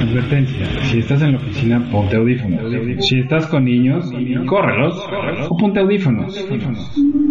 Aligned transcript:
Advertencia, 0.00 0.66
si 0.84 1.00
estás 1.00 1.20
en 1.20 1.32
la 1.32 1.38
oficina, 1.38 1.86
ponte 1.90 2.16
audífonos. 2.16 3.04
Si 3.04 3.18
estás 3.18 3.46
con 3.48 3.66
niños, 3.66 4.10
córrelos 4.46 5.06
o 5.50 5.56
ponte 5.58 5.80
audífonos. 5.80 6.42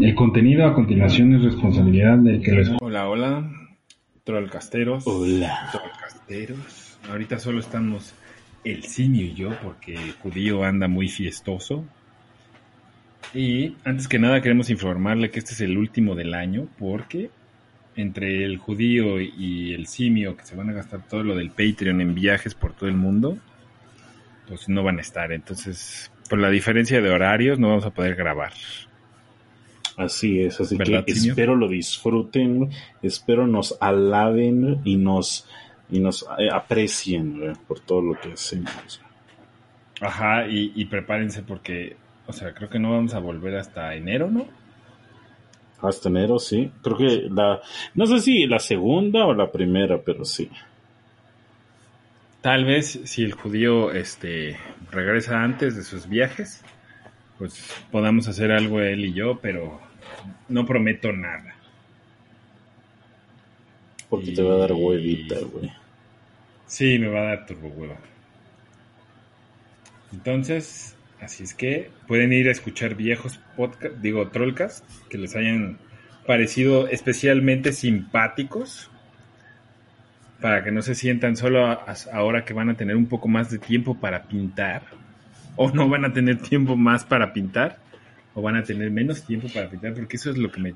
El 0.02 0.14
contenido 0.14 0.68
a 0.68 0.74
continuación 0.76 1.34
es 1.34 1.44
responsabilidad 1.44 2.20
del 2.20 2.42
que 2.42 2.52
lo. 2.52 2.78
Hola, 2.80 3.10
hola, 3.10 3.63
trollcasteros. 4.24 5.06
Hola. 5.06 5.70
Trollcasteros. 5.72 6.98
Ahorita 7.10 7.40
solo 7.40 7.60
estamos 7.60 8.14
el 8.64 8.84
simio 8.84 9.26
y 9.26 9.34
yo 9.34 9.50
porque 9.62 9.96
el 9.96 10.14
judío 10.14 10.64
anda 10.64 10.88
muy 10.88 11.10
fiestoso. 11.10 11.86
Y 13.34 13.76
antes 13.84 14.08
que 14.08 14.20
nada 14.20 14.42
queremos 14.42 14.70
informarle 14.70 15.32
que 15.32 15.40
este 15.40 15.54
es 15.54 15.62
el 15.62 15.78
último 15.78 16.16
del 16.16 16.34
año 16.34 16.68
porque 16.78 17.30
entre 17.96 18.46
el 18.46 18.58
judío 18.58 19.20
y 19.20 19.74
el 19.74 19.88
simio 19.88 20.36
que 20.38 20.46
se 20.46 20.56
van 20.56 20.70
a 20.70 20.74
gastar 20.74 21.08
todo 21.08 21.24
lo 21.24 21.36
del 21.36 21.52
Patreon 21.52 22.02
en 22.02 22.16
viajes 22.16 22.56
por 22.56 22.74
todo 22.74 22.90
el 22.90 22.96
mundo, 22.96 23.38
pues 24.48 24.70
no 24.70 24.84
van 24.84 24.98
a 24.98 25.02
estar. 25.02 25.32
Entonces, 25.32 26.12
por 26.30 26.40
la 26.40 26.50
diferencia 26.50 27.02
de 27.02 27.10
horarios 27.10 27.60
no 27.60 27.70
vamos 27.70 27.86
a 27.86 27.92
poder 27.92 28.16
grabar. 28.16 28.54
Así 29.98 30.42
es, 30.42 30.60
así 30.60 30.76
¿Verdad, 30.76 31.06
que 31.06 31.14
Simio? 31.14 31.34
espero 31.34 31.56
lo 31.56 31.68
disfruten, 31.68 32.70
espero 33.02 33.46
nos 33.46 33.78
alaben 33.80 34.82
y 34.84 34.98
nos 34.98 35.48
y 35.90 36.00
nos 36.00 36.24
eh, 36.40 36.50
aprecien 36.52 37.54
por 37.68 37.80
todo 37.80 38.02
lo 38.02 38.20
que 38.20 38.34
hacemos. 38.34 39.02
Ajá, 40.02 40.48
y, 40.48 40.74
y 40.76 40.86
prepárense 40.86 41.44
porque, 41.44 41.96
o 42.26 42.34
sea, 42.34 42.54
creo 42.54 42.70
que 42.70 42.80
no 42.80 42.92
vamos 42.92 43.14
a 43.14 43.20
volver 43.20 43.56
hasta 43.56 43.94
enero, 43.94 44.32
¿no? 44.32 44.48
Hasta 45.82 46.10
enero, 46.10 46.40
sí. 46.40 46.72
Creo 46.82 46.98
que 46.98 47.28
la, 47.30 47.62
no 47.94 48.06
sé 48.08 48.20
si 48.20 48.48
la 48.48 48.60
segunda 48.60 49.26
o 49.26 49.34
la 49.34 49.52
primera, 49.52 50.02
pero 50.02 50.26
sí. 50.26 50.50
Tal 52.42 52.66
vez 52.66 53.00
si 53.04 53.24
el 53.24 53.34
judío 53.34 53.92
este 53.92 54.58
regresa 54.92 55.44
antes 55.44 55.76
de 55.76 55.84
sus 55.84 56.08
viajes, 56.10 56.62
pues 57.38 57.84
podamos 57.92 58.28
hacer 58.28 58.52
algo 58.52 58.82
él 58.82 59.06
y 59.06 59.14
yo, 59.14 59.40
pero 59.42 59.82
no 60.50 60.66
prometo 60.66 61.12
nada. 61.12 61.56
Porque 64.10 64.32
Y- 64.32 64.34
te 64.36 64.44
va 64.44 64.56
a 64.56 64.58
dar 64.58 64.74
huevita, 64.74 65.36
güey. 65.52 65.72
Sí, 66.68 66.98
me 67.00 67.08
va 67.08 67.20
a 67.22 67.24
dar 67.24 67.46
turbo 67.46 67.68
hueva. 67.70 67.98
Entonces, 70.12 70.96
así 71.22 71.44
es 71.44 71.54
que 71.54 71.90
pueden 72.08 72.34
ir 72.34 72.48
a 72.48 72.52
escuchar 72.52 72.96
viejos 72.96 73.40
podcast, 73.58 73.96
digo, 73.98 74.28
trollcast, 74.30 74.86
que 75.10 75.18
les 75.18 75.36
hayan 75.36 75.80
parecido 76.28 76.88
especialmente 76.88 77.74
simpáticos, 77.74 78.90
para 80.42 80.64
que 80.64 80.72
no 80.72 80.82
se 80.82 80.94
sientan 80.96 81.36
solo 81.38 81.66
a- 81.66 81.74
a- 81.74 81.96
ahora 82.16 82.44
que 82.46 82.54
van 82.54 82.70
a 82.70 82.76
tener 82.78 82.96
un 82.96 83.08
poco 83.08 83.28
más 83.28 83.50
de 83.50 83.60
tiempo 83.60 83.96
para 84.00 84.24
pintar, 84.24 84.84
o 85.56 85.70
no 85.72 85.88
van 85.90 86.06
a 86.06 86.14
tener 86.14 86.38
tiempo 86.42 86.76
más 86.76 87.04
para 87.06 87.34
pintar, 87.34 87.80
o 88.34 88.42
van 88.42 88.56
a 88.56 88.64
tener 88.64 88.90
menos 88.92 89.24
tiempo 89.26 89.48
para 89.54 89.70
pintar, 89.70 89.94
porque 89.94 90.18
eso 90.18 90.32
es 90.32 90.38
lo 90.38 90.52
que 90.52 90.60
me, 90.62 90.74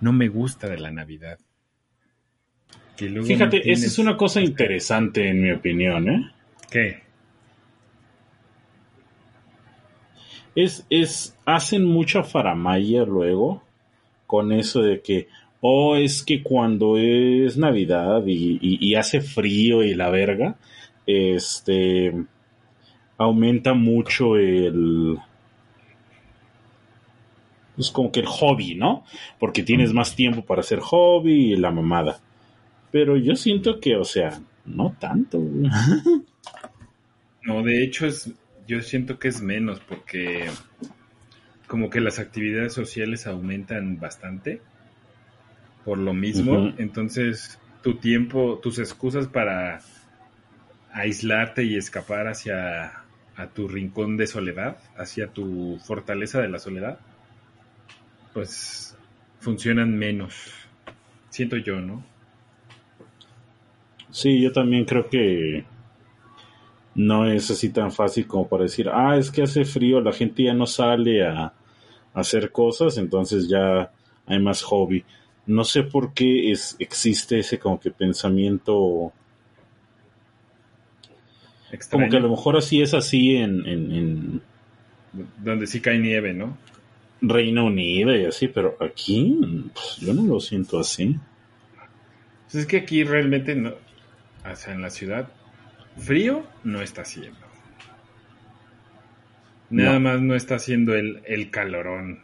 no 0.00 0.12
me 0.12 0.28
gusta 0.28 0.68
de 0.68 0.78
la 0.78 0.90
Navidad. 0.90 1.38
Que 2.96 3.06
luego 3.08 3.22
no 3.22 3.26
Fíjate, 3.26 3.70
esa 3.72 3.86
es 3.86 3.98
una 3.98 4.16
cosa 4.16 4.40
interesante 4.40 5.28
en 5.28 5.42
mi 5.42 5.50
opinión, 5.52 6.08
¿eh? 6.08 6.30
¿Qué? 6.70 7.02
Es, 10.54 10.84
es, 10.90 11.36
hacen 11.46 11.84
mucha 11.84 12.22
faramaya 12.24 13.04
luego 13.04 13.62
con 14.26 14.52
eso 14.52 14.82
de 14.82 15.00
que, 15.00 15.28
oh, 15.60 15.96
es 15.96 16.22
que 16.22 16.42
cuando 16.42 16.96
es 16.98 17.56
Navidad 17.56 18.24
y, 18.26 18.58
y- 18.60 18.78
y 18.80 18.94
hace 18.96 19.20
frío 19.20 19.82
y 19.82 19.94
la 19.94 20.10
verga, 20.10 20.56
este, 21.06 22.12
aumenta 23.20 23.74
mucho 23.74 24.36
el, 24.36 25.18
pues 27.76 27.90
como 27.90 28.10
que 28.10 28.20
el 28.20 28.26
hobby, 28.26 28.74
¿no? 28.76 29.04
Porque 29.38 29.62
tienes 29.62 29.92
más 29.92 30.16
tiempo 30.16 30.42
para 30.42 30.62
hacer 30.62 30.80
hobby 30.80 31.52
y 31.52 31.56
la 31.56 31.70
mamada. 31.70 32.18
Pero 32.90 33.18
yo 33.18 33.36
siento 33.36 33.78
que, 33.78 33.96
o 33.96 34.04
sea, 34.04 34.40
no 34.64 34.96
tanto. 34.98 35.38
No, 37.42 37.62
de 37.62 37.82
hecho 37.82 38.06
es, 38.06 38.30
yo 38.68 38.82
siento 38.82 39.18
que 39.18 39.28
es 39.28 39.40
menos 39.40 39.80
porque 39.80 40.44
como 41.66 41.88
que 41.88 42.02
las 42.02 42.18
actividades 42.18 42.74
sociales 42.74 43.26
aumentan 43.26 43.98
bastante 43.98 44.60
por 45.86 45.96
lo 45.96 46.12
mismo, 46.12 46.74
entonces 46.76 47.58
tu 47.82 47.94
tiempo, 47.94 48.60
tus 48.62 48.78
excusas 48.78 49.26
para 49.26 49.80
aislarte 50.92 51.64
y 51.64 51.76
escapar 51.76 52.28
hacia 52.28 52.99
a 53.40 53.48
tu 53.48 53.68
rincón 53.68 54.16
de 54.16 54.26
soledad, 54.26 54.76
hacia 54.96 55.28
tu 55.28 55.78
fortaleza 55.82 56.40
de 56.40 56.48
la 56.48 56.58
soledad, 56.58 56.98
pues 58.34 58.96
funcionan 59.40 59.96
menos. 59.96 60.52
Siento 61.30 61.56
yo, 61.56 61.80
¿no? 61.80 62.04
Sí, 64.10 64.40
yo 64.40 64.52
también 64.52 64.84
creo 64.84 65.08
que 65.08 65.64
no 66.94 67.26
es 67.30 67.50
así 67.50 67.70
tan 67.70 67.92
fácil 67.92 68.26
como 68.26 68.48
para 68.48 68.64
decir, 68.64 68.88
ah, 68.92 69.16
es 69.16 69.30
que 69.30 69.42
hace 69.42 69.64
frío, 69.64 70.00
la 70.00 70.12
gente 70.12 70.42
ya 70.42 70.54
no 70.54 70.66
sale 70.66 71.26
a, 71.26 71.54
hacer 72.12 72.50
cosas, 72.50 72.98
entonces 72.98 73.48
ya 73.48 73.92
hay 74.26 74.38
más 74.40 74.62
hobby. 74.62 75.04
No 75.46 75.62
sé 75.64 75.84
por 75.84 76.12
qué 76.12 76.50
es, 76.50 76.76
existe 76.80 77.38
ese 77.38 77.58
como 77.58 77.78
que 77.78 77.92
pensamiento, 77.92 79.12
como 81.90 82.08
que 82.08 82.16
a 82.16 82.20
lo 82.20 82.30
mejor 82.30 82.56
así 82.56 82.82
es 82.82 82.94
así 82.94 83.36
en, 83.36 83.66
en, 83.66 83.92
en 83.92 84.42
Donde 85.38 85.66
sí 85.66 85.80
cae 85.80 85.98
nieve, 85.98 86.32
¿no? 86.34 86.56
Reino 87.22 87.66
Unido 87.66 88.16
y 88.16 88.24
así, 88.24 88.48
pero 88.48 88.76
aquí 88.80 89.38
pues, 89.74 89.96
yo 89.98 90.14
no 90.14 90.22
lo 90.24 90.40
siento 90.40 90.78
así. 90.80 91.16
Pues 92.44 92.54
es 92.54 92.66
que 92.66 92.78
aquí 92.78 93.04
realmente 93.04 93.54
no, 93.54 93.70
o 93.70 94.56
sea, 94.56 94.74
en 94.74 94.82
la 94.82 94.90
ciudad, 94.90 95.28
frío 95.96 96.44
no 96.64 96.80
está 96.80 97.02
haciendo. 97.02 97.38
Nada 99.70 99.98
No. 99.98 100.00
más 100.00 100.20
no 100.20 100.34
está 100.34 100.56
haciendo 100.56 100.94
el, 100.94 101.22
el 101.26 101.50
calorón. 101.50 102.20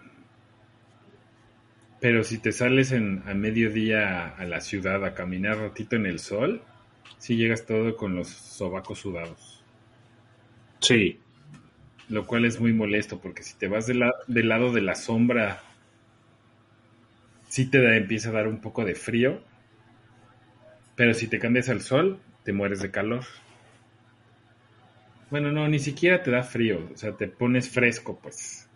Pero 2.01 2.25
si 2.25 2.39
te 2.39 2.53
sales 2.53 2.93
en, 2.93 3.23
a 3.27 3.35
mediodía 3.35 4.29
a 4.29 4.45
la 4.45 4.61
ciudad 4.61 5.05
a 5.05 5.15
caminar 5.15 5.59
ratito 5.59 5.97
en 5.97 6.07
el 6.07 6.19
sol, 6.19 6.63
sí 7.19 7.37
llegas 7.37 7.67
todo 7.67 7.97
con 7.97 8.17
los 8.17 8.29
sobacos 8.29 8.99
sudados. 9.01 9.65
Sí, 10.81 11.21
Lo 12.09 12.27
cual 12.27 12.45
es 12.47 12.59
muy 12.59 12.73
molesto 12.73 13.21
porque 13.21 13.45
si 13.45 13.55
te 13.57 13.69
vas 13.69 13.87
de 13.87 13.95
la- 13.95 14.13
del 14.27 14.49
lado 14.49 14.73
de 14.73 14.81
la 14.81 14.97
sombra, 14.97 15.63
sí 17.49 17.69
te 17.71 17.81
da, 17.83 17.97
empieza 17.97 18.29
a 18.29 18.33
dar 18.33 18.47
un 18.47 18.61
poco 18.61 18.85
de 18.85 18.95
frío. 18.95 19.41
Pero 20.97 21.15
si 21.15 21.29
te 21.29 21.39
cambias 21.39 21.69
al 21.69 21.81
sol, 21.81 22.19
te 22.43 22.53
mueres 22.53 22.81
de 22.83 22.91
calor. 22.91 23.25
Bueno, 25.31 25.53
no, 25.53 25.69
ni 25.69 25.79
siquiera 25.79 26.21
te 26.21 26.33
da 26.33 26.43
frío. 26.43 26.81
O 26.93 26.97
sea, 26.97 27.13
te 27.17 27.29
pones 27.29 27.69
fresco, 27.71 28.19
pues. 28.21 28.69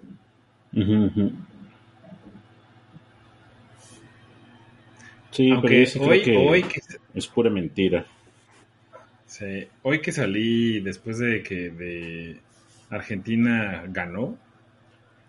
Sí, 5.32 5.56
Aunque 5.56 5.62
pero 5.62 5.84
yo 5.84 5.86
sí 5.86 6.00
creo 6.00 6.20
hoy, 6.20 6.22
que 6.22 6.34
hoy, 6.34 6.62
que, 6.64 6.80
es 7.14 7.26
pura 7.26 7.50
mentira. 7.50 8.06
Sí, 9.30 9.68
hoy 9.82 10.00
que 10.00 10.10
salí 10.10 10.80
después 10.80 11.18
de 11.18 11.42
que 11.44 11.70
de 11.70 12.40
Argentina 12.90 13.84
ganó, 13.86 14.36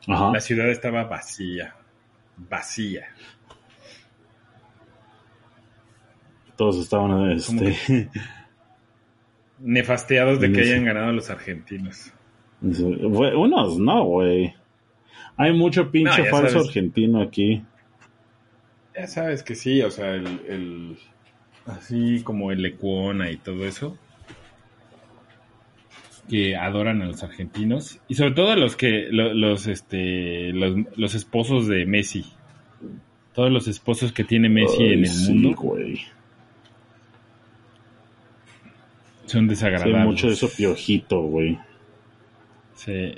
Ajá. 0.07 0.31
la 0.33 0.39
ciudad 0.41 0.69
estaba 0.69 1.03
vacía. 1.03 1.75
Vacía. 2.37 3.05
Todos 6.55 6.77
estaban 6.77 7.31
este, 7.31 8.09
Nefasteados 9.59 10.39
de 10.39 10.51
que 10.53 10.61
hayan 10.61 10.85
ganado 10.85 11.11
los 11.11 11.29
argentinos. 11.29 12.11
Unos 12.61 13.79
no, 13.79 14.03
güey. 14.05 14.53
Hay 15.37 15.53
mucho 15.53 15.89
pinche 15.89 16.23
No, 16.23 16.29
falso 16.29 16.49
sabes. 16.53 16.67
argentino 16.67 17.21
aquí. 17.21 17.63
Ya 18.95 19.07
sabes 19.07 19.41
que 19.43 19.55
sí, 19.55 19.81
o 19.81 19.89
sea, 19.89 20.11
el, 20.13 20.27
el- 20.47 20.97
así 21.65 22.21
como 22.23 22.51
el 22.51 22.61
Lecuona 22.61 23.31
y 23.31 23.37
todo 23.37 23.65
eso, 23.65 23.97
que 26.29 26.55
adoran 26.55 27.01
a 27.01 27.05
los 27.05 27.23
argentinos 27.23 27.99
y 28.07 28.15
sobre 28.15 28.31
todo 28.31 28.51
a 28.51 28.55
los 28.55 28.75
que 28.75 29.07
lo- 29.11 29.33
los 29.33 29.67
este 29.67 30.53
los, 30.53 30.75
los 30.95 31.15
esposos 31.15 31.67
de 31.67 31.85
Messi, 31.85 32.25
todos 33.33 33.51
los 33.51 33.67
esposos 33.67 34.11
que 34.13 34.23
tiene 34.23 34.47
Messi 34.49 34.81
Ay, 34.83 34.93
en 34.93 34.99
el 34.99 35.07
sí, 35.07 35.33
mundo, 35.33 35.55
güey. 35.61 36.01
Son 39.25 39.43
Sí, 39.43 39.49
desagradables. 39.49 40.05
mucho 40.05 40.27
de 40.27 40.33
eso 40.33 40.49
piojito, 40.55 41.21
güey. 41.21 41.57
Sí. 42.75 43.13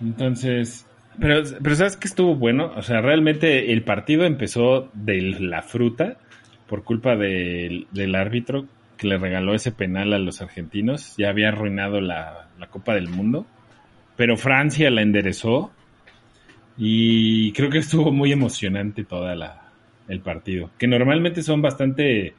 Entonces, 0.00 0.86
pero, 1.20 1.42
pero 1.62 1.74
¿sabes 1.74 1.96
qué 1.96 2.08
estuvo 2.08 2.34
bueno? 2.34 2.72
O 2.76 2.82
sea, 2.82 3.00
realmente 3.00 3.72
el 3.72 3.82
partido 3.82 4.24
empezó 4.24 4.90
de 4.94 5.20
la 5.40 5.62
fruta 5.62 6.16
por 6.66 6.84
culpa 6.84 7.16
del, 7.16 7.86
del 7.90 8.14
árbitro 8.14 8.66
que 8.96 9.08
le 9.08 9.18
regaló 9.18 9.54
ese 9.54 9.72
penal 9.72 10.12
a 10.12 10.18
los 10.18 10.40
argentinos. 10.40 11.14
Ya 11.16 11.28
había 11.28 11.48
arruinado 11.48 12.00
la, 12.00 12.48
la 12.58 12.66
Copa 12.68 12.94
del 12.94 13.08
Mundo. 13.08 13.46
Pero 14.16 14.36
Francia 14.36 14.90
la 14.90 15.02
enderezó 15.02 15.72
y 16.76 17.52
creo 17.52 17.70
que 17.70 17.78
estuvo 17.78 18.12
muy 18.12 18.32
emocionante 18.32 19.04
toda 19.04 19.34
la, 19.34 19.70
el 20.08 20.20
partido. 20.20 20.70
Que 20.78 20.86
normalmente 20.86 21.42
son 21.42 21.62
bastante 21.62 22.34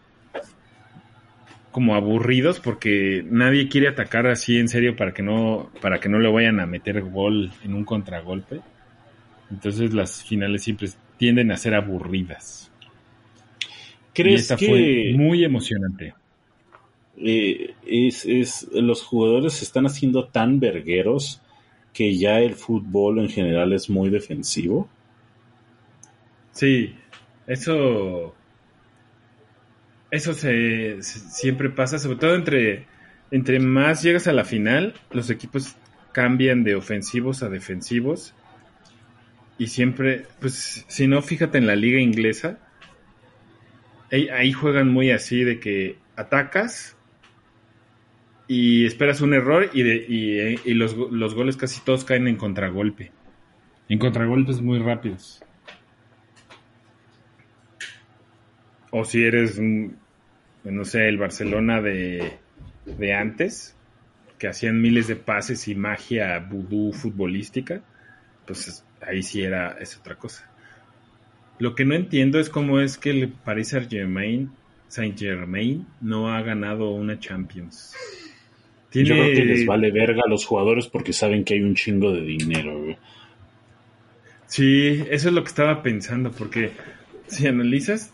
como 1.73 1.95
aburridos 1.95 2.61
porque 2.61 3.25
nadie 3.29 3.69
quiere 3.69 3.89
atacar 3.89 4.27
así 4.27 4.59
en 4.59 4.69
serio 4.69 4.95
para 4.95 5.13
que 5.13 5.23
no 5.23 5.71
para 5.81 5.99
que 5.99 6.09
no 6.09 6.19
le 6.19 6.31
vayan 6.31 6.61
a 6.61 6.67
meter 6.67 7.01
gol 7.03 7.53
en 7.63 7.75
un 7.75 7.85
contragolpe. 7.85 8.63
Entonces 9.51 9.93
las 9.93 10.23
finales 10.23 10.63
siempre 10.63 10.89
tienden 11.17 11.51
a 11.51 11.57
ser 11.57 11.75
aburridas. 11.75 12.71
Y 14.21 14.33
¿Crees 14.33 14.35
esta 14.35 14.57
que 14.57 14.65
fue 14.65 15.03
muy 15.03 15.43
emocionante. 15.43 16.15
eh, 17.17 17.75
es, 17.85 18.25
es, 18.25 18.67
los 18.73 19.03
jugadores 19.03 19.53
se 19.53 19.65
están 19.65 19.85
haciendo 19.85 20.27
tan 20.27 20.59
vergueros 20.59 21.41
que 21.93 22.17
ya 22.17 22.39
el 22.39 22.55
fútbol 22.55 23.19
en 23.19 23.29
general 23.29 23.73
es 23.73 23.89
muy 23.89 24.09
defensivo? 24.09 24.89
Sí, 26.51 26.95
eso 27.47 28.37
eso 30.13 30.33
se, 30.33 31.01
siempre 31.01 31.69
pasa, 31.71 31.97
sobre 31.97 32.19
todo 32.19 32.35
entre 32.35 32.85
entre 33.31 33.59
más 33.59 34.03
llegas 34.03 34.27
a 34.27 34.31
la 34.31 34.45
final, 34.45 34.93
los 35.11 35.31
equipos 35.31 35.75
cambian 36.11 36.63
de 36.63 36.75
ofensivos 36.75 37.41
a 37.41 37.49
defensivos 37.49 38.35
y 39.57 39.67
siempre, 39.67 40.27
pues, 40.39 40.85
si 40.87 41.07
no, 41.07 41.19
fíjate 41.23 41.57
en 41.57 41.65
la 41.65 41.75
liga 41.75 41.99
inglesa, 41.99 42.59
ahí, 44.11 44.53
juegan 44.53 44.89
muy 44.89 45.09
así 45.09 45.43
de 45.43 45.59
que 45.59 45.97
atacas 46.15 46.95
y 48.47 48.85
esperas 48.85 49.21
un 49.21 49.33
error 49.33 49.71
y, 49.73 49.81
de, 49.81 49.95
y, 50.07 50.69
y 50.69 50.73
los, 50.75 50.95
los 50.95 51.33
goles 51.33 51.57
casi 51.57 51.81
todos 51.81 52.05
caen 52.05 52.27
en 52.27 52.35
contragolpe. 52.35 53.11
En 53.89 53.97
contragolpes 53.97 54.61
muy 54.61 54.77
rápidos. 54.77 55.43
O 58.91 59.05
si 59.05 59.23
eres, 59.23 59.59
no 60.63 60.85
sé, 60.85 61.07
el 61.07 61.17
Barcelona 61.17 61.81
de, 61.81 62.33
de 62.85 63.13
antes, 63.13 63.75
que 64.37 64.47
hacían 64.47 64.81
miles 64.81 65.07
de 65.07 65.15
pases 65.15 65.67
y 65.67 65.75
magia 65.75 66.39
vudú 66.39 66.93
futbolística, 66.93 67.81
pues 68.45 68.67
es- 68.67 68.85
ahí 69.01 69.23
sí 69.23 69.43
era, 69.43 69.77
es 69.79 69.97
otra 69.97 70.15
cosa. 70.15 70.49
Lo 71.59 71.75
que 71.75 71.85
no 71.85 71.93
entiendo 71.95 72.39
es 72.39 72.49
cómo 72.49 72.79
es 72.79 72.97
que 72.97 73.11
el 73.11 73.29
Paris 73.29 73.69
Saint 73.69 73.89
Germain, 73.89 74.51
Saint 74.87 75.17
Germain 75.17 75.85
no 76.01 76.33
ha 76.33 76.41
ganado 76.41 76.91
una 76.91 77.19
Champions. 77.19 77.95
Tiene, 78.89 79.09
Yo 79.09 79.15
creo 79.15 79.33
que 79.33 79.45
les 79.45 79.65
vale 79.65 79.91
verga 79.91 80.21
a 80.25 80.29
los 80.29 80.45
jugadores 80.45 80.87
porque 80.87 81.13
saben 81.13 81.43
que 81.43 81.55
hay 81.55 81.61
un 81.61 81.75
chingo 81.75 82.11
de 82.11 82.21
dinero, 82.21 82.79
güey. 82.79 82.97
Sí, 84.47 85.03
eso 85.09 85.29
es 85.29 85.33
lo 85.33 85.41
que 85.43 85.49
estaba 85.49 85.81
pensando, 85.81 86.31
porque 86.31 86.71
si 87.27 87.47
analizas, 87.47 88.13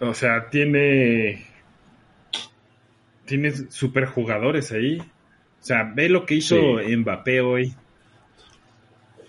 o 0.00 0.12
sea, 0.12 0.50
tiene. 0.50 1.46
Tiene 3.24 3.52
super 3.52 4.06
jugadores 4.06 4.72
ahí. 4.72 4.98
O 4.98 5.64
sea, 5.64 5.84
ve 5.94 6.08
lo 6.08 6.26
que 6.26 6.34
hizo 6.34 6.56
Sí. 6.80 6.96
Mbappé 6.96 7.40
hoy. 7.40 7.74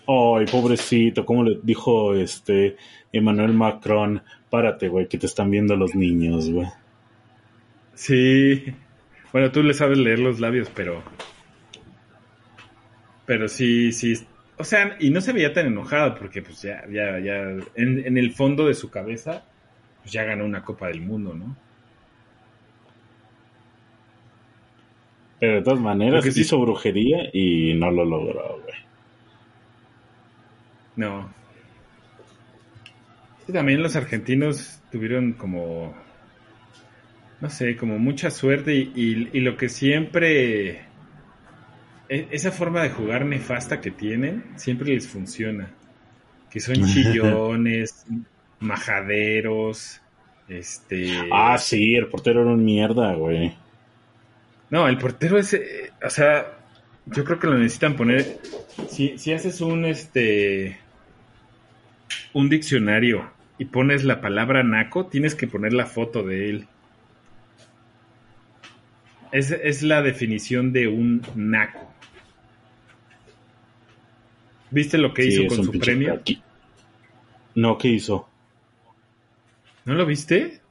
Ay, 0.07 0.45
pobrecito, 0.51 1.25
como 1.25 1.43
le 1.43 1.59
dijo 1.63 2.13
este 2.13 2.75
Emmanuel 3.13 3.53
Macron, 3.53 4.21
párate, 4.49 4.89
güey, 4.89 5.07
que 5.07 5.17
te 5.17 5.27
están 5.27 5.49
viendo 5.49 5.75
los 5.75 5.95
niños, 5.95 6.49
güey. 6.49 6.67
Sí. 7.93 8.65
Bueno, 9.31 9.51
tú 9.51 9.63
le 9.63 9.73
sabes 9.73 9.97
leer 9.97 10.19
los 10.19 10.39
labios, 10.39 10.69
pero. 10.75 11.03
Pero 13.25 13.47
sí, 13.47 13.91
sí. 13.91 14.15
O 14.57 14.63
sea, 14.63 14.97
y 14.99 15.09
no 15.09 15.21
se 15.21 15.33
veía 15.33 15.53
tan 15.53 15.67
enojado, 15.67 16.15
porque 16.15 16.41
pues 16.41 16.61
ya, 16.61 16.83
ya, 16.91 17.19
ya. 17.19 17.41
En, 17.75 18.05
en 18.05 18.17
el 18.17 18.31
fondo 18.31 18.67
de 18.67 18.73
su 18.73 18.89
cabeza, 18.89 19.45
pues 20.01 20.11
ya 20.11 20.23
ganó 20.23 20.45
una 20.45 20.63
Copa 20.63 20.87
del 20.87 21.01
Mundo, 21.01 21.33
¿no? 21.33 21.55
Pero 25.43 25.55
de 25.55 25.61
todas 25.61 25.81
maneras 25.81 26.23
sí- 26.23 26.39
hizo 26.39 26.57
brujería 26.57 27.29
y 27.33 27.73
no 27.73 27.91
lo 27.91 28.05
logró, 28.05 28.61
güey. 28.63 28.77
No. 30.95 31.29
Sí, 33.45 33.51
también 33.51 33.83
los 33.83 33.97
argentinos 33.97 34.79
tuvieron 34.89 35.33
como, 35.33 35.93
no 37.41 37.49
sé, 37.49 37.75
como 37.75 37.99
mucha 37.99 38.29
suerte 38.31 38.73
y, 38.73 38.91
y- 38.95 39.29
y 39.33 39.41
lo 39.41 39.57
que 39.57 39.67
siempre, 39.67 40.69
e- 42.07 42.27
esa 42.31 42.53
forma 42.53 42.81
de 42.83 42.91
jugar 42.91 43.25
nefasta 43.25 43.81
que 43.81 43.91
tienen, 43.91 44.45
siempre 44.55 44.93
les 44.93 45.09
funciona. 45.09 45.71
Que 46.49 46.61
son 46.61 46.75
chillones, 46.85 48.05
majaderos, 48.61 49.99
este... 50.47 51.19
Ah, 51.33 51.57
sí, 51.57 51.95
el 51.95 52.07
portero 52.07 52.43
era 52.43 52.51
un 52.51 52.63
mierda, 52.63 53.13
güey. 53.15 53.57
No, 54.73 54.87
el 54.87 54.97
portero 54.97 55.37
es, 55.37 55.53
eh, 55.53 55.91
o 56.03 56.09
sea, 56.09 56.57
yo 57.05 57.23
creo 57.23 57.37
que 57.37 57.45
lo 57.45 57.59
necesitan 57.59 57.95
poner. 57.95 58.39
Si, 58.89 59.19
si 59.19 59.31
haces 59.31 59.61
un 59.61 59.85
este 59.85 60.79
un 62.33 62.49
diccionario 62.49 63.31
y 63.59 63.65
pones 63.65 64.03
la 64.03 64.19
palabra 64.19 64.63
naco, 64.63 65.05
tienes 65.05 65.35
que 65.35 65.47
poner 65.47 65.73
la 65.73 65.85
foto 65.85 66.23
de 66.23 66.49
él. 66.49 66.67
Es, 69.33 69.51
es 69.51 69.83
la 69.83 70.01
definición 70.01 70.71
de 70.71 70.87
un 70.87 71.21
naco. 71.35 71.93
¿Viste 74.71 74.97
lo 74.97 75.13
que 75.13 75.23
Sí, 75.23 75.27
hizo 75.27 75.45
con 75.47 75.63
su 75.63 75.71
premio? 75.77 76.15
cracky. 76.15 76.43
No, 77.55 77.77
¿qué 77.77 77.87
hizo? 77.89 78.27
¿No 79.85 79.93
lo 79.93 80.05
viste? 80.05 80.61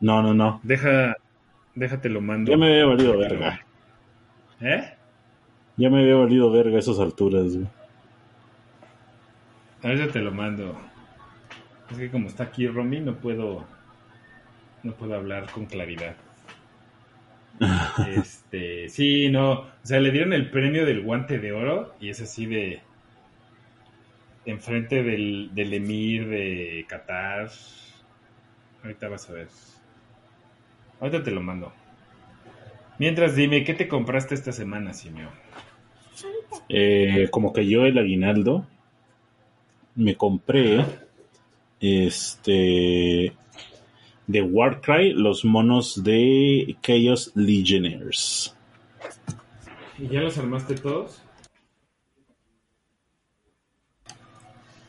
No, 0.00 0.22
no, 0.22 0.34
no. 0.34 0.60
Deja, 0.62 1.16
déjate 1.78 2.08
lo 2.08 2.20
mando. 2.20 2.50
Ya 2.50 2.56
me 2.56 2.66
había 2.66 2.86
valido 2.86 3.16
verga. 3.16 3.60
¿Eh? 4.60 4.94
Ya 5.76 5.90
me 5.90 6.00
había 6.00 6.16
valido 6.16 6.50
verga 6.50 6.76
a 6.76 6.80
esas 6.80 6.98
alturas, 6.98 7.54
güey. 7.56 7.68
Ahorita 9.82 10.12
te 10.12 10.18
lo 10.18 10.32
mando. 10.32 10.76
Es 11.90 11.96
que 11.96 12.10
como 12.10 12.28
está 12.28 12.44
aquí 12.44 12.66
Romy, 12.66 13.00
no 13.00 13.14
puedo. 13.16 13.64
No 14.82 14.92
puedo 14.92 15.14
hablar 15.14 15.50
con 15.50 15.66
claridad. 15.66 16.16
Este. 18.08 18.88
Sí, 18.88 19.30
no. 19.30 19.52
O 19.52 19.66
sea, 19.82 20.00
le 20.00 20.10
dieron 20.10 20.32
el 20.32 20.50
premio 20.50 20.84
del 20.84 21.02
guante 21.02 21.38
de 21.38 21.52
oro 21.52 21.94
y 22.00 22.10
es 22.10 22.20
así 22.20 22.46
de. 22.46 22.80
Enfrente 24.46 25.02
del, 25.02 25.50
del 25.52 25.74
emir 25.74 26.28
de 26.28 26.84
Qatar. 26.88 27.50
Ahorita 28.82 29.08
vas 29.08 29.28
a 29.30 29.32
ver. 29.34 29.48
Ahorita 31.00 31.22
te 31.22 31.30
lo 31.30 31.42
mando. 31.42 31.72
Mientras 32.98 33.36
dime, 33.36 33.64
¿qué 33.64 33.74
te 33.74 33.86
compraste 33.86 34.34
esta 34.34 34.52
semana, 34.52 34.92
Simeo? 34.92 35.30
Eh, 36.68 37.28
como 37.30 37.52
cayó 37.52 37.86
el 37.86 37.98
aguinaldo, 37.98 38.66
me 39.94 40.16
compré 40.16 40.84
este 41.80 43.32
de 44.26 44.42
Warcry 44.42 45.12
los 45.12 45.44
monos 45.44 46.02
de 46.02 46.76
Chaos 46.82 47.32
Legionnaires. 47.34 48.54
¿Y 49.98 50.08
ya 50.08 50.20
los 50.20 50.36
armaste 50.38 50.74
todos? 50.74 51.22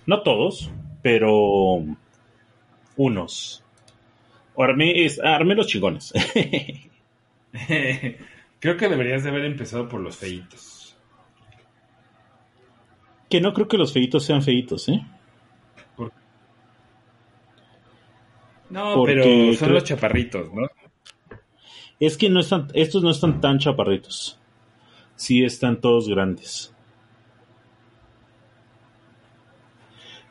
No 0.06 0.24
todos, 0.24 0.70
pero 1.02 1.84
unos. 2.98 3.64
Armé, 4.60 5.06
es, 5.06 5.20
armé 5.20 5.56
los 5.56 5.68
chingones. 5.68 6.14
Creo 8.60 8.76
que 8.78 8.90
deberías 8.90 9.24
de 9.24 9.30
haber 9.30 9.46
empezado 9.46 9.88
por 9.88 10.02
los 10.02 10.18
feitos. 10.18 10.98
que 13.30 13.40
no 13.42 13.54
creo 13.54 13.68
que 13.68 13.78
los 13.78 13.94
feitos 13.94 14.26
sean 14.26 14.42
feitos, 14.42 14.90
¿eh? 14.90 15.02
No, 18.70 18.96
Porque 18.96 19.14
pero 19.14 19.24
son 19.54 19.56
creo- 19.68 19.74
los 19.80 19.84
chaparritos, 19.84 20.54
¿no? 20.54 20.68
Es 22.00 22.18
que 22.18 22.30
no 22.30 22.40
están, 22.40 22.68
estos 22.74 23.02
no 23.04 23.10
están 23.10 23.42
tan 23.42 23.58
chaparritos. 23.60 24.40
Sí 25.16 25.44
están 25.44 25.82
todos 25.82 26.08
grandes. 26.08 26.74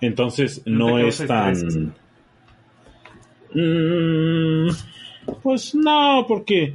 Entonces 0.01 0.63
¿No 0.67 0.91
no, 0.91 0.99
es 0.99 1.27
tan... 1.27 1.95
Mm, 3.55 4.69
pues 5.43 5.75
no, 5.75 6.25
porque 6.27 6.75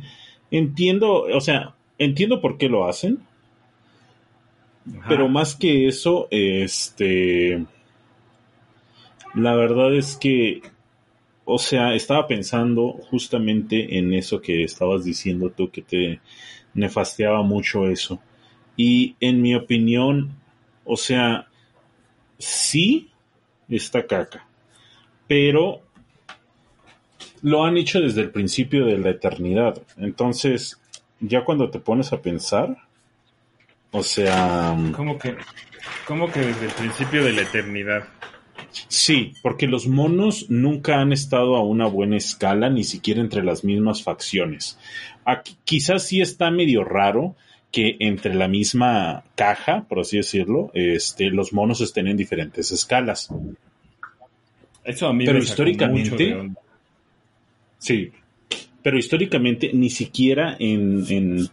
entiendo, 0.51 1.23
o 1.23 1.41
sea, 1.41 1.75
entiendo 1.97 2.41
por 2.41 2.57
qué 2.57 2.69
lo 2.69 2.87
hacen, 2.87 3.19
Ajá. 4.97 5.05
pero 5.09 5.27
más 5.29 5.55
que 5.55 5.87
eso, 5.87 6.27
este, 6.31 7.65
la 9.33 9.55
verdad 9.55 9.95
es 9.95 10.15
que, 10.15 10.61
o 11.45 11.57
sea, 11.57 11.93
estaba 11.93 12.27
pensando 12.27 12.93
justamente 13.09 13.97
en 13.97 14.13
eso 14.13 14.41
que 14.41 14.63
estabas 14.63 15.03
diciendo 15.03 15.49
tú, 15.49 15.69
que 15.69 15.81
te 15.81 16.21
nefasteaba 16.73 17.41
mucho 17.43 17.87
eso. 17.87 18.19
Y 18.75 19.15
en 19.19 19.41
mi 19.41 19.55
opinión, 19.55 20.35
o 20.85 20.97
sea, 20.97 21.47
sí 22.37 23.09
está 23.69 24.05
caca, 24.05 24.47
pero 25.27 25.81
lo 27.43 27.63
han 27.65 27.77
hecho 27.77 28.01
desde 28.01 28.21
el 28.21 28.31
principio 28.31 28.85
de 28.85 28.97
la 28.97 29.12
eternidad. 29.12 29.79
Entonces, 29.97 30.79
ya 31.19 31.43
cuando 31.45 31.69
te 31.69 31.79
pones 31.79 32.12
a 32.13 32.21
pensar, 32.21 32.75
o 33.91 34.01
sea, 34.01 34.75
¿Cómo 34.95 35.19
que, 35.19 35.35
cómo 36.07 36.31
que 36.31 36.39
desde 36.39 36.65
el 36.65 36.71
principio 36.71 37.23
de 37.23 37.33
la 37.33 37.41
eternidad? 37.43 38.05
sí, 38.88 39.33
porque 39.41 39.67
los 39.67 39.88
monos 39.88 40.50
nunca 40.50 41.00
han 41.00 41.12
estado 41.13 41.55
a 41.57 41.63
una 41.63 41.85
buena 41.85 42.17
escala, 42.17 42.69
ni 42.69 42.83
siquiera 42.83 43.21
entre 43.21 43.43
las 43.43 43.63
mismas 43.63 44.01
facciones. 44.03 44.79
Aquí, 45.25 45.55
quizás 45.63 46.07
sí 46.07 46.21
está 46.21 46.50
medio 46.50 46.83
raro 46.83 47.35
que 47.71 47.97
entre 48.00 48.33
la 48.35 48.47
misma 48.47 49.23
caja, 49.35 49.85
por 49.89 50.00
así 50.00 50.17
decirlo, 50.17 50.71
este, 50.73 51.25
los 51.29 51.51
monos 51.53 51.81
estén 51.81 52.07
en 52.07 52.17
diferentes 52.17 52.71
escalas. 52.71 53.29
Eso 54.83 55.07
a 55.07 55.13
mí 55.13 55.25
Pero 55.25 55.39
me 55.39 55.43
históricamente- 55.43 56.12
mucho 56.12 56.23
de 56.23 56.35
onda. 56.35 56.62
Sí, 57.87 58.11
pero 58.81 58.97
históricamente 58.97 59.71
ni 59.73 59.89
siquiera 59.89 60.55
en, 60.59 61.05
en, 61.09 61.47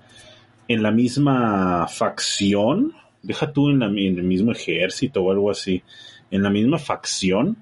en 0.69 0.83
la 0.83 0.91
misma 0.93 1.89
facción, 1.89 2.93
deja 3.23 3.53
tú 3.53 3.71
en, 3.71 3.81
la- 3.81 3.87
en 3.89 4.19
el 4.19 4.25
mismo 4.25 4.53
ejército 4.53 5.23
o 5.23 5.31
algo 5.33 5.51
así, 5.51 5.83
en 6.31 6.43
la 6.43 6.51
misma 6.51 6.79
facción, 6.79 7.57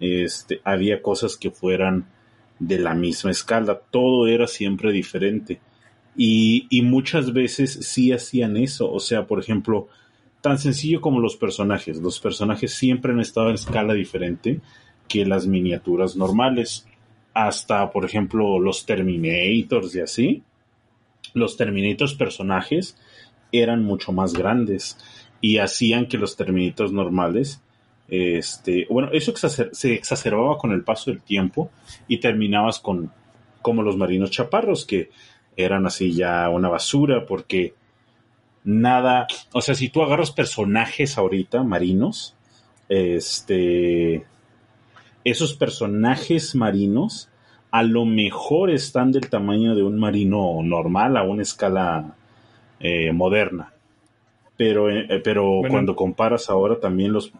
este, 0.00 0.60
había 0.64 1.02
cosas 1.02 1.36
que 1.36 1.50
fueran 1.50 2.06
de 2.58 2.78
la 2.78 2.94
misma 2.94 3.30
escala, 3.32 3.80
todo 3.90 4.26
era 4.28 4.46
siempre 4.46 4.92
diferente. 4.92 5.60
Y, 6.16 6.66
y 6.70 6.82
muchas 6.82 7.32
veces 7.34 7.78
sí 7.82 8.12
hacían 8.12 8.56
eso, 8.56 8.90
o 8.90 9.00
sea, 9.00 9.26
por 9.26 9.40
ejemplo, 9.40 9.88
tan 10.40 10.58
sencillo 10.58 11.02
como 11.02 11.20
los 11.20 11.36
personajes, 11.36 11.98
los 11.98 12.20
personajes 12.20 12.72
siempre 12.72 13.12
han 13.12 13.20
estado 13.20 13.50
en 13.50 13.56
escala 13.56 13.94
diferente 13.94 14.60
que 15.08 15.26
las 15.26 15.46
miniaturas 15.46 16.16
normales 16.16 16.86
hasta, 17.36 17.90
por 17.90 18.06
ejemplo, 18.06 18.58
los 18.58 18.86
Terminators 18.86 19.94
y 19.94 20.00
así, 20.00 20.42
los 21.34 21.58
Terminators 21.58 22.14
personajes 22.14 22.96
eran 23.52 23.84
mucho 23.84 24.10
más 24.10 24.32
grandes 24.32 24.96
y 25.42 25.58
hacían 25.58 26.06
que 26.06 26.16
los 26.16 26.34
Terminators 26.34 26.92
normales, 26.92 27.62
este, 28.08 28.86
bueno, 28.88 29.10
eso 29.12 29.34
se 29.36 29.92
exacerbaba 29.92 30.56
con 30.56 30.72
el 30.72 30.82
paso 30.82 31.10
del 31.10 31.20
tiempo 31.20 31.70
y 32.08 32.20
terminabas 32.20 32.80
con 32.80 33.12
como 33.60 33.82
los 33.82 33.98
marinos 33.98 34.30
chaparros 34.30 34.86
que 34.86 35.10
eran 35.56 35.86
así 35.86 36.14
ya 36.14 36.48
una 36.48 36.70
basura 36.70 37.26
porque 37.26 37.74
nada, 38.64 39.26
o 39.52 39.60
sea, 39.60 39.74
si 39.74 39.90
tú 39.90 40.02
agarras 40.02 40.30
personajes 40.30 41.18
ahorita 41.18 41.64
marinos, 41.64 42.34
este, 42.88 44.24
esos 45.26 45.54
personajes 45.54 46.54
marinos 46.54 47.28
a 47.72 47.82
lo 47.82 48.04
mejor 48.04 48.70
están 48.70 49.10
del 49.10 49.28
tamaño 49.28 49.74
de 49.74 49.82
un 49.82 49.98
marino 49.98 50.62
normal 50.62 51.16
a 51.16 51.24
una 51.24 51.42
escala 51.42 52.14
eh, 52.78 53.10
moderna. 53.12 53.72
Pero, 54.56 54.88
eh, 54.88 55.20
pero 55.24 55.56
Bueno. 55.56 55.68
cuando 55.68 55.96
comparas 55.96 56.48
ahora 56.48 56.78
también 56.78 57.12
los 57.12 57.32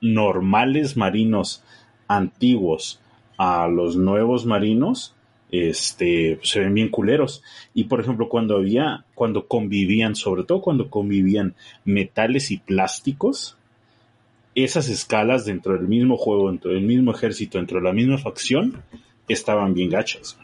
normales 0.00 0.96
marinos 0.96 1.64
antiguos 2.06 3.00
a 3.36 3.66
los 3.66 3.96
nuevos 3.96 4.46
marinos, 4.46 5.16
este, 5.50 6.38
se 6.44 6.60
ven 6.60 6.74
bien 6.74 6.90
culeros. 6.90 7.42
Y 7.74 7.84
por 7.84 8.00
ejemplo, 8.00 8.28
cuando 8.28 8.56
había, 8.56 9.04
cuando 9.16 9.48
convivían, 9.48 10.14
sobre 10.14 10.44
todo 10.44 10.62
cuando 10.62 10.90
convivían 10.90 11.56
metales 11.84 12.52
y 12.52 12.58
plásticos, 12.58 13.58
esas 14.54 14.88
escalas 14.88 15.44
dentro 15.44 15.74
del 15.74 15.88
mismo 15.88 16.16
juego, 16.16 16.50
dentro 16.50 16.72
del 16.72 16.82
mismo 16.82 17.12
ejército, 17.12 17.58
dentro 17.58 17.78
de 17.78 17.84
la 17.84 17.92
misma 17.92 18.18
facción, 18.18 18.82
estaban 19.28 19.74
bien 19.74 19.90
gachas. 19.90 20.38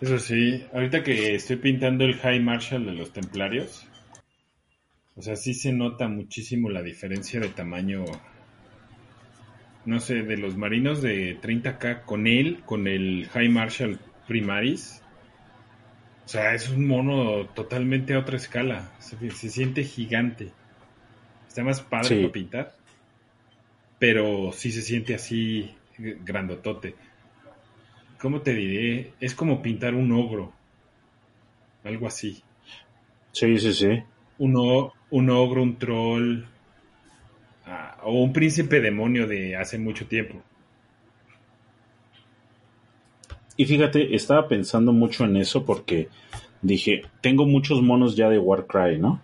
Eso 0.00 0.18
sí, 0.18 0.64
ahorita 0.72 1.04
que 1.04 1.36
estoy 1.36 1.56
pintando 1.56 2.04
el 2.04 2.14
High 2.14 2.40
Marshal 2.40 2.84
de 2.84 2.92
los 2.92 3.12
Templarios, 3.12 3.86
o 5.14 5.22
sea, 5.22 5.36
sí 5.36 5.54
se 5.54 5.72
nota 5.72 6.08
muchísimo 6.08 6.70
la 6.70 6.82
diferencia 6.82 7.38
de 7.38 7.48
tamaño, 7.48 8.04
no 9.84 10.00
sé, 10.00 10.22
de 10.22 10.36
los 10.38 10.56
marinos 10.56 11.02
de 11.02 11.38
30k 11.40 12.04
con 12.04 12.26
él, 12.26 12.62
con 12.64 12.88
el 12.88 13.28
High 13.32 13.50
Marshal 13.50 14.00
Primaris. 14.26 15.02
O 16.24 16.28
sea, 16.28 16.54
es 16.54 16.68
un 16.70 16.86
mono 16.86 17.46
totalmente 17.48 18.14
a 18.14 18.20
otra 18.20 18.36
escala, 18.36 18.90
se, 18.98 19.30
se 19.30 19.50
siente 19.50 19.84
gigante. 19.84 20.52
Está 21.52 21.62
más 21.62 21.82
padre 21.82 22.08
Sí. 22.08 22.14
para 22.22 22.32
pintar, 22.32 22.76
pero 23.98 24.52
sí 24.52 24.72
se 24.72 24.80
siente 24.80 25.14
así 25.14 25.70
grandotote. 25.98 26.94
¿Cómo 28.18 28.40
te 28.40 28.54
diré? 28.54 29.12
Es 29.20 29.34
como 29.34 29.60
pintar 29.60 29.94
un 29.94 30.12
ogro. 30.12 30.50
Algo 31.84 32.06
así. 32.06 32.42
Sí, 33.32 33.58
sí, 33.58 33.74
sí. 33.74 34.02
Un, 34.38 34.54
o- 34.56 34.94
un 35.10 35.28
ogro, 35.28 35.62
un 35.62 35.76
troll. 35.76 36.44
ah, 37.66 37.98
o 38.02 38.22
un 38.22 38.32
príncipe 38.32 38.80
demonio 38.80 39.26
de 39.26 39.54
hace 39.54 39.78
mucho 39.78 40.06
tiempo. 40.06 40.42
Y 43.58 43.66
fíjate, 43.66 44.14
estaba 44.14 44.48
pensando 44.48 44.94
mucho 44.94 45.26
en 45.26 45.36
eso 45.36 45.66
porque 45.66 46.08
dije, 46.62 47.02
tengo 47.20 47.44
muchos 47.44 47.82
monos 47.82 48.16
ya 48.16 48.30
de 48.30 48.38
Warcry, 48.38 48.98
¿no? 48.98 49.20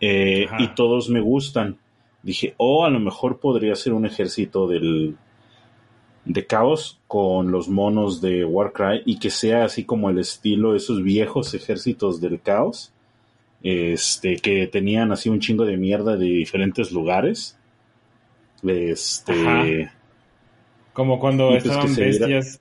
Eh, 0.00 0.46
y 0.58 0.68
todos 0.68 1.08
me 1.08 1.20
gustan. 1.20 1.78
Dije, 2.22 2.54
o 2.56 2.84
a 2.84 2.90
lo 2.90 3.00
mejor 3.00 3.38
podría 3.40 3.74
ser 3.74 3.92
un 3.92 4.06
ejército 4.06 4.66
del 4.66 5.16
de 6.24 6.46
caos 6.46 7.00
con 7.06 7.50
los 7.50 7.68
monos 7.68 8.20
de 8.20 8.44
Warcry 8.44 9.02
y 9.06 9.18
que 9.18 9.30
sea 9.30 9.64
así 9.64 9.84
como 9.84 10.10
el 10.10 10.18
estilo 10.18 10.72
de 10.72 10.76
esos 10.76 11.02
viejos 11.02 11.54
ejércitos 11.54 12.20
del 12.20 12.40
caos, 12.40 12.92
este, 13.62 14.36
que 14.36 14.66
tenían 14.66 15.10
así 15.10 15.30
un 15.30 15.40
chingo 15.40 15.64
de 15.64 15.78
mierda 15.78 16.16
de 16.16 16.26
diferentes 16.26 16.92
lugares. 16.92 17.56
Este, 18.62 19.32
Ajá. 19.32 19.94
Como 20.92 21.18
cuando 21.20 21.48
pues 21.50 21.64
estaban 21.64 21.94
viera- 21.94 22.06
bestias, 22.26 22.60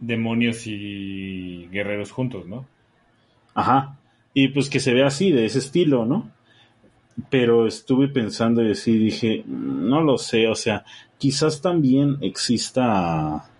demonios 0.00 0.66
y 0.66 1.66
guerreros 1.70 2.10
juntos, 2.10 2.46
¿no? 2.46 2.66
Ajá. 3.54 3.96
Y 4.34 4.48
pues 4.48 4.68
que 4.68 4.80
se 4.80 4.92
vea 4.92 5.06
así, 5.06 5.30
de 5.32 5.46
ese 5.46 5.60
estilo, 5.60 6.04
¿no? 6.04 6.30
Pero 7.30 7.66
estuve 7.66 8.08
pensando 8.08 8.62
y 8.62 8.72
así 8.72 8.96
dije, 8.96 9.42
"Mm, 9.46 9.88
no 9.88 10.00
lo 10.02 10.18
sé, 10.18 10.48
o 10.48 10.54
sea, 10.54 10.84
quizás 11.18 11.60
también 11.60 12.18
exista 12.20 13.50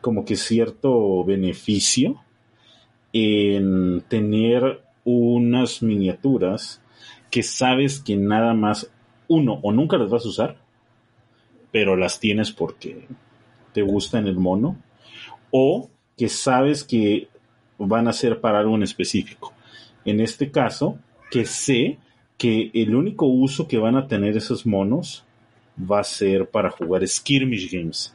como 0.00 0.24
que 0.24 0.36
cierto 0.36 1.24
beneficio 1.24 2.22
en 3.12 4.02
tener 4.08 4.82
unas 5.04 5.82
miniaturas 5.82 6.82
que 7.30 7.42
sabes 7.42 8.00
que 8.00 8.16
nada 8.16 8.54
más 8.54 8.90
uno 9.28 9.58
o 9.62 9.72
nunca 9.72 9.96
las 9.96 10.10
vas 10.10 10.24
a 10.24 10.28
usar, 10.28 10.56
pero 11.72 11.96
las 11.96 12.20
tienes 12.20 12.52
porque 12.52 13.08
te 13.72 13.82
gusta 13.82 14.18
en 14.18 14.26
el 14.26 14.36
mono, 14.36 14.76
o 15.50 15.90
que 16.16 16.28
sabes 16.28 16.84
que 16.84 17.28
van 17.78 18.08
a 18.08 18.12
ser 18.12 18.40
para 18.40 18.60
algo 18.60 18.74
en 18.76 18.82
específico. 18.82 19.52
En 20.04 20.20
este 20.20 20.50
caso, 20.50 20.98
que 21.30 21.44
sé 21.44 21.98
que 22.38 22.70
el 22.74 22.94
único 22.94 23.26
uso 23.26 23.66
que 23.68 23.78
van 23.78 23.96
a 23.96 24.08
tener 24.08 24.36
esos 24.36 24.66
monos 24.66 25.24
va 25.78 26.00
a 26.00 26.04
ser 26.04 26.48
para 26.48 26.70
jugar 26.70 27.06
skirmish 27.06 27.70
games. 27.72 28.14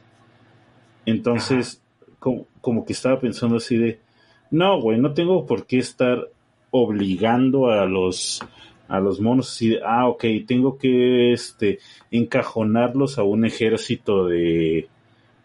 Entonces, 1.06 1.80
como, 2.18 2.46
como 2.60 2.84
que 2.84 2.92
estaba 2.92 3.20
pensando 3.20 3.56
así 3.56 3.76
de, 3.76 3.98
no, 4.50 4.80
güey, 4.80 4.98
no 4.98 5.12
tengo 5.14 5.46
por 5.46 5.66
qué 5.66 5.78
estar 5.78 6.28
obligando 6.70 7.70
a 7.70 7.84
los 7.86 8.40
a 8.88 9.00
los 9.00 9.20
monos 9.20 9.50
así 9.50 9.70
de, 9.70 9.80
ah, 9.86 10.06
ok, 10.06 10.22
tengo 10.46 10.76
que 10.76 11.32
este 11.32 11.78
encajonarlos 12.10 13.16
a 13.18 13.22
un 13.22 13.44
ejército 13.46 14.26
de 14.26 14.88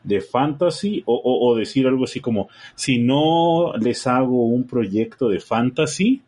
de 0.04 0.22
fantasy 0.22 1.04
o, 1.06 1.16
o- 1.16 1.50
o 1.52 1.56
decir 1.56 1.88
algo 1.88 2.06
así 2.06 2.20
como 2.22 2.50
si 2.76 2.98
no 3.00 3.74
les 3.78 4.08
hago 4.08 4.46
un 4.48 4.66
proyecto 4.66 5.30
de 5.30 5.40
fantasy 5.40 6.22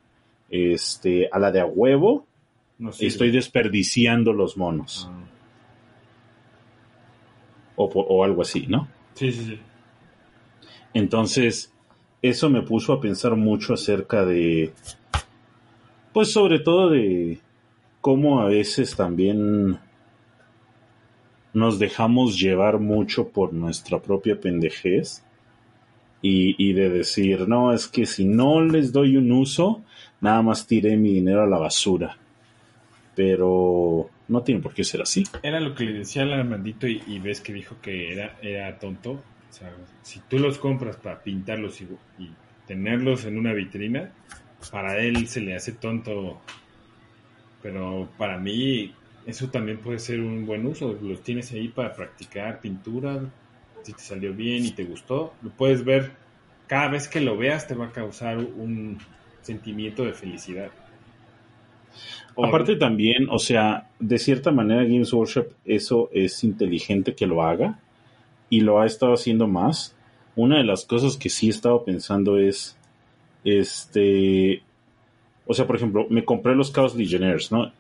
este 0.50 1.30
a 1.32 1.40
la 1.40 1.52
de 1.52 1.62
a 1.62 1.66
huevo 1.66 2.26
No 2.80 2.90
estoy 2.92 3.30
desperdiciando 3.32 4.34
los 4.34 4.58
monos 4.58 5.08
Ah. 5.12 5.20
o, 7.76 7.86
o 7.86 8.24
algo 8.24 8.42
así 8.42 8.66
no 8.68 8.88
Sí, 9.14 9.32
sí, 9.32 9.46
sí. 9.46 9.60
entonces 10.94 11.74
eso 12.22 12.50
me 12.50 12.62
puso 12.62 12.94
a 12.94 13.00
pensar 13.02 13.36
mucho 13.36 13.74
acerca 13.74 14.26
de, 14.26 14.74
pues 16.14 16.32
sobre 16.32 16.60
todo 16.60 16.90
de 16.90 17.40
cómo 18.02 18.42
a 18.42 18.46
veces 18.46 18.96
también 18.96 19.78
nos 21.54 21.80
dejamos 21.80 22.38
llevar 22.40 22.80
mucho 22.80 23.30
por 23.30 23.54
nuestra 23.54 24.00
propia 24.00 24.40
pendejez 24.40 25.24
y, 26.22 26.56
y, 26.58 26.74
de 26.74 26.90
decir, 26.90 27.48
no, 27.48 27.74
es 27.74 27.88
que 27.88 28.06
si 28.06 28.26
no 28.26 28.62
les 28.62 28.92
doy 28.92 29.16
un 29.16 29.32
uso, 29.32 29.82
nada 30.20 30.42
más 30.42 30.68
tiré 30.68 30.98
mi 30.98 31.14
dinero 31.14 31.44
a 31.44 31.48
la 31.48 31.58
basura. 31.58 32.18
Pero 33.16 34.10
no 34.28 34.44
tiene 34.44 34.62
por 34.62 34.74
qué 34.74 34.84
ser 34.84 35.02
así. 35.02 35.24
Era 35.44 35.60
lo 35.60 35.76
que 35.76 35.84
le 35.86 35.94
decía 36.00 36.22
al 36.22 36.34
Armandito 36.34 36.88
y, 36.88 37.20
ves 37.20 37.42
que 37.42 37.54
dijo 37.54 37.78
que 37.82 38.14
era, 38.14 38.38
era 38.42 38.78
tonto. 38.80 39.12
O 39.12 39.54
sea, 39.54 39.74
si 40.04 40.20
tú 40.22 40.40
los 40.40 40.58
compras 40.58 40.96
para 40.98 41.22
pintarlos 41.22 41.82
y, 41.82 41.86
y 42.20 42.32
tenerlos 42.68 43.26
en 43.26 43.38
una 43.38 43.54
vitrina, 43.54 44.12
para 44.72 44.98
él 44.98 45.28
se 45.28 45.42
le 45.42 45.56
hace 45.56 45.74
tonto. 45.74 46.40
Pero 47.62 48.10
para 48.18 48.38
mí 48.38 48.94
eso 49.26 49.50
también 49.50 49.80
puede 49.80 50.00
ser 50.00 50.22
un 50.22 50.46
buen 50.46 50.66
uso. 50.66 50.98
Los 51.02 51.22
tienes 51.22 51.52
ahí 51.52 51.68
para 51.68 51.94
practicar 51.94 52.60
pintura. 52.62 53.20
Si 53.84 53.94
te 53.94 54.02
salió 54.02 54.34
bien 54.34 54.66
y 54.66 54.72
te 54.72 54.84
gustó, 54.84 55.34
lo 55.42 55.50
puedes 55.52 55.84
ver. 55.84 56.12
Cada 56.68 56.90
vez 56.90 57.08
que 57.08 57.22
lo 57.22 57.38
veas 57.38 57.68
te 57.68 57.76
va 57.76 57.88
a 57.88 57.92
causar 57.92 58.38
un 58.38 58.98
sentimiento 59.42 60.06
de 60.06 60.14
felicidad. 60.14 60.70
Aparte 62.38 62.76
también, 62.76 63.28
o 63.30 63.40
sea, 63.40 63.90
de 64.00 64.18
cierta 64.18 64.52
manera 64.52 64.84
Games 64.84 65.12
Workshop 65.12 65.48
eso 65.66 66.10
es 66.14 66.44
inteligente 66.44 67.14
que 67.14 67.28
lo 67.28 67.44
haga 67.44 67.80
y 68.50 68.62
lo 68.62 68.80
ha 68.80 68.86
estado 68.86 69.14
haciendo 69.14 69.48
más. 69.48 69.96
Una 70.36 70.58
de 70.58 70.64
las 70.64 70.86
cosas 70.86 71.18
que 71.18 71.30
sí 71.30 71.48
he 71.48 71.50
estado 71.50 71.84
pensando 71.84 72.38
es, 72.38 72.78
este, 73.44 74.64
o 75.46 75.54
sea, 75.54 75.68
por 75.68 75.76
ejemplo, 75.76 76.08
me 76.10 76.24
compré 76.24 76.56
los 76.56 76.72
Chaos 76.72 76.96
Legionnaires, 76.96 77.52
¿no? 77.52 77.72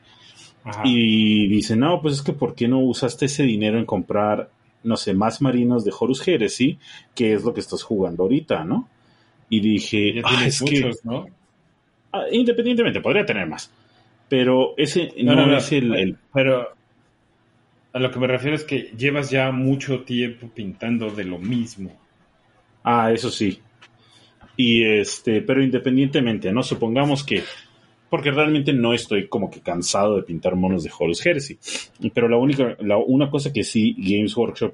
Ajá. 0.64 0.82
Y 0.84 1.48
dice, 1.48 1.76
no, 1.76 2.02
pues 2.02 2.16
es 2.16 2.22
que 2.22 2.34
¿por 2.34 2.54
qué 2.54 2.68
no 2.68 2.80
usaste 2.80 3.26
ese 3.26 3.44
dinero 3.44 3.80
en 3.80 3.86
comprar, 3.86 4.50
no 4.84 4.98
sé, 4.98 5.14
más 5.14 5.42
marinos 5.42 5.86
de 5.86 5.94
Horus 5.98 6.28
Heresy, 6.28 6.78
que 7.16 7.34
es 7.34 7.44
lo 7.44 7.54
que 7.54 7.62
estás 7.62 7.82
jugando 7.84 8.24
ahorita, 8.24 8.66
¿no? 8.66 8.90
Y 9.50 9.62
dije, 9.62 10.22
ah, 10.24 10.46
es 10.46 10.62
muchos, 10.62 11.02
que, 11.02 11.08
¿no? 11.08 11.28
Ah, 12.12 12.24
independientemente, 12.32 13.00
podría 13.00 13.26
tener 13.26 13.48
más. 13.48 13.72
Pero 14.30 14.76
ese 14.78 15.12
no, 15.24 15.36
no, 15.36 15.48
no 15.48 15.58
es 15.58 15.72
el, 15.72 15.94
el, 15.96 16.18
Pero 16.34 16.70
a 17.92 18.00
lo 18.00 18.12
que 18.12 18.20
me 18.20 18.28
refiero 18.28 18.56
es 18.56 18.64
que 18.64 18.92
llevas 18.98 19.32
ya 19.32 19.52
mucho 19.52 20.02
tiempo 20.02 20.50
pintando 20.54 21.10
de 21.10 21.24
lo 21.26 21.40
mismo. 21.40 21.92
Ah, 22.84 23.12
eso 23.12 23.30
sí. 23.30 23.60
Y 24.56 24.84
este, 24.84 25.42
pero 25.42 25.64
independientemente, 25.64 26.52
¿no? 26.52 26.64
Supongamos 26.64 27.24
que 27.24 27.44
porque 28.10 28.32
realmente 28.32 28.74
no 28.74 28.94
estoy 28.94 29.28
como 29.28 29.50
que 29.50 29.62
cansado 29.62 30.16
de 30.16 30.24
pintar 30.24 30.56
monos 30.56 30.84
de 30.84 30.92
Horus 30.98 31.26
Heresy. 31.26 31.58
Pero 32.14 32.28
la 32.28 32.38
única, 32.38 32.76
la, 32.80 32.98
una 32.98 33.30
cosa 33.30 33.54
que 33.54 33.64
sí 33.64 33.96
Games 33.98 34.36
Workshop, 34.36 34.74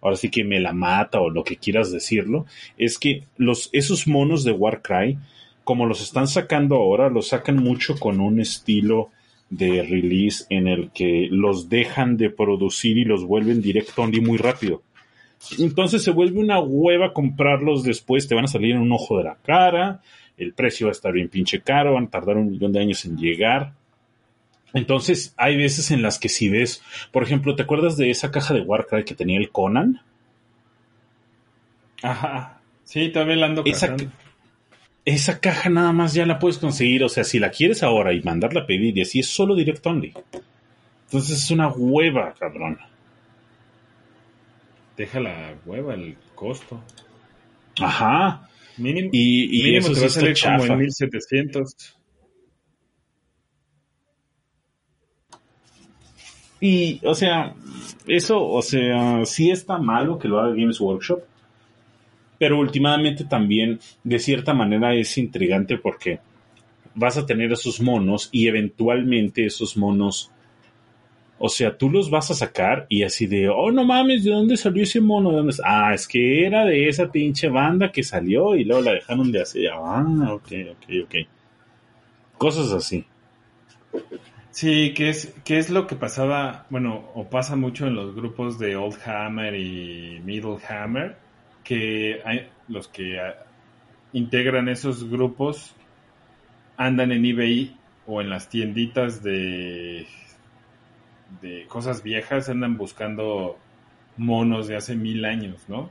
ahora 0.00 0.16
sí 0.16 0.30
que 0.30 0.42
me 0.42 0.58
la 0.58 0.72
mata 0.72 1.20
o 1.20 1.30
lo 1.30 1.44
que 1.44 1.56
quieras 1.56 1.92
decirlo, 1.92 2.46
es 2.78 2.98
que 2.98 3.24
los, 3.36 3.68
esos 3.72 4.06
monos 4.08 4.42
de 4.44 4.52
Warcry, 4.52 5.18
como 5.64 5.86
los 5.86 6.02
están 6.02 6.28
sacando 6.28 6.76
ahora, 6.76 7.08
los 7.08 7.28
sacan 7.28 7.56
mucho 7.56 7.98
con 7.98 8.20
un 8.20 8.40
estilo 8.40 9.10
de 9.50 9.82
release 9.82 10.44
en 10.48 10.66
el 10.66 10.90
que 10.90 11.28
los 11.30 11.68
dejan 11.68 12.16
de 12.16 12.30
producir 12.30 12.96
y 12.98 13.04
los 13.04 13.24
vuelven 13.24 13.60
direct 13.60 13.98
only 13.98 14.20
muy 14.20 14.38
rápido. 14.38 14.82
Entonces 15.58 16.02
se 16.02 16.10
vuelve 16.10 16.40
una 16.40 16.60
hueva 16.60 17.12
comprarlos 17.12 17.82
después, 17.82 18.28
te 18.28 18.34
van 18.34 18.44
a 18.44 18.48
salir 18.48 18.72
en 18.72 18.80
un 18.80 18.92
ojo 18.92 19.18
de 19.18 19.24
la 19.24 19.36
cara, 19.36 20.00
el 20.36 20.54
precio 20.54 20.86
va 20.86 20.90
a 20.90 20.92
estar 20.92 21.12
bien 21.12 21.28
pinche 21.28 21.60
caro, 21.60 21.94
van 21.94 22.04
a 22.04 22.10
tardar 22.10 22.36
un 22.36 22.50
millón 22.50 22.72
de 22.72 22.80
años 22.80 23.04
en 23.04 23.16
llegar. 23.16 23.72
Entonces, 24.72 25.34
hay 25.36 25.56
veces 25.56 25.90
en 25.90 26.00
las 26.00 26.18
que 26.18 26.28
si 26.28 26.48
ves, 26.48 26.82
por 27.10 27.22
ejemplo, 27.22 27.54
¿te 27.54 27.62
acuerdas 27.62 27.96
de 27.96 28.10
esa 28.10 28.30
caja 28.30 28.54
de 28.54 28.62
Warcry 28.62 29.04
que 29.04 29.14
tenía 29.14 29.38
el 29.38 29.50
Conan? 29.50 30.00
Ajá. 32.02 32.60
Sí, 32.84 33.10
todavía 33.10 33.36
la 33.36 33.46
ando 33.46 33.62
esa, 33.66 33.96
esa 35.04 35.40
caja 35.40 35.68
nada 35.68 35.92
más 35.92 36.14
ya 36.14 36.26
la 36.26 36.38
puedes 36.38 36.58
conseguir, 36.58 37.02
o 37.04 37.08
sea, 37.08 37.24
si 37.24 37.38
la 37.38 37.50
quieres 37.50 37.82
ahora 37.82 38.12
y 38.12 38.22
mandarla 38.22 38.62
a 38.62 38.66
pedir 38.66 38.96
y 38.96 39.02
así 39.02 39.20
es 39.20 39.28
solo 39.28 39.54
direct 39.54 39.84
only. 39.86 40.14
Entonces 41.06 41.42
es 41.42 41.50
una 41.50 41.68
hueva, 41.68 42.34
cabrón. 42.38 42.78
Deja 44.96 45.20
la 45.20 45.54
hueva, 45.64 45.94
el 45.94 46.16
costo. 46.34 46.82
Ajá. 47.80 48.48
Mínimo, 48.78 49.10
y, 49.12 49.60
y 49.60 49.62
mínimo 49.64 49.86
eso 49.86 49.94
te 49.94 50.00
va 50.00 50.06
a 50.06 50.10
salir 50.10 50.36
como 50.42 50.64
en 50.64 50.78
1700. 50.78 51.96
Y, 56.60 57.00
o 57.04 57.14
sea, 57.14 57.56
eso, 58.06 58.46
o 58.46 58.62
sea, 58.62 59.24
sí 59.24 59.50
está 59.50 59.78
malo 59.78 60.18
que 60.18 60.28
lo 60.28 60.38
haga 60.38 60.54
Games 60.54 60.80
Workshop, 60.80 61.20
pero 62.42 62.58
últimamente 62.58 63.22
también, 63.24 63.78
de 64.02 64.18
cierta 64.18 64.52
manera, 64.52 64.92
es 64.96 65.16
intrigante 65.16 65.78
porque 65.78 66.18
vas 66.92 67.16
a 67.16 67.24
tener 67.24 67.52
esos 67.52 67.80
monos 67.80 68.30
y 68.32 68.48
eventualmente 68.48 69.46
esos 69.46 69.76
monos, 69.76 70.32
o 71.38 71.48
sea, 71.48 71.78
tú 71.78 71.88
los 71.88 72.10
vas 72.10 72.32
a 72.32 72.34
sacar 72.34 72.86
y 72.88 73.04
así 73.04 73.28
de, 73.28 73.48
oh, 73.48 73.70
no 73.70 73.84
mames, 73.84 74.24
¿de 74.24 74.32
dónde 74.32 74.56
salió 74.56 74.82
ese 74.82 75.00
mono? 75.00 75.30
¿De 75.30 75.36
dónde? 75.36 75.54
Ah, 75.62 75.94
es 75.94 76.08
que 76.08 76.44
era 76.44 76.64
de 76.64 76.88
esa 76.88 77.12
pinche 77.12 77.48
banda 77.48 77.92
que 77.92 78.02
salió 78.02 78.56
y 78.56 78.64
luego 78.64 78.82
la 78.82 78.94
dejaron 78.94 79.30
de 79.30 79.40
hacer. 79.40 79.70
Ah, 79.72 80.32
ok, 80.32 80.52
ok, 80.72 80.94
ok. 81.04 81.14
Cosas 82.38 82.72
así. 82.72 83.04
Sí, 84.50 84.94
que 84.94 85.10
es, 85.10 85.32
que 85.44 85.58
es 85.58 85.70
lo 85.70 85.86
que 85.86 85.94
pasaba, 85.94 86.66
bueno, 86.70 87.08
o 87.14 87.30
pasa 87.30 87.54
mucho 87.54 87.86
en 87.86 87.94
los 87.94 88.16
grupos 88.16 88.58
de 88.58 88.74
Old 88.74 88.98
Hammer 89.06 89.54
y 89.54 90.20
Middle 90.24 90.56
Hammer, 90.68 91.21
que 91.64 92.22
los 92.68 92.88
que 92.88 93.20
ah, 93.20 93.34
integran 94.12 94.68
esos 94.68 95.08
grupos 95.08 95.74
andan 96.76 97.12
en 97.12 97.24
eBay 97.24 97.76
o 98.06 98.20
en 98.20 98.30
las 98.30 98.48
tienditas 98.48 99.22
de, 99.22 100.06
de 101.40 101.66
cosas 101.68 102.02
viejas, 102.02 102.48
andan 102.48 102.76
buscando 102.76 103.58
monos 104.16 104.68
de 104.68 104.76
hace 104.76 104.94
mil 104.96 105.24
años, 105.24 105.64
¿no? 105.68 105.90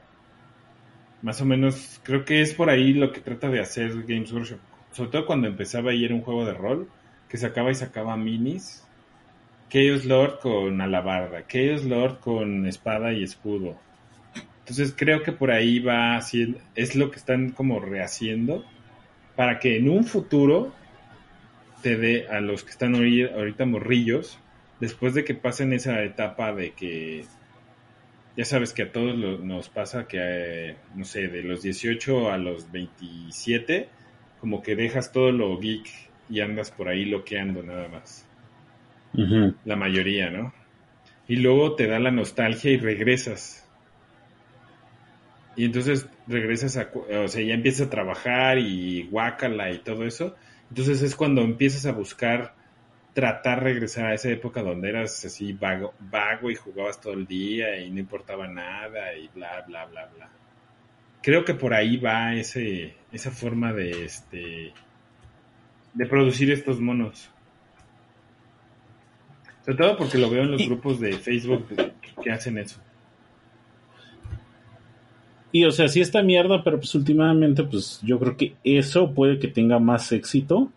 Más 1.22 1.42
o 1.42 1.46
menos, 1.46 2.02
creo 2.04 2.26
que 2.26 2.42
es 2.42 2.54
por 2.54 2.70
ahí 2.70 2.94
lo 2.94 3.12
que 3.12 3.22
trata 3.22 3.50
de 3.50 3.60
hacer 3.60 4.04
Games 4.04 4.32
Workshop. 4.34 4.60
Sobre 4.92 5.12
todo 5.12 5.26
cuando 5.26 5.48
empezaba 5.48 5.94
y 5.94 6.04
era 6.04 6.16
un 6.16 6.22
juego 6.22 6.46
de 6.46 6.54
rol 6.54 6.90
que 7.30 7.38
sacaba 7.38 7.72
y 7.72 7.76
sacaba 7.76 8.18
minis. 8.18 8.86
Chaos 9.70 10.04
Lord 10.04 10.40
con 10.40 10.82
alabarda, 10.82 11.48
Chaos 11.48 11.86
Lord 11.86 12.20
con 12.20 12.68
espada 12.68 13.14
y 13.14 13.24
escudo. 13.24 13.78
Entonces 14.72 14.96
creo 14.98 15.22
que 15.22 15.34
por 15.34 15.52
ahí 15.52 15.80
va 15.80 16.16
haciendo, 16.16 16.58
es 16.76 16.96
lo 16.96 17.12
que 17.12 17.18
están 17.18 17.50
como 17.50 17.82
rehaciendo 17.82 18.64
para 19.36 19.60
que 19.60 19.76
en 19.76 19.90
un 19.90 20.06
futuro 20.06 20.74
te 21.84 21.98
dé 21.98 22.30
a 22.30 22.40
los 22.40 22.64
que 22.64 22.72
están 22.72 22.96
ahorita 22.96 23.66
morrillos, 23.66 24.40
después 24.80 25.14
de 25.14 25.26
que 25.26 25.36
pasen 25.36 25.74
esa 25.74 26.02
etapa 26.04 26.54
de 26.54 26.72
que 26.72 27.26
ya 28.38 28.46
sabes 28.46 28.72
que 28.72 28.84
a 28.84 28.92
todos 28.94 29.14
lo, 29.18 29.40
nos 29.40 29.68
pasa 29.68 30.08
que, 30.08 30.20
eh, 30.22 30.76
no 30.96 31.04
sé, 31.04 31.28
de 31.28 31.44
los 31.44 31.64
18 31.64 32.32
a 32.32 32.38
los 32.38 32.72
27, 32.72 33.90
como 34.40 34.64
que 34.64 34.78
dejas 34.78 35.12
todo 35.12 35.34
lo 35.34 35.60
geek 35.60 35.86
y 36.30 36.40
andas 36.40 36.72
por 36.72 36.88
ahí 36.88 37.04
loqueando 37.04 37.62
nada 37.62 37.90
más. 37.90 38.26
Uh 39.16 39.20
-huh. 39.20 39.56
La 39.66 39.76
mayoría, 39.76 40.30
¿no? 40.30 40.54
Y 41.28 41.36
luego 41.36 41.76
te 41.76 41.88
da 41.88 42.00
la 42.00 42.12
nostalgia 42.12 42.72
y 42.72 42.78
regresas. 42.78 43.61
Y 45.56 45.66
entonces 45.66 46.08
regresas 46.28 46.78
a, 46.78 46.90
o 46.94 47.28
sea, 47.28 47.44
ya 47.44 47.54
empiezas 47.54 47.88
a 47.88 47.90
trabajar 47.90 48.58
y 48.58 49.04
guácala 49.04 49.72
y 49.72 49.80
todo 49.80 50.06
eso. 50.06 50.36
Entonces 50.70 51.02
es 51.02 51.16
cuando 51.16 51.42
empiezas 51.42 51.86
a 51.86 51.92
buscar 51.92 52.56
tratar 53.14 53.60
de 53.60 53.66
regresar 53.66 54.06
a 54.06 54.14
esa 54.14 54.30
época 54.30 54.64
donde 54.64 54.90
eras 54.90 55.26
así 55.26 55.52
vago, 55.54 55.94
vago 56.00 56.50
y 56.50 56.56
jugabas 56.56 57.02
todo 57.02 57.14
el 57.14 57.28
día 57.28 57.78
y 57.80 57.92
no 57.92 58.00
importaba 58.00 58.48
nada 58.48 59.14
y 59.16 59.28
bla, 59.30 59.64
bla, 59.68 59.86
bla, 59.86 60.10
bla. 60.16 60.30
Creo 61.22 61.44
que 61.44 61.54
por 61.54 61.74
ahí 61.74 61.98
va 61.98 62.34
ese, 62.34 62.96
esa 63.12 63.32
forma 63.32 63.74
de 63.74 64.06
este 64.06 64.74
de 65.94 66.06
producir 66.06 66.50
estos 66.52 66.80
monos. 66.80 67.30
Sobre 69.66 69.78
todo 69.78 69.98
porque 69.98 70.18
lo 70.18 70.30
veo 70.30 70.44
en 70.44 70.52
los 70.52 70.66
grupos 70.66 71.00
de 71.00 71.14
Facebook 71.14 71.68
que 72.24 72.32
hacen 72.32 72.58
eso. 72.58 72.82
Y 75.52 75.66
o 75.66 75.72
sea, 75.72 75.88
sí 75.88 76.00
está 76.02 76.24
mierda, 76.24 76.64
pero 76.64 76.78
pues 76.80 76.96
últimamente 76.96 77.64
pues 77.64 78.00
yo 78.04 78.20
creo 78.20 78.38
que 78.38 78.56
eso 78.64 79.12
puede 79.12 79.38
que 79.40 79.48
tenga 79.48 79.80
más 79.80 80.12
éxito 80.12 80.72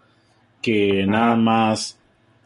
que 0.62 1.02
Ajá. 1.02 1.10
nada 1.10 1.36
más 1.36 1.98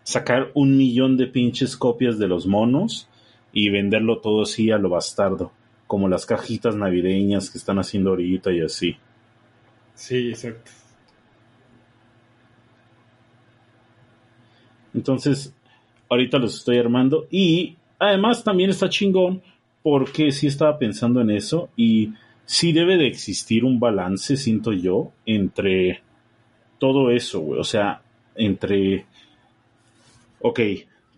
sacar 0.02 0.50
un 0.54 0.76
millón 0.76 1.16
de 1.16 1.26
pinches 1.26 1.76
copias 1.76 2.18
de 2.18 2.28
los 2.28 2.46
monos 2.46 3.08
y 3.52 3.70
venderlo 3.70 4.18
todo 4.18 4.42
así 4.42 4.70
a 4.70 4.78
lo 4.78 4.88
bastardo, 4.90 5.52
como 5.86 6.08
las 6.08 6.26
cajitas 6.26 6.76
navideñas 6.76 7.50
que 7.50 7.58
están 7.58 7.78
haciendo 7.78 8.10
ahorita 8.10 8.52
y 8.52 8.60
así. 8.60 8.96
Sí, 9.94 10.28
exacto. 10.28 10.70
Entonces, 14.94 15.54
ahorita 16.08 16.38
los 16.38 16.54
estoy 16.54 16.78
armando 16.78 17.26
y 17.30 17.76
además 17.98 18.42
también 18.44 18.70
está 18.70 18.88
chingón 18.88 19.42
porque 19.82 20.32
sí 20.32 20.46
estaba 20.46 20.78
pensando 20.78 21.20
en 21.20 21.30
eso 21.30 21.70
y 21.76 22.12
sí 22.44 22.72
debe 22.72 22.96
de 22.96 23.06
existir 23.06 23.64
un 23.64 23.78
balance, 23.78 24.36
siento 24.36 24.72
yo, 24.72 25.12
entre 25.26 26.00
todo 26.78 27.10
eso, 27.10 27.40
güey. 27.40 27.60
O 27.60 27.64
sea, 27.64 28.02
entre... 28.34 29.04
Ok, 30.40 30.60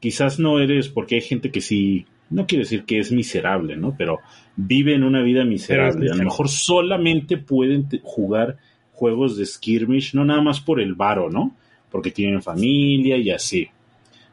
quizás 0.01 0.39
no 0.39 0.59
eres, 0.59 0.89
porque 0.89 1.17
hay 1.17 1.21
gente 1.21 1.51
que 1.51 1.61
sí, 1.61 2.07
no 2.31 2.47
quiero 2.47 2.65
decir 2.65 2.85
que 2.85 2.99
es 2.99 3.13
miserable, 3.13 3.77
¿no? 3.77 3.95
Pero 3.97 4.19
vive 4.57 4.95
en 4.95 5.05
una 5.05 5.23
vida 5.23 5.45
miserable. 5.45 6.11
A 6.11 6.15
lo 6.15 6.25
mejor 6.25 6.49
solamente 6.49 7.37
pueden 7.37 7.87
jugar 8.03 8.57
juegos 8.93 9.37
de 9.37 9.47
skirmish, 9.47 10.15
no 10.15 10.25
nada 10.25 10.43
más 10.43 10.61
por 10.61 10.81
el 10.81 10.95
varo, 10.95 11.31
¿no? 11.31 11.55
Porque 11.91 12.11
tienen 12.11 12.43
familia 12.43 13.17
y 13.17 13.31
así, 13.31 13.69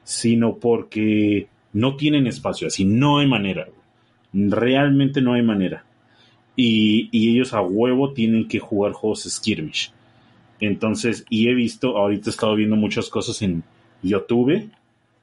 sino 0.04 0.58
porque 0.58 1.48
no 1.74 1.96
tienen 1.96 2.28
espacio, 2.28 2.68
así 2.68 2.86
no 2.86 3.20
hay 3.20 3.28
manera. 3.28 3.68
Realmente 4.46 5.22
no 5.22 5.34
hay 5.34 5.42
manera. 5.42 5.84
Y, 6.56 7.10
y 7.12 7.32
ellos 7.32 7.54
a 7.54 7.62
huevo 7.62 8.14
tienen 8.14 8.48
que 8.48 8.60
jugar 8.60 8.94
juegos 8.94 9.24
skirmish. 9.24 9.92
Entonces, 10.60 11.26
y 11.30 11.50
he 11.50 11.54
visto, 11.54 11.98
ahorita 11.98 12.30
he 12.30 12.32
estado 12.32 12.56
viendo 12.56 12.76
muchas 12.76 13.10
cosas 13.10 13.42
en 13.42 13.64
YouTube 14.02 14.70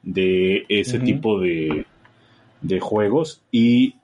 de 0.03 0.67
ese 0.69 0.99
tipo 1.01 1.41
de, 1.41 1.87
de 2.65 2.81
juegos 2.81 3.43
y 3.51 3.95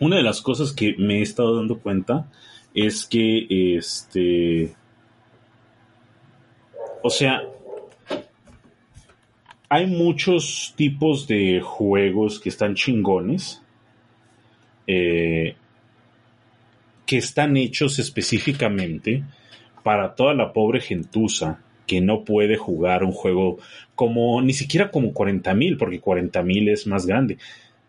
una 0.00 0.16
de 0.16 0.22
las 0.22 0.40
cosas 0.40 0.72
que 0.72 0.94
me 0.96 1.18
he 1.18 1.22
estado 1.22 1.56
dando 1.56 1.78
cuenta 1.78 2.30
es 2.72 3.04
que 3.04 3.76
este 3.76 4.74
o 7.02 7.10
sea 7.10 7.42
hay 9.68 9.86
muchos 9.86 10.72
tipos 10.76 11.26
de 11.26 11.60
juegos 11.60 12.38
que 12.38 12.48
están 12.48 12.74
chingones 12.74 13.60
eh, 14.86 15.56
que 17.06 17.16
están 17.18 17.56
hechos 17.56 17.98
específicamente 17.98 19.22
para 19.82 20.14
toda 20.14 20.34
la 20.34 20.52
pobre 20.52 20.80
gentuza 20.80 21.60
que 21.86 22.00
no 22.00 22.24
puede 22.24 22.56
jugar 22.56 23.04
un 23.04 23.12
juego 23.12 23.58
como 23.94 24.40
ni 24.40 24.54
siquiera 24.54 24.90
como 24.90 25.12
40 25.12 25.54
mil, 25.54 25.76
porque 25.76 26.00
40 26.00 26.42
mil 26.42 26.68
es 26.68 26.86
más 26.86 27.06
grande. 27.06 27.38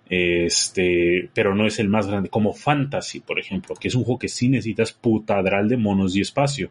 Este, 0.07 1.29
pero 1.33 1.55
no 1.55 1.65
es 1.65 1.79
el 1.79 1.89
más 1.89 2.07
grande, 2.07 2.29
como 2.29 2.53
Fantasy, 2.53 3.21
por 3.21 3.39
ejemplo, 3.39 3.75
que 3.75 3.87
es 3.87 3.95
un 3.95 4.03
juego 4.03 4.19
que 4.19 4.27
sí 4.27 4.49
necesitas 4.49 4.91
putadral 4.91 5.67
de 5.67 5.77
monos 5.77 6.15
y 6.15 6.21
espacio. 6.21 6.69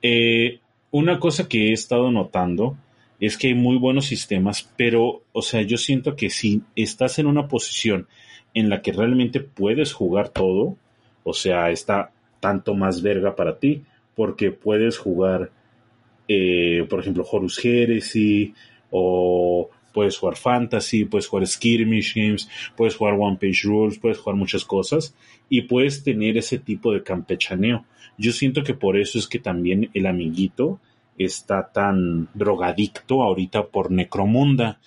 Eh, 0.00 0.60
una 0.90 1.18
cosa 1.18 1.48
que 1.48 1.68
he 1.68 1.72
estado 1.72 2.10
notando 2.10 2.76
es 3.20 3.36
que 3.36 3.48
hay 3.48 3.54
muy 3.54 3.76
buenos 3.76 4.06
sistemas, 4.06 4.70
pero, 4.76 5.22
o 5.32 5.42
sea, 5.42 5.62
yo 5.62 5.76
siento 5.76 6.16
que 6.16 6.30
si 6.30 6.62
estás 6.74 7.18
en 7.18 7.26
una 7.26 7.48
posición 7.48 8.08
en 8.54 8.68
la 8.68 8.82
que 8.82 8.92
realmente 8.92 9.40
puedes 9.40 9.92
jugar 9.92 10.28
todo, 10.28 10.76
o 11.24 11.32
sea, 11.32 11.70
está 11.70 12.10
tanto 12.40 12.74
más 12.74 13.02
verga 13.02 13.34
para 13.36 13.58
ti, 13.58 13.82
porque 14.14 14.50
puedes 14.50 14.98
jugar, 14.98 15.50
eh, 16.28 16.86
por 16.88 17.00
ejemplo, 17.00 17.24
Horus 17.30 17.64
Heresy, 17.64 18.54
o 18.90 19.70
puedes 19.92 20.18
jugar 20.18 20.36
Fantasy, 20.36 21.04
puedes 21.04 21.26
jugar 21.26 21.46
Skirmish 21.46 22.14
Games, 22.14 22.48
puedes 22.76 22.96
jugar 22.96 23.14
One 23.18 23.38
Page 23.40 23.62
Rules, 23.64 23.98
puedes 23.98 24.18
jugar 24.18 24.36
muchas 24.36 24.64
cosas, 24.64 25.14
y 25.48 25.62
puedes 25.62 26.02
tener 26.02 26.36
ese 26.36 26.58
tipo 26.58 26.92
de 26.92 27.02
campechaneo. 27.02 27.84
Yo 28.18 28.32
siento 28.32 28.62
que 28.62 28.74
por 28.74 28.98
eso 28.98 29.18
es 29.18 29.26
que 29.26 29.38
también 29.38 29.90
el 29.94 30.06
amiguito 30.06 30.80
está 31.18 31.70
tan 31.72 32.28
drogadicto 32.34 33.22
ahorita 33.22 33.66
por 33.66 33.90
Necromunda, 33.90 34.80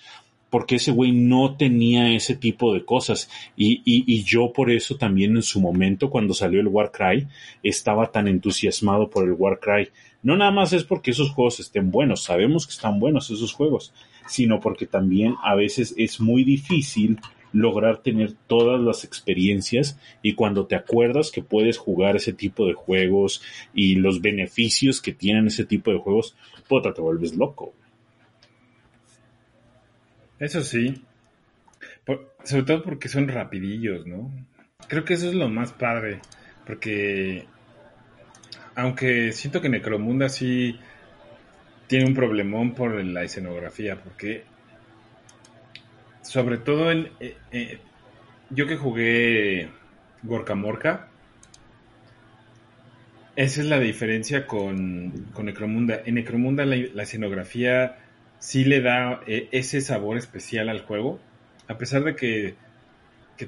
porque 0.50 0.76
ese 0.76 0.92
güey 0.92 1.12
no 1.12 1.56
tenía 1.56 2.14
ese 2.14 2.36
tipo 2.36 2.72
de 2.72 2.84
cosas. 2.84 3.28
Y, 3.56 3.82
y, 3.84 4.22
yo 4.24 4.52
por 4.52 4.70
eso 4.70 4.96
también 4.96 5.36
en 5.36 5.42
su 5.42 5.60
momento, 5.60 6.10
cuando 6.10 6.34
salió 6.34 6.60
el 6.60 6.68
Warcry, 6.68 7.26
estaba 7.62 8.12
tan 8.12 8.28
entusiasmado 8.28 9.10
por 9.10 9.24
el 9.24 9.32
Warcry. 9.32 9.90
No 10.22 10.36
nada 10.36 10.50
más 10.50 10.72
es 10.72 10.84
porque 10.84 11.10
esos 11.10 11.30
juegos 11.30 11.60
estén 11.60 11.90
buenos, 11.90 12.22
sabemos 12.22 12.66
que 12.66 12.72
están 12.72 12.98
buenos 12.98 13.30
esos 13.30 13.52
juegos, 13.52 13.92
sino 14.26 14.60
porque 14.60 14.86
también 14.86 15.34
a 15.42 15.54
veces 15.54 15.94
es 15.96 16.20
muy 16.20 16.42
difícil 16.44 17.18
lograr 17.52 18.02
tener 18.02 18.32
todas 18.46 18.80
las 18.80 19.04
experiencias 19.04 19.98
y 20.22 20.34
cuando 20.34 20.66
te 20.66 20.74
acuerdas 20.74 21.30
que 21.30 21.42
puedes 21.42 21.78
jugar 21.78 22.16
ese 22.16 22.32
tipo 22.32 22.66
de 22.66 22.74
juegos 22.74 23.42
y 23.74 23.94
los 23.94 24.20
beneficios 24.20 25.00
que 25.00 25.12
tienen 25.12 25.46
ese 25.46 25.64
tipo 25.64 25.90
de 25.90 25.98
juegos, 25.98 26.36
puta, 26.68 26.92
te 26.92 27.00
vuelves 27.00 27.36
loco. 27.36 27.72
Eso 30.38 30.62
sí. 30.62 31.02
sobre 32.44 32.62
todo 32.64 32.82
porque 32.82 33.08
son 33.08 33.28
rapidillos, 33.28 34.06
¿no? 34.06 34.30
Creo 34.88 35.04
que 35.04 35.14
eso 35.14 35.28
es 35.28 35.34
lo 35.34 35.48
más 35.48 35.72
padre. 35.72 36.20
Porque. 36.66 37.46
Aunque 38.74 39.32
siento 39.32 39.60
que 39.60 39.68
Necromunda 39.68 40.28
sí 40.28 40.78
tiene 41.86 42.06
un 42.06 42.14
problemón 42.14 42.74
por 42.74 43.02
la 43.02 43.22
escenografía. 43.24 43.96
Porque. 43.96 44.44
Sobre 46.22 46.58
todo 46.58 46.90
en. 46.90 47.10
Eh, 47.20 47.36
eh, 47.52 47.78
yo 48.50 48.66
que 48.66 48.76
jugué 48.76 49.70
Gorka 50.22 50.54
Morka. 50.54 51.08
Esa 53.36 53.60
es 53.60 53.66
la 53.66 53.78
diferencia 53.78 54.46
con, 54.46 55.28
con 55.32 55.46
Necromunda. 55.46 56.00
En 56.04 56.14
Necromunda 56.14 56.64
la 56.64 57.02
escenografía 57.02 57.98
sí 58.38 58.64
le 58.64 58.80
da 58.80 59.20
eh, 59.26 59.48
ese 59.52 59.80
sabor 59.80 60.16
especial 60.16 60.68
al 60.68 60.82
juego, 60.82 61.20
a 61.68 61.78
pesar 61.78 62.04
de 62.04 62.16
que, 62.16 62.54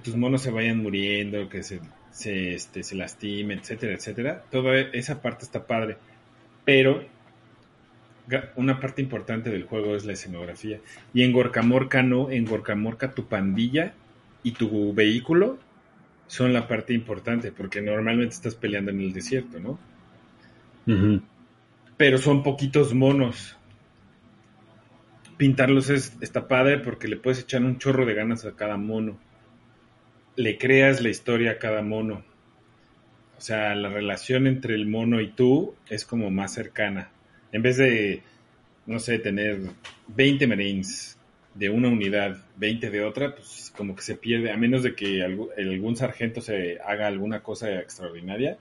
tus 0.02 0.16
monos 0.16 0.42
se 0.42 0.50
vayan 0.50 0.78
muriendo, 0.78 1.48
que 1.48 1.62
se, 1.62 1.80
se, 2.10 2.54
este, 2.54 2.82
se 2.82 2.94
lastimen, 2.94 3.58
etcétera, 3.58 3.94
etcétera. 3.94 4.44
Toda 4.50 4.78
esa 4.78 5.22
parte 5.22 5.44
está 5.44 5.66
padre, 5.66 5.96
pero 6.64 7.02
una 8.56 8.78
parte 8.78 9.00
importante 9.00 9.50
del 9.50 9.64
juego 9.64 9.96
es 9.96 10.04
la 10.04 10.12
escenografía. 10.12 10.80
Y 11.14 11.22
en 11.22 11.32
Gorkamorca 11.32 12.02
no, 12.02 12.30
en 12.30 12.44
Gorkamorca 12.44 13.12
tu 13.12 13.26
pandilla 13.26 13.94
y 14.42 14.52
tu 14.52 14.92
vehículo 14.92 15.58
son 16.26 16.52
la 16.52 16.68
parte 16.68 16.92
importante, 16.92 17.52
porque 17.52 17.80
normalmente 17.80 18.34
estás 18.34 18.54
peleando 18.54 18.90
en 18.90 19.00
el 19.00 19.12
desierto, 19.12 19.58
¿no? 19.58 19.78
Pero 21.96 22.18
son 22.18 22.42
poquitos 22.42 22.94
monos 22.94 23.57
pintarlos 25.38 25.88
es, 25.88 26.14
está 26.20 26.48
padre 26.48 26.78
porque 26.78 27.08
le 27.08 27.16
puedes 27.16 27.40
echar 27.40 27.62
un 27.62 27.78
chorro 27.78 28.04
de 28.04 28.14
ganas 28.14 28.44
a 28.44 28.56
cada 28.56 28.76
mono. 28.76 29.18
Le 30.36 30.58
creas 30.58 31.00
la 31.00 31.08
historia 31.08 31.52
a 31.52 31.58
cada 31.58 31.80
mono. 31.80 32.24
O 33.38 33.40
sea, 33.40 33.74
la 33.74 33.88
relación 33.88 34.46
entre 34.46 34.74
el 34.74 34.86
mono 34.86 35.20
y 35.20 35.28
tú 35.28 35.74
es 35.88 36.04
como 36.04 36.30
más 36.30 36.52
cercana. 36.52 37.10
En 37.52 37.62
vez 37.62 37.76
de, 37.76 38.22
no 38.86 38.98
sé, 38.98 39.20
tener 39.20 39.60
20 40.08 40.46
Marines 40.48 41.16
de 41.54 41.70
una 41.70 41.88
unidad, 41.88 42.36
20 42.56 42.90
de 42.90 43.04
otra, 43.04 43.34
pues 43.34 43.72
como 43.76 43.94
que 43.94 44.02
se 44.02 44.16
pierde, 44.16 44.50
a 44.50 44.56
menos 44.56 44.82
de 44.82 44.94
que 44.94 45.22
algún 45.22 45.96
sargento 45.96 46.40
se 46.40 46.78
haga 46.84 47.06
alguna 47.06 47.42
cosa 47.42 47.80
extraordinaria. 47.80 48.58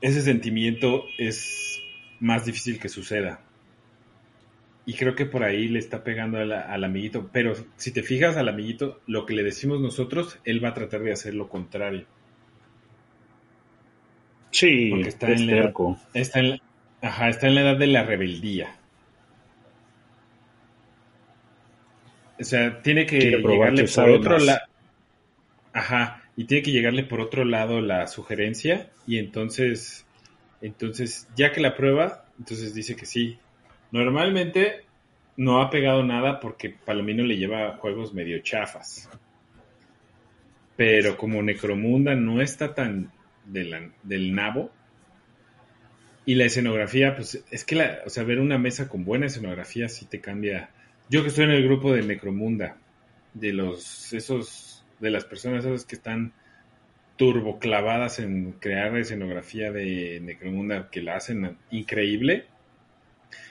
Ese 0.00 0.22
sentimiento 0.22 1.04
es 1.18 1.80
más 2.18 2.46
difícil 2.46 2.78
que 2.78 2.88
suceda. 2.88 3.40
Y 4.88 4.94
creo 4.94 5.14
que 5.14 5.26
por 5.26 5.44
ahí 5.44 5.68
le 5.68 5.80
está 5.80 6.02
pegando 6.02 6.38
al, 6.38 6.82
amiguito. 6.82 7.28
Pero 7.30 7.52
si 7.76 7.92
te 7.92 8.02
fijas 8.02 8.38
al 8.38 8.48
amiguito, 8.48 9.02
lo 9.06 9.26
que 9.26 9.34
le 9.34 9.42
decimos 9.42 9.82
nosotros, 9.82 10.38
él 10.46 10.64
va 10.64 10.70
a 10.70 10.74
tratar 10.74 11.02
de 11.02 11.12
hacer 11.12 11.34
lo 11.34 11.50
contrario. 11.50 12.06
Sí, 14.50 14.88
Porque 14.88 15.10
está, 15.10 15.30
en 15.30 15.46
la 15.46 15.56
edad, 15.58 15.74
está, 16.14 16.40
en 16.40 16.58
ajá, 17.02 17.28
está 17.28 17.48
en 17.48 17.56
la 17.56 17.60
edad 17.60 17.76
de 17.76 17.86
la 17.86 18.02
rebeldía. 18.04 18.76
O 22.40 22.44
sea, 22.44 22.80
tiene 22.80 23.04
que 23.04 23.18
llegarle 23.18 23.84
por 23.94 24.08
otro 24.08 24.38
lado. 24.38 24.60
Ajá, 25.74 26.22
y 26.34 26.44
tiene 26.44 26.62
que 26.62 26.72
llegarle 26.72 27.04
por 27.04 27.20
otro 27.20 27.44
lado 27.44 27.82
la 27.82 28.06
sugerencia 28.06 28.88
y 29.06 29.18
entonces, 29.18 30.06
entonces, 30.62 31.28
ya 31.36 31.52
que 31.52 31.60
la 31.60 31.76
prueba, 31.76 32.24
entonces 32.38 32.72
dice 32.72 32.96
que 32.96 33.04
sí, 33.04 33.38
Normalmente 33.90 34.84
no 35.36 35.62
ha 35.62 35.70
pegado 35.70 36.02
nada 36.02 36.40
porque 36.40 36.70
Palomino 36.70 37.22
le 37.24 37.36
lleva 37.36 37.76
juegos 37.76 38.12
medio 38.12 38.40
chafas. 38.40 39.08
Pero 40.76 41.16
como 41.16 41.42
Necromunda 41.42 42.14
no 42.14 42.40
está 42.40 42.74
tan 42.74 43.10
del 43.44 44.34
nabo. 44.34 44.70
Y 46.26 46.34
la 46.34 46.44
escenografía, 46.44 47.16
pues 47.16 47.42
es 47.50 47.64
que 47.64 47.74
la, 47.74 48.00
o 48.04 48.10
sea, 48.10 48.22
ver 48.22 48.38
una 48.38 48.58
mesa 48.58 48.88
con 48.88 49.04
buena 49.04 49.26
escenografía 49.26 49.88
sí 49.88 50.04
te 50.04 50.20
cambia. 50.20 50.70
Yo 51.08 51.22
que 51.22 51.28
estoy 51.28 51.44
en 51.44 51.52
el 51.52 51.64
grupo 51.64 51.92
de 51.92 52.02
Necromunda, 52.02 52.76
de 53.32 53.52
los, 53.52 54.12
esos, 54.12 54.84
de 55.00 55.10
las 55.10 55.24
personas 55.24 55.64
esas 55.64 55.86
que 55.86 55.94
están 55.94 56.32
turbo 57.16 57.58
clavadas 57.58 58.18
en 58.18 58.52
crear 58.60 58.96
escenografía 58.96 59.72
de 59.72 60.20
Necromunda 60.22 60.90
que 60.90 61.00
la 61.00 61.16
hacen 61.16 61.56
increíble. 61.70 62.46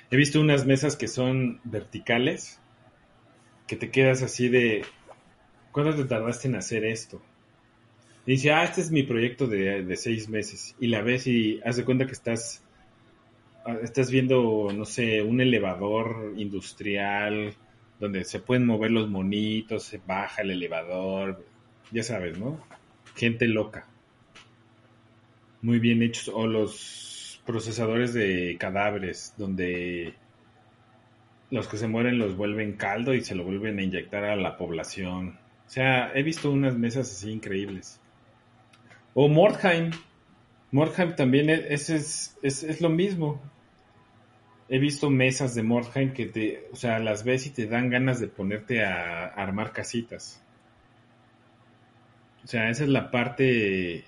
He 0.10 0.16
visto 0.16 0.40
unas 0.40 0.66
mesas 0.66 0.96
que 0.96 1.08
son 1.08 1.60
verticales, 1.66 2.60
que 3.68 3.76
te 3.76 3.92
quedas 3.92 4.24
así 4.24 4.48
de, 4.48 4.86
¿cuánto 5.72 5.96
te 5.96 6.06
tardaste 6.06 6.48
en 6.48 6.56
hacer 6.56 6.86
esto? 6.86 7.22
Y 8.26 8.32
dice, 8.32 8.52
ah, 8.52 8.64
este 8.64 8.82
es 8.82 8.92
mi 8.92 9.04
proyecto 9.04 9.48
de, 9.48 9.84
de 9.84 9.96
seis 9.96 10.30
meses. 10.30 10.76
Y 10.80 10.88
la 10.88 11.02
ves 11.02 11.28
y 11.28 11.60
hace 11.66 11.84
cuenta 11.84 12.06
que 12.06 12.14
estás, 12.14 12.64
ah, 13.66 13.78
estás 13.84 14.10
viendo, 14.10 14.70
no 14.74 14.86
sé, 14.86 15.22
un 15.22 15.42
elevador 15.42 16.34
industrial 16.38 17.54
donde 18.00 18.24
se 18.24 18.40
pueden 18.40 18.66
mover 18.66 18.92
los 18.92 19.10
monitos, 19.10 19.84
se 19.84 19.98
baja 19.98 20.42
el 20.42 20.52
elevador, 20.52 21.44
ya 21.92 22.04
sabes, 22.04 22.38
¿no? 22.38 22.62
Gente 23.16 23.48
loca. 23.48 23.88
Muy 25.62 25.80
bien 25.80 26.04
hechos. 26.04 26.30
O 26.34 26.48
los 26.48 27.17
procesadores 27.48 28.14
de 28.14 28.58
cadáveres, 28.60 29.34
donde 29.38 30.14
los 31.50 31.68
que 31.68 31.78
se 31.78 31.88
mueren 31.88 32.20
los 32.20 32.36
vuelven 32.36 32.74
caldo 32.74 33.16
y 33.16 33.22
se 33.22 33.34
lo 33.34 33.44
vuelven 33.44 33.80
a 33.80 33.84
inyectar 33.84 34.24
a 34.26 34.36
la 34.36 34.58
población. 34.58 35.40
O 35.66 35.70
sea, 35.70 36.12
he 36.14 36.22
visto 36.22 36.52
unas 36.52 36.78
mesas 36.78 37.10
así 37.12 37.32
increíbles. 37.32 38.00
O 39.14 39.28
Mordheim. 39.28 39.92
Mordheim 40.72 41.16
también 41.16 41.50
es, 41.50 41.90
es, 41.90 42.38
es, 42.44 42.64
es 42.64 42.82
lo 42.82 42.90
mismo. 42.90 43.42
He 44.70 44.80
visto 44.80 45.10
mesas 45.10 45.56
de 45.56 45.64
Mordheim 45.64 46.14
que 46.14 46.26
te, 46.26 46.68
o 46.74 46.76
sea, 46.76 47.00
las 47.00 47.24
ves 47.24 47.48
y 47.48 47.52
te 47.52 47.68
dan 47.68 47.90
ganas 47.90 48.20
de 48.20 48.28
ponerte 48.28 48.84
a, 48.84 49.26
armar 49.28 49.72
casitas. 49.72 50.44
O 52.44 52.48
sea, 52.48 52.70
esa 52.70 52.84
es 52.84 52.90
la 52.90 53.10
parte 53.10 54.06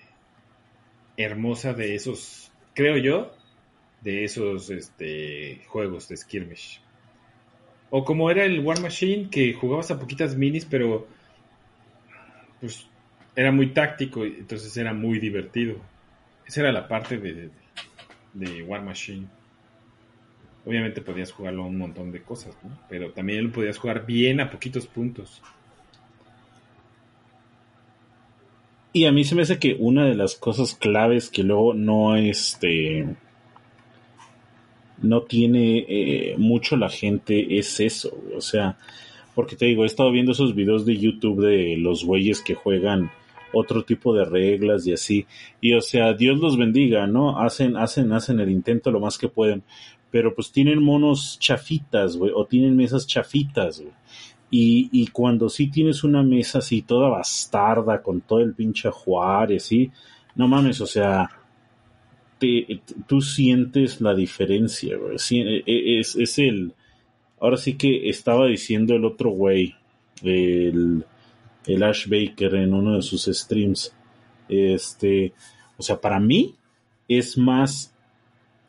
hermosa 1.17 1.73
de 1.73 1.95
esos, 1.95 2.51
creo 2.73 2.97
yo, 2.97 3.33
de 4.01 4.23
esos 4.23 4.69
este, 4.69 5.61
juegos 5.67 6.07
de 6.07 6.17
skirmish. 6.17 6.81
O 7.89 8.05
como 8.05 8.29
era 8.29 8.45
el 8.45 8.59
War 8.59 8.79
Machine, 8.81 9.29
que 9.29 9.53
jugabas 9.53 9.91
a 9.91 9.99
poquitas 9.99 10.35
minis, 10.35 10.65
pero 10.65 11.07
pues 12.59 12.87
era 13.35 13.51
muy 13.51 13.67
táctico, 13.73 14.25
entonces 14.25 14.75
era 14.77 14.93
muy 14.93 15.19
divertido. 15.19 15.77
Esa 16.45 16.61
era 16.61 16.71
la 16.71 16.87
parte 16.87 17.17
de, 17.17 17.49
de 18.33 18.63
War 18.63 18.83
Machine. 18.83 19.27
Obviamente 20.65 21.01
podías 21.01 21.31
jugarlo 21.31 21.63
a 21.63 21.67
un 21.67 21.77
montón 21.77 22.11
de 22.11 22.21
cosas. 22.21 22.55
Pero 22.89 23.11
también 23.11 23.45
lo 23.45 23.51
podías 23.51 23.77
jugar 23.77 24.05
bien 24.05 24.39
a 24.39 24.51
poquitos 24.51 24.85
puntos. 24.87 25.41
Y 28.91 29.05
a 29.05 29.11
mí 29.11 29.23
se 29.23 29.35
me 29.35 29.43
hace 29.43 29.59
que 29.59 29.75
una 29.79 30.05
de 30.05 30.15
las 30.15 30.35
cosas 30.35 30.75
claves 30.75 31.29
que 31.29 31.43
luego 31.43 31.73
no 31.73 32.15
este 32.15 33.15
no 35.01 35.21
tiene 35.21 35.85
eh, 35.87 36.35
mucho 36.37 36.75
la 36.75 36.89
gente 36.89 37.57
es 37.57 37.79
eso, 37.79 38.17
o 38.35 38.41
sea, 38.41 38.77
porque 39.33 39.55
te 39.55 39.65
digo, 39.65 39.83
he 39.83 39.87
estado 39.87 40.11
viendo 40.11 40.33
esos 40.33 40.55
videos 40.55 40.85
de 40.85 40.97
YouTube 40.97 41.45
de 41.45 41.77
los 41.77 42.03
güeyes 42.03 42.41
que 42.41 42.55
juegan 42.55 43.11
otro 43.53 43.83
tipo 43.83 44.13
de 44.13 44.25
reglas 44.25 44.85
y 44.85 44.93
así, 44.93 45.25
y 45.61 45.73
o 45.73 45.81
sea, 45.81 46.13
Dios 46.13 46.39
los 46.39 46.57
bendiga, 46.57 47.07
¿no? 47.07 47.39
Hacen, 47.39 47.77
hacen, 47.77 48.11
hacen 48.11 48.39
el 48.39 48.51
intento 48.51 48.91
lo 48.91 48.99
más 48.99 49.17
que 49.17 49.29
pueden, 49.29 49.63
pero 50.11 50.35
pues 50.35 50.51
tienen 50.51 50.83
monos 50.83 51.37
chafitas, 51.39 52.17
güey, 52.17 52.31
o 52.35 52.45
tienen 52.45 52.75
mesas 52.75 53.07
chafitas, 53.07 53.79
güey. 53.79 53.93
Y, 54.51 54.89
y 54.91 55.07
cuando 55.07 55.49
sí 55.49 55.67
tienes 55.67 56.03
una 56.03 56.23
mesa 56.23 56.59
así 56.59 56.81
toda 56.81 57.09
bastarda, 57.09 58.01
con 58.01 58.21
todo 58.21 58.39
el 58.39 58.53
pinche 58.53 58.89
Juárez, 58.89 59.63
¿sí? 59.63 59.91
No 60.35 60.47
mames, 60.47 60.81
o 60.81 60.87
sea, 60.87 61.29
te, 62.39 62.81
tú 63.07 63.21
sientes 63.21 64.01
la 64.01 64.15
diferencia, 64.15 64.97
güey. 64.97 65.17
E, 65.31 65.63
e, 65.65 65.99
es, 65.99 66.15
es 66.15 66.39
el... 66.39 66.73
Ahora 67.39 67.57
sí 67.57 67.75
que 67.75 68.09
estaba 68.09 68.47
diciendo 68.47 68.95
el 68.95 69.05
otro 69.05 69.29
güey, 69.29 69.75
el, 70.23 71.05
el 71.65 71.83
Ash 71.83 72.07
Baker 72.07 72.55
en 72.55 72.73
uno 72.73 72.95
de 72.95 73.01
sus 73.01 73.25
streams. 73.25 73.93
Este, 74.49 75.31
o 75.77 75.83
sea, 75.83 76.01
para 76.01 76.19
mí 76.19 76.55
es 77.07 77.37
más 77.37 77.93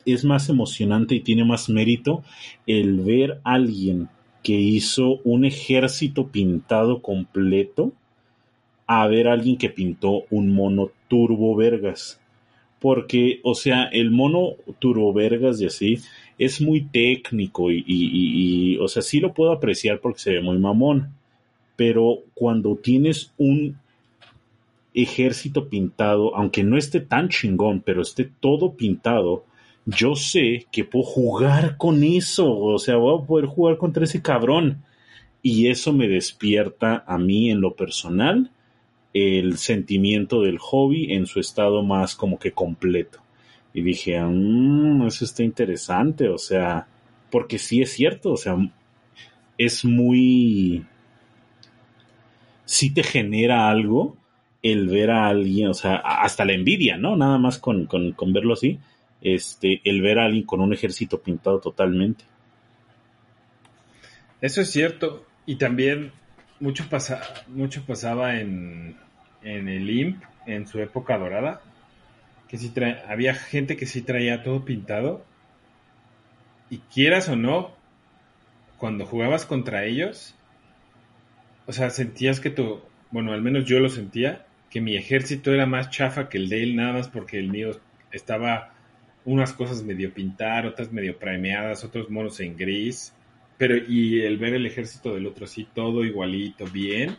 es 0.05 0.25
más 0.25 0.49
emocionante 0.49 1.15
y 1.15 1.19
tiene 1.19 1.43
más 1.43 1.69
mérito 1.69 2.23
el 2.65 3.01
ver 3.01 3.39
a 3.43 3.53
alguien 3.53 4.09
que 4.43 4.53
hizo 4.53 5.19
un 5.23 5.45
ejército 5.45 6.27
pintado 6.27 7.01
completo 7.01 7.93
a 8.87 9.07
ver 9.07 9.27
a 9.27 9.33
alguien 9.33 9.57
que 9.57 9.69
pintó 9.69 10.23
un 10.29 10.53
mono 10.53 10.91
turbo 11.07 11.55
vergas. 11.55 12.19
Porque, 12.79 13.39
o 13.43 13.53
sea, 13.53 13.83
el 13.83 14.09
mono 14.09 14.55
turbo 14.79 15.13
vergas 15.13 15.61
y 15.61 15.67
así 15.67 15.99
es 16.37 16.59
muy 16.59 16.81
técnico 16.81 17.71
y, 17.71 17.83
y, 17.87 18.77
o 18.77 18.87
sea, 18.87 19.03
sí 19.03 19.19
lo 19.19 19.33
puedo 19.33 19.51
apreciar 19.51 19.99
porque 19.99 20.19
se 20.19 20.31
ve 20.31 20.41
muy 20.41 20.57
mamón. 20.57 21.13
Pero 21.75 22.19
cuando 22.33 22.75
tienes 22.75 23.31
un 23.37 23.77
ejército 24.93 25.69
pintado, 25.69 26.35
aunque 26.35 26.63
no 26.63 26.77
esté 26.77 26.99
tan 26.99 27.29
chingón, 27.29 27.81
pero 27.81 28.01
esté 28.01 28.29
todo 28.39 28.73
pintado, 28.73 29.45
yo 29.85 30.15
sé 30.15 30.67
que 30.71 30.85
puedo 30.85 31.05
jugar 31.05 31.77
con 31.77 32.03
eso, 32.03 32.57
o 32.57 32.79
sea, 32.79 32.95
voy 32.97 33.21
a 33.21 33.25
poder 33.25 33.45
jugar 33.45 33.77
contra 33.77 34.03
ese 34.03 34.21
cabrón. 34.21 34.83
Y 35.43 35.67
eso 35.67 35.91
me 35.91 36.07
despierta 36.07 37.03
a 37.07 37.17
mí 37.17 37.49
en 37.49 37.61
lo 37.61 37.75
personal 37.75 38.51
el 39.13 39.57
sentimiento 39.57 40.41
del 40.41 40.57
hobby 40.59 41.13
en 41.13 41.25
su 41.25 41.39
estado 41.39 41.83
más 41.83 42.15
como 42.15 42.37
que 42.37 42.51
completo. 42.51 43.19
Y 43.73 43.81
dije, 43.81 44.21
mmm, 44.21 45.07
eso 45.07 45.25
está 45.25 45.43
interesante, 45.43 46.29
o 46.29 46.37
sea, 46.37 46.87
porque 47.31 47.57
sí 47.57 47.81
es 47.81 47.91
cierto, 47.91 48.33
o 48.33 48.37
sea, 48.37 48.55
es 49.57 49.83
muy... 49.83 50.85
Sí 52.65 52.93
te 52.93 53.03
genera 53.03 53.69
algo 53.69 54.15
el 54.61 54.87
ver 54.87 55.09
a 55.11 55.27
alguien, 55.27 55.69
o 55.69 55.73
sea, 55.73 55.95
hasta 55.95 56.45
la 56.45 56.53
envidia, 56.53 56.97
¿no? 56.97 57.17
Nada 57.17 57.37
más 57.37 57.57
con, 57.57 57.85
con, 57.87 58.11
con 58.11 58.31
verlo 58.31 58.53
así 58.53 58.79
este, 59.21 59.81
el 59.83 60.01
ver 60.01 60.19
a 60.19 60.25
alguien 60.25 60.45
con 60.45 60.61
un 60.61 60.73
ejército 60.73 61.21
pintado 61.21 61.59
totalmente. 61.59 62.25
Eso 64.41 64.61
es 64.61 64.71
cierto. 64.71 65.25
Y 65.45 65.55
también 65.55 66.11
mucho, 66.59 66.87
pasa, 66.89 67.21
mucho 67.47 67.83
pasaba 67.85 68.39
en, 68.39 68.97
en 69.43 69.67
el 69.67 69.89
IMP, 69.89 70.23
en 70.45 70.67
su 70.67 70.79
época 70.79 71.17
dorada, 71.17 71.61
que 72.47 72.57
sí 72.57 72.71
había 73.07 73.33
gente 73.33 73.77
que 73.77 73.85
sí 73.85 74.01
traía 74.01 74.43
todo 74.43 74.65
pintado. 74.65 75.25
Y 76.69 76.79
quieras 76.93 77.29
o 77.29 77.35
no, 77.35 77.71
cuando 78.77 79.05
jugabas 79.05 79.45
contra 79.45 79.85
ellos, 79.85 80.35
o 81.67 81.73
sea, 81.73 81.89
sentías 81.89 82.39
que 82.39 82.49
tu, 82.49 82.81
bueno, 83.11 83.33
al 83.33 83.41
menos 83.41 83.65
yo 83.65 83.79
lo 83.79 83.89
sentía, 83.89 84.45
que 84.69 84.81
mi 84.81 84.95
ejército 84.95 85.53
era 85.53 85.65
más 85.65 85.89
chafa 85.89 86.29
que 86.29 86.37
el 86.37 86.49
de 86.49 86.63
él, 86.63 86.75
nada 86.75 86.93
más 86.93 87.09
porque 87.09 87.37
el 87.37 87.49
mío 87.49 87.71
estaba 88.11 88.70
unas 89.25 89.53
cosas 89.53 89.83
medio 89.83 90.13
pintar, 90.13 90.65
otras 90.65 90.91
medio 90.91 91.17
primeadas, 91.17 91.83
otros 91.83 92.09
monos 92.09 92.39
en 92.39 92.57
gris, 92.57 93.13
pero 93.57 93.75
y 93.77 94.21
el 94.21 94.37
ver 94.37 94.53
el 94.55 94.65
ejército 94.65 95.13
del 95.13 95.27
otro 95.27 95.45
así 95.45 95.67
todo 95.73 96.03
igualito, 96.03 96.65
bien, 96.65 97.17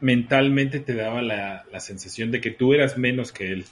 mentalmente 0.00 0.80
te 0.80 0.94
daba 0.94 1.22
la, 1.22 1.64
la 1.70 1.80
sensación 1.80 2.30
de 2.30 2.40
que 2.40 2.50
tú 2.50 2.74
eras 2.74 2.96
menos 2.98 3.32
que 3.32 3.52
él. 3.52 3.64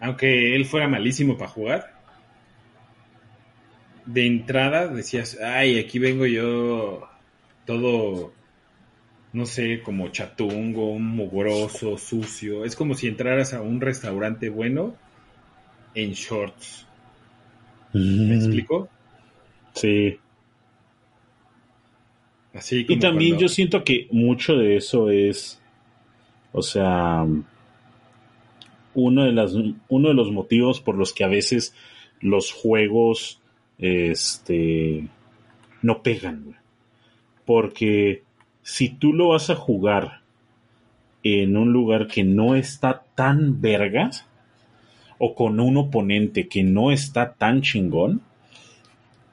Aunque 0.00 0.56
él 0.56 0.64
fuera 0.64 0.88
malísimo 0.88 1.36
para 1.36 1.50
jugar, 1.50 2.00
de 4.06 4.26
entrada 4.26 4.88
decías, 4.88 5.38
ay, 5.40 5.78
aquí 5.78 5.98
vengo 5.98 6.26
yo 6.26 7.06
todo, 7.66 8.32
no 9.32 9.46
sé, 9.46 9.82
como 9.82 10.08
chatungo, 10.08 10.98
mugroso, 10.98 11.98
sucio. 11.98 12.64
Es 12.64 12.74
como 12.74 12.94
si 12.94 13.06
entraras 13.06 13.52
a 13.52 13.60
un 13.60 13.80
restaurante 13.80 14.48
bueno 14.48 14.96
en 15.94 16.12
shorts. 16.12 16.86
¿Me 17.92 18.00
mm. 18.00 18.32
explico? 18.32 18.88
Sí. 19.74 20.18
Así 22.52 22.84
y 22.88 22.98
también 22.98 23.38
yo 23.38 23.48
siento 23.48 23.84
que 23.84 24.08
mucho 24.10 24.56
de 24.56 24.76
eso 24.76 25.08
es, 25.10 25.60
o 26.52 26.62
sea, 26.62 27.24
uno 28.94 29.24
de, 29.24 29.32
las, 29.32 29.54
uno 29.88 30.08
de 30.08 30.14
los 30.14 30.32
motivos 30.32 30.80
por 30.80 30.96
los 30.96 31.12
que 31.12 31.22
a 31.22 31.28
veces 31.28 31.74
los 32.20 32.52
juegos 32.52 33.40
este, 33.78 35.08
no 35.82 36.02
pegan. 36.02 36.56
Porque 37.46 38.24
si 38.62 38.88
tú 38.88 39.12
lo 39.12 39.28
vas 39.28 39.50
a 39.50 39.56
jugar 39.56 40.20
en 41.22 41.56
un 41.56 41.72
lugar 41.72 42.06
que 42.08 42.24
no 42.24 42.54
está 42.54 43.04
tan 43.14 43.60
vergas, 43.60 44.26
o 45.22 45.34
con 45.34 45.60
un 45.60 45.76
oponente 45.76 46.48
que 46.48 46.62
no 46.64 46.90
está 46.90 47.34
tan 47.34 47.60
chingón 47.60 48.22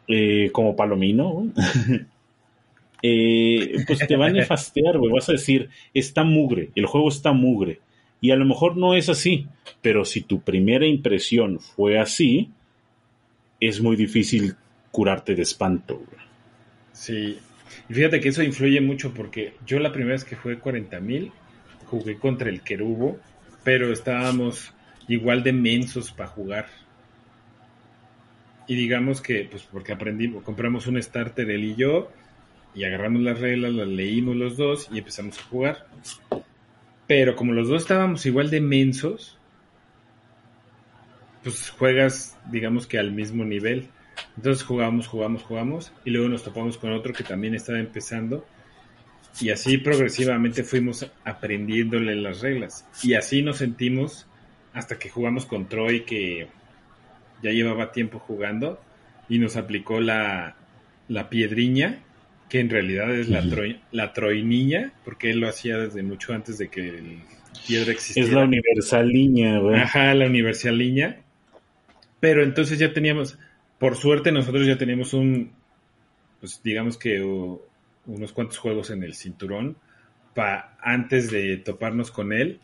eh, 0.10 0.52
como 0.52 0.76
Palomino, 0.76 1.48
eh, 3.02 3.84
pues 3.88 4.06
te 4.06 4.18
va 4.18 4.28
a 4.28 4.32
nefastear, 4.32 4.98
güey. 4.98 5.14
Vas 5.14 5.30
a 5.30 5.32
decir, 5.32 5.70
está 5.94 6.26
mugre, 6.26 6.72
el 6.76 6.86
juego 6.86 7.08
está 7.08 7.32
mugre. 7.32 7.80
Y 8.20 8.32
a 8.32 8.36
lo 8.36 8.44
mejor 8.44 8.76
no 8.76 8.96
es 8.96 9.08
así, 9.08 9.48
pero 9.82 10.04
si 10.04 10.22
tu 10.22 10.42
primera 10.42 10.86
impresión 10.86 11.62
fue 11.62 11.98
así, 11.98 12.52
es 13.62 13.80
muy 13.80 13.96
difícil 13.96 14.56
curarte 14.92 15.36
de 15.36 15.44
espanto. 15.44 15.96
güey. 15.96 16.28
Sí. 16.92 17.38
Y 17.88 17.94
fíjate 17.94 18.20
que 18.20 18.30
eso 18.30 18.44
influye 18.44 18.82
mucho 18.82 19.14
porque 19.14 19.54
yo 19.66 19.80
la 19.80 19.94
primera 19.94 20.16
vez 20.16 20.26
que 20.26 20.36
jugué 20.36 20.60
40.000 20.60 21.32
jugué 21.86 22.18
contra 22.18 22.50
el 22.50 22.62
Querubo, 22.62 23.18
pero 23.64 23.94
estábamos 23.94 24.74
igual 25.08 25.44
de 25.44 25.54
mensos 25.54 26.12
para 26.12 26.30
jugar. 26.30 26.68
Y 28.68 28.76
digamos 28.76 29.22
que, 29.22 29.48
pues 29.50 29.64
porque 29.64 29.94
aprendimos, 29.94 30.44
compramos 30.44 30.88
un 30.88 31.02
starter 31.02 31.50
él 31.50 31.64
y 31.64 31.76
yo, 31.76 32.12
y 32.76 32.84
agarramos 32.84 33.22
las 33.22 33.40
reglas, 33.40 33.74
las 33.74 33.88
leímos 33.88 34.36
los 34.36 34.58
dos 34.58 34.90
y 34.92 35.00
empezamos 35.00 35.40
a 35.40 35.44
jugar. 35.44 35.88
Pero 37.08 37.36
como 37.36 37.54
los 37.54 37.70
dos 37.70 37.84
estábamos 37.84 38.26
igual 38.26 38.50
de 38.50 38.60
mensos, 38.60 39.38
pues 41.44 41.70
juegas, 41.70 42.38
digamos 42.52 42.86
que 42.86 43.00
al 43.00 43.12
mismo 43.14 43.46
nivel. 43.46 43.88
Entonces 44.36 44.64
jugamos, 44.64 45.08
jugamos, 45.08 45.44
jugamos, 45.44 45.94
y 46.04 46.10
luego 46.10 46.28
nos 46.28 46.44
topamos 46.44 46.78
con 46.78 46.92
otro 46.92 47.14
que 47.14 47.24
también 47.24 47.56
estaba 47.56 47.80
empezando. 47.80 48.46
Y 49.40 49.50
así 49.52 49.78
progresivamente 49.78 50.64
fuimos 50.64 51.10
aprendiéndole 51.24 52.16
las 52.16 52.42
reglas. 52.42 52.86
Y 53.02 53.14
así 53.14 53.42
nos 53.42 53.58
sentimos 53.58 54.27
hasta 54.78 55.00
que 55.00 55.10
jugamos 55.10 55.46
con 55.46 55.68
Troy, 55.68 56.02
que 56.02 56.48
ya 57.42 57.52
llevaba 57.52 57.92
tiempo 57.92 58.20
jugando, 58.20 58.80
y 59.28 59.40
nos 59.40 59.58
aplicó 59.58 60.00
la, 60.00 60.56
la 61.08 61.30
piedriña, 61.30 62.00
que 62.48 62.60
en 62.60 62.70
realidad 62.70 63.14
es 63.14 63.28
la, 63.28 63.40
Ujú. 63.40 63.50
Troy, 63.50 63.82
la 63.92 64.14
Troy 64.14 64.44
niña, 64.44 64.94
porque 65.04 65.32
él 65.32 65.40
lo 65.40 65.50
hacía 65.50 65.78
desde 65.78 66.04
mucho 66.04 66.34
antes 66.34 66.58
de 66.60 66.70
que 66.70 66.90
el 66.90 67.20
piedra 67.68 67.92
existiera. 67.92 68.28
Es 68.28 68.34
la 68.34 68.44
universal 68.44 69.08
línea, 69.10 69.58
güey. 69.58 69.80
Ajá, 69.80 70.14
la 70.14 70.28
universal 70.28 70.78
niña. 70.78 71.18
Pero 72.20 72.44
entonces 72.44 72.78
ya 72.78 72.94
teníamos, 72.94 73.38
por 73.80 73.96
suerte 73.96 74.32
nosotros 74.32 74.66
ya 74.68 74.78
teníamos 74.78 75.14
un, 75.14 75.52
pues 76.40 76.62
digamos 76.64 76.98
que 76.98 77.22
uh, 77.22 77.60
unos 78.06 78.32
cuantos 78.32 78.60
juegos 78.60 78.92
en 78.92 79.04
el 79.04 79.16
cinturón 79.16 79.76
pa, 80.36 80.78
antes 80.82 81.32
de 81.32 81.58
toparnos 81.58 82.12
con 82.12 82.32
él. 82.32 82.60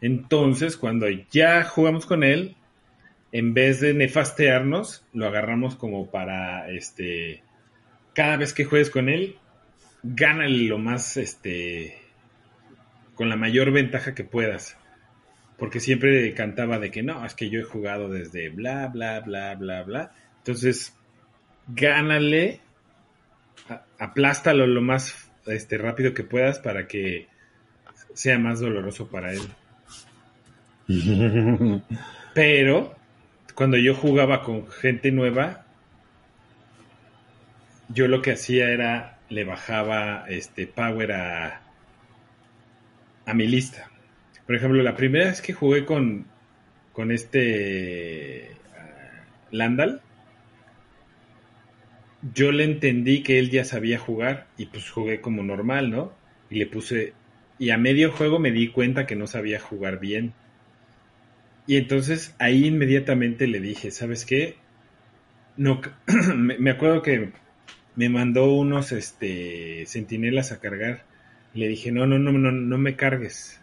Entonces, 0.00 0.76
cuando 0.76 1.06
ya 1.30 1.64
jugamos 1.64 2.06
con 2.06 2.22
él, 2.22 2.56
en 3.32 3.54
vez 3.54 3.80
de 3.80 3.94
nefastearnos, 3.94 5.04
lo 5.12 5.26
agarramos 5.26 5.76
como 5.76 6.10
para, 6.10 6.70
este, 6.70 7.42
cada 8.14 8.36
vez 8.36 8.52
que 8.52 8.64
juegues 8.64 8.90
con 8.90 9.08
él, 9.08 9.36
gánale 10.02 10.64
lo 10.68 10.78
más, 10.78 11.16
este, 11.16 11.98
con 13.14 13.28
la 13.28 13.36
mayor 13.36 13.72
ventaja 13.72 14.14
que 14.14 14.24
puedas. 14.24 14.76
Porque 15.58 15.80
siempre 15.80 16.32
cantaba 16.34 16.78
de 16.78 16.90
que 16.90 17.02
no, 17.02 17.24
es 17.24 17.34
que 17.34 17.48
yo 17.48 17.60
he 17.60 17.64
jugado 17.64 18.10
desde 18.10 18.50
bla, 18.50 18.88
bla, 18.88 19.20
bla, 19.20 19.54
bla, 19.54 19.82
bla. 19.82 20.12
Entonces, 20.38 20.94
gánale, 21.66 22.60
aplástalo 23.98 24.66
lo 24.66 24.82
más 24.82 25.30
este, 25.46 25.78
rápido 25.78 26.12
que 26.12 26.24
puedas 26.24 26.58
para 26.58 26.86
que 26.86 27.28
sea 28.12 28.38
más 28.38 28.60
doloroso 28.60 29.08
para 29.08 29.32
él. 29.32 29.42
Pero 32.34 32.94
cuando 33.54 33.76
yo 33.76 33.94
jugaba 33.94 34.42
con 34.42 34.66
gente 34.68 35.10
nueva, 35.10 35.66
yo 37.88 38.08
lo 38.08 38.22
que 38.22 38.32
hacía 38.32 38.70
era 38.70 39.18
le 39.28 39.44
bajaba 39.44 40.26
este 40.28 40.66
power 40.66 41.12
a, 41.12 41.62
a 43.24 43.34
mi 43.34 43.46
lista. 43.46 43.90
Por 44.46 44.54
ejemplo, 44.54 44.82
la 44.82 44.94
primera 44.94 45.26
vez 45.26 45.42
que 45.42 45.52
jugué 45.52 45.84
con, 45.84 46.26
con 46.92 47.10
este 47.10 48.50
ah, 48.76 49.24
Landal, 49.50 50.00
yo 52.34 52.52
le 52.52 52.64
entendí 52.64 53.22
que 53.22 53.38
él 53.38 53.50
ya 53.50 53.64
sabía 53.64 53.98
jugar 53.98 54.46
y 54.56 54.66
pues 54.66 54.88
jugué 54.90 55.20
como 55.20 55.42
normal, 55.42 55.90
¿no? 55.90 56.12
Y 56.50 56.58
le 56.58 56.66
puse... 56.66 57.12
Y 57.58 57.70
a 57.70 57.78
medio 57.78 58.12
juego 58.12 58.38
me 58.38 58.50
di 58.50 58.68
cuenta 58.68 59.06
que 59.06 59.16
no 59.16 59.26
sabía 59.26 59.58
jugar 59.58 59.98
bien. 59.98 60.34
Y 61.66 61.76
entonces 61.76 62.34
ahí 62.38 62.66
inmediatamente 62.66 63.46
le 63.46 63.60
dije, 63.60 63.90
¿sabes 63.90 64.24
qué? 64.24 64.56
No, 65.56 65.80
me 66.36 66.70
acuerdo 66.70 67.02
que 67.02 67.32
me 67.96 68.10
mandó 68.10 68.52
unos 68.52 68.92
este, 68.92 69.84
centinelas 69.86 70.52
a 70.52 70.60
cargar. 70.60 71.04
Le 71.54 71.66
dije, 71.66 71.90
no, 71.90 72.06
no, 72.06 72.18
no, 72.18 72.30
no, 72.30 72.52
no 72.52 72.78
me 72.78 72.94
cargues. 72.94 73.60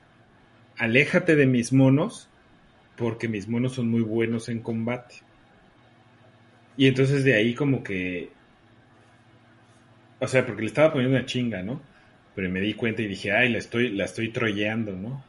Aléjate 0.77 1.35
de 1.35 1.45
mis 1.45 1.71
monos, 1.71 2.29
porque 2.97 3.27
mis 3.27 3.47
monos 3.47 3.73
son 3.73 3.89
muy 3.89 4.01
buenos 4.01 4.49
en 4.49 4.59
combate. 4.59 5.15
Y 6.75 6.87
entonces 6.87 7.23
de 7.23 7.35
ahí 7.35 7.53
como 7.53 7.83
que... 7.83 8.31
O 10.19 10.27
sea, 10.27 10.45
porque 10.45 10.61
le 10.61 10.67
estaba 10.67 10.91
poniendo 10.91 11.15
una 11.15 11.25
chinga, 11.25 11.61
¿no? 11.61 11.81
Pero 12.35 12.49
me 12.49 12.59
di 12.59 12.73
cuenta 12.73 13.03
y 13.03 13.07
dije, 13.07 13.31
ay, 13.31 13.49
la 13.49 13.59
estoy, 13.59 13.89
la 13.89 14.05
estoy 14.05 14.29
troyeando, 14.29 14.93
¿no? 14.93 15.23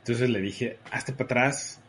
Entonces 0.00 0.30
le 0.30 0.40
dije, 0.40 0.78
hazte 0.90 1.12
para 1.12 1.24
atrás, 1.24 1.80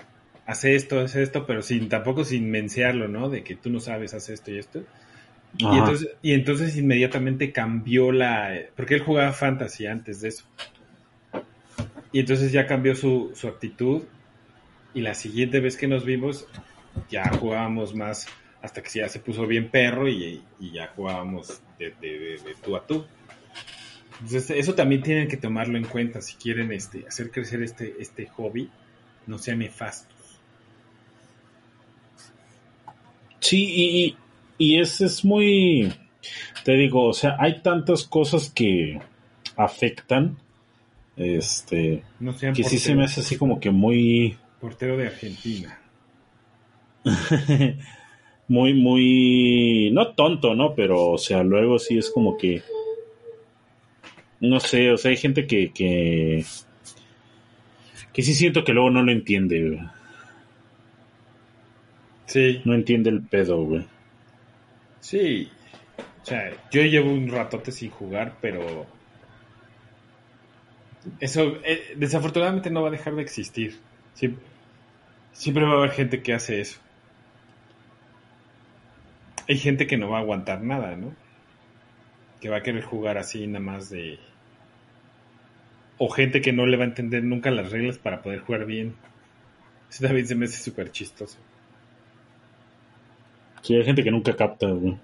haz 0.45 0.65
esto, 0.65 0.99
haz 0.99 1.15
esto, 1.15 1.45
pero 1.45 1.61
sin 1.61 1.89
tampoco 1.89 2.23
sin 2.25 2.49
mensearlo, 2.51 3.07
¿no? 3.07 3.29
De 3.29 3.43
que 3.43 3.55
tú 3.55 3.69
no 3.69 3.79
sabes, 3.79 4.13
haz 4.13 4.29
esto 4.29 4.51
y 4.51 4.57
esto. 4.59 4.81
Y 5.57 5.77
entonces, 5.77 6.09
y 6.21 6.33
entonces 6.33 6.77
inmediatamente 6.77 7.51
cambió 7.51 8.11
la... 8.11 8.55
Porque 8.75 8.95
él 8.95 9.01
jugaba 9.03 9.31
fantasy 9.33 9.87
antes 9.87 10.21
de 10.21 10.29
eso. 10.29 10.45
Y 12.11 12.19
entonces 12.19 12.51
ya 12.51 12.65
cambió 12.67 12.95
su, 12.95 13.31
su 13.35 13.47
actitud. 13.47 14.03
Y 14.93 15.01
la 15.01 15.13
siguiente 15.13 15.59
vez 15.59 15.77
que 15.77 15.87
nos 15.87 16.03
vimos, 16.05 16.47
ya 17.09 17.23
jugábamos 17.31 17.93
más 17.95 18.27
hasta 18.61 18.81
que 18.83 18.89
ya 18.99 19.07
se 19.09 19.19
puso 19.19 19.47
bien 19.47 19.69
perro 19.69 20.07
y, 20.09 20.41
y 20.59 20.71
ya 20.71 20.87
jugábamos 20.95 21.61
de, 21.77 21.93
de- 22.01 22.19
de- 22.19 22.37
de 22.37 22.55
tú 22.63 22.75
a 22.75 22.85
tú. 22.85 23.05
Entonces 24.21 24.49
eso 24.51 24.75
también 24.75 25.01
tienen 25.01 25.27
que 25.27 25.37
tomarlo 25.37 25.77
en 25.77 25.85
cuenta 25.85 26.21
si 26.21 26.35
quieren 26.35 26.71
este, 26.71 27.05
hacer 27.07 27.31
crecer 27.31 27.63
este, 27.63 27.95
este 27.99 28.27
hobby. 28.27 28.69
No 29.27 29.37
sean 29.37 29.59
nefastos. 29.59 30.39
Sí, 33.39 33.63
y, 33.63 34.05
y, 34.05 34.17
y 34.57 34.79
es, 34.79 34.99
es 35.01 35.23
muy, 35.23 35.93
te 36.63 36.73
digo, 36.73 37.05
o 37.05 37.13
sea, 37.13 37.37
hay 37.39 37.61
tantas 37.61 38.03
cosas 38.03 38.49
que 38.49 38.99
afectan, 39.55 40.37
este, 41.15 42.03
No 42.19 42.33
sean 42.33 42.53
que 42.53 42.63
sí 42.63 42.75
portero, 42.75 42.85
se 42.85 42.95
me 42.95 43.03
hace 43.05 43.21
así 43.21 43.37
como 43.37 43.59
que 43.59 43.71
muy, 43.71 44.37
portero 44.59 44.97
de 44.97 45.07
Argentina. 45.07 45.79
muy, 48.47 48.73
muy, 48.73 49.89
no 49.91 50.13
tonto, 50.13 50.55
¿no? 50.55 50.75
Pero, 50.75 51.11
o 51.11 51.17
sea, 51.17 51.43
luego 51.43 51.79
sí 51.79 51.97
es 51.97 52.09
como 52.09 52.37
que, 52.37 52.61
no 54.41 54.59
sé, 54.59 54.91
o 54.91 54.97
sea, 54.97 55.11
hay 55.11 55.17
gente 55.17 55.45
que, 55.47 55.71
que, 55.71 56.45
que 58.13 58.21
sí 58.21 58.33
siento 58.33 58.63
que 58.63 58.73
luego 58.73 58.89
no 58.89 59.03
lo 59.03 59.11
entiende, 59.11 59.69
güey. 59.69 59.79
Sí, 62.25 62.61
no 62.63 62.75
entiende 62.75 63.09
el 63.09 63.23
pedo, 63.23 63.63
güey. 63.63 63.85
sí. 64.99 65.49
O 66.21 66.25
sea, 66.25 66.51
yo 66.69 66.81
llevo 66.83 67.11
un 67.11 67.27
ratote 67.29 67.71
sin 67.71 67.89
jugar, 67.89 68.35
pero 68.39 68.85
eso 71.19 71.57
eh, 71.63 71.93
desafortunadamente 71.95 72.69
no 72.69 72.81
va 72.81 72.89
a 72.89 72.91
dejar 72.91 73.15
de 73.15 73.21
existir. 73.21 73.79
Siempre, 74.13 74.43
siempre 75.31 75.63
va 75.63 75.71
a 75.71 75.77
haber 75.77 75.91
gente 75.91 76.21
que 76.21 76.33
hace 76.33 76.61
eso. 76.61 76.79
Hay 79.47 79.57
gente 79.57 79.87
que 79.87 79.97
no 79.97 80.09
va 80.09 80.17
a 80.17 80.21
aguantar 80.21 80.61
nada, 80.61 80.95
¿no? 80.95 81.15
Que 82.39 82.49
va 82.49 82.57
a 82.57 82.63
querer 82.63 82.83
jugar 82.83 83.17
así 83.17 83.45
nada 83.47 83.59
más 83.59 83.89
de... 83.89 84.19
O 85.97 86.09
gente 86.09 86.41
que 86.41 86.53
no 86.53 86.65
le 86.65 86.77
va 86.77 86.85
a 86.85 86.87
entender 86.87 87.23
nunca 87.23 87.51
las 87.51 87.71
reglas 87.71 87.97
para 87.97 88.21
poder 88.21 88.39
jugar 88.39 88.65
bien. 88.65 88.95
Eso 89.89 90.05
también 90.05 90.27
se 90.27 90.35
me 90.35 90.45
hace 90.45 90.63
súper 90.63 90.91
chistoso. 90.91 91.37
Sí, 93.61 93.75
hay 93.75 93.83
gente 93.83 94.03
que 94.03 94.11
nunca 94.11 94.35
capta, 94.35 94.67
güey. 94.67 94.97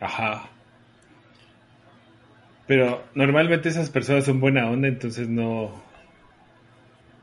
Ajá. 0.00 0.50
Pero 2.66 3.04
normalmente 3.14 3.68
esas 3.68 3.90
personas 3.90 4.24
son 4.24 4.40
buena 4.40 4.70
onda, 4.70 4.88
entonces 4.88 5.28
no. 5.28 5.82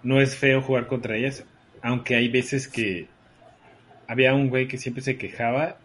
No 0.04 0.20
es 0.20 0.36
feo 0.36 0.62
jugar 0.62 0.88
contra 0.88 1.16
ellas. 1.16 1.46
Aunque 1.82 2.16
hay 2.16 2.28
veces 2.28 2.68
que. 2.68 3.08
Había 4.08 4.34
un 4.34 4.50
güey 4.50 4.68
que 4.68 4.78
siempre 4.78 5.04
se 5.04 5.18
quejaba. 5.18 5.78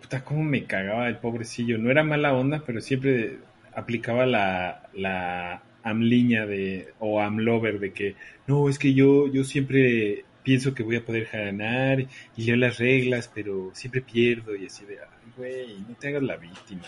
Puta, 0.00 0.24
cómo 0.24 0.42
me 0.42 0.64
cagaba 0.64 1.08
el 1.08 1.18
pobrecillo. 1.18 1.78
No 1.78 1.90
era 1.90 2.02
mala 2.02 2.34
onda, 2.34 2.62
pero 2.64 2.80
siempre 2.80 3.38
aplicaba 3.74 4.26
la. 4.26 4.88
la 4.94 5.62
amliña 5.82 6.46
de. 6.46 6.92
o 6.98 7.20
amlover 7.20 7.80
de 7.80 7.92
que. 7.92 8.16
No, 8.46 8.68
es 8.68 8.78
que 8.78 8.94
yo, 8.94 9.26
yo 9.28 9.44
siempre 9.44 10.24
pienso 10.42 10.74
que 10.74 10.82
voy 10.82 10.96
a 10.96 11.04
poder 11.04 11.28
ganar 11.32 12.06
y 12.36 12.44
leo 12.44 12.56
las 12.56 12.78
reglas, 12.78 13.30
pero 13.32 13.70
siempre 13.74 14.00
pierdo 14.00 14.56
y 14.56 14.66
así 14.66 14.84
de, 14.84 14.98
ay, 14.98 15.32
güey, 15.36 15.78
no 15.88 15.94
te 15.94 16.08
hagas 16.08 16.22
la 16.22 16.36
víctima. 16.36 16.82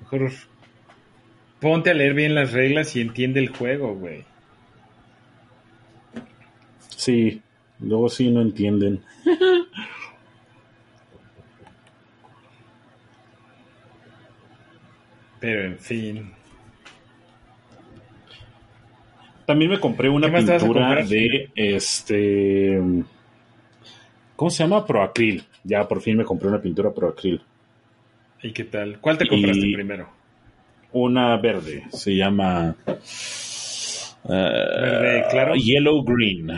Mejor 0.00 0.30
ponte 1.60 1.90
a 1.90 1.94
leer 1.94 2.14
bien 2.14 2.34
las 2.34 2.52
reglas 2.52 2.94
y 2.96 3.00
entiende 3.00 3.40
el 3.40 3.48
juego, 3.48 3.94
güey. 3.94 4.24
Sí, 6.88 7.42
luego 7.80 8.08
sí 8.08 8.30
no 8.30 8.42
entienden. 8.42 9.00
Pero 15.46 15.62
en 15.64 15.78
fin. 15.78 16.32
También 19.46 19.70
me 19.70 19.78
compré 19.78 20.08
una 20.08 20.26
¿Qué 20.26 20.32
más 20.32 20.44
te 20.44 20.52
vas 20.54 20.62
a 20.62 20.66
pintura 20.66 21.04
de 21.04 21.50
este. 21.54 22.80
¿Cómo 24.34 24.50
se 24.50 24.64
llama? 24.64 24.84
Proacril. 24.84 25.44
Ya 25.62 25.86
por 25.86 26.00
fin 26.00 26.16
me 26.16 26.24
compré 26.24 26.48
una 26.48 26.60
pintura 26.60 26.92
Proacril. 26.92 27.40
¿Y 28.42 28.50
qué 28.52 28.64
tal? 28.64 28.98
¿Cuál 29.00 29.18
te 29.18 29.28
compraste 29.28 29.68
Y- 29.68 29.72
primero? 29.74 30.08
Una 30.90 31.36
verde. 31.36 31.84
Se 31.92 32.16
llama. 32.16 32.74
eh, 32.88 32.96
Verde 34.28 35.24
claro. 35.30 35.54
Yellow 35.54 36.02
Green. 36.02 36.50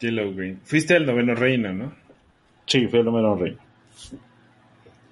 Yellow 0.00 0.34
Green. 0.34 0.60
Fuiste 0.64 0.96
al 0.96 1.06
noveno 1.06 1.34
reino, 1.34 1.72
¿no? 1.72 1.94
Sí, 2.66 2.86
fue 2.88 2.98
el 2.98 3.06
número 3.06 3.36
rey. 3.36 3.56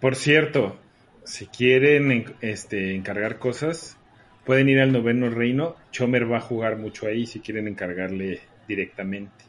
Por 0.00 0.16
cierto, 0.16 0.76
si 1.24 1.48
quieren 1.48 2.12
en- 2.12 2.36
este, 2.40 2.94
encargar 2.94 3.38
cosas, 3.38 3.98
pueden 4.44 4.68
ir 4.68 4.80
al 4.80 4.92
noveno 4.92 5.30
reino. 5.30 5.76
Chomer 5.90 6.30
va 6.30 6.38
a 6.38 6.40
jugar 6.40 6.78
mucho 6.78 7.06
ahí 7.06 7.26
si 7.26 7.40
quieren 7.40 7.68
encargarle 7.68 8.40
directamente. 8.68 9.46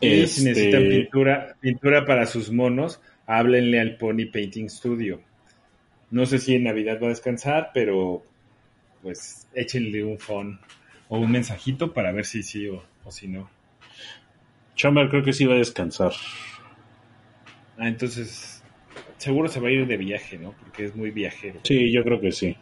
Y 0.00 0.26
si 0.26 0.40
Este, 0.40 0.42
necesitan 0.42 0.86
pintura, 0.88 1.56
pintura 1.60 2.04
para 2.04 2.26
sus 2.26 2.50
monos, 2.50 3.00
háblenle 3.26 3.80
al 3.80 3.96
Pony 3.96 4.26
Painting 4.32 4.68
Studio. 4.70 5.20
No 6.10 6.26
sé 6.26 6.38
si 6.38 6.54
en 6.56 6.64
Navidad 6.64 7.00
va 7.02 7.06
a 7.06 7.10
descansar, 7.10 7.70
pero 7.74 8.24
pues 9.02 9.48
échenle 9.54 10.04
un 10.04 10.18
phone 10.18 10.60
o 11.08 11.18
un 11.20 11.32
mensajito 11.32 11.94
para 11.94 12.12
ver 12.12 12.26
si 12.26 12.42
sí 12.42 12.68
o, 12.68 12.84
o 13.04 13.12
si 13.12 13.28
no. 13.28 13.50
Chomer 14.82 15.10
creo 15.10 15.22
que 15.26 15.34
sí 15.34 15.44
va 15.50 15.54
a 15.56 15.58
descansar. 15.58 16.12
Ah, 17.78 17.88
entonces 17.88 18.62
seguro 19.18 19.48
se 19.48 19.60
va 19.60 19.68
a 19.68 19.72
ir 19.72 19.86
de 19.86 19.96
viaje, 19.96 20.38
¿no? 20.38 20.52
Porque 20.60 20.84
es 20.84 20.96
muy 20.96 21.10
viajero. 21.10 21.60
Sí, 21.62 21.92
yo 21.92 22.02
creo 22.02 22.20
que 22.20 22.32
sí. 22.32 22.56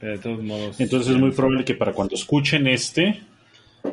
Pero 0.00 0.12
de 0.12 0.18
todos 0.18 0.42
modos. 0.42 0.80
Entonces 0.80 1.14
es 1.14 1.20
muy 1.20 1.30
probable 1.30 1.64
que 1.64 1.74
para 1.74 1.92
cuando 1.92 2.14
escuchen 2.14 2.66
este 2.66 3.20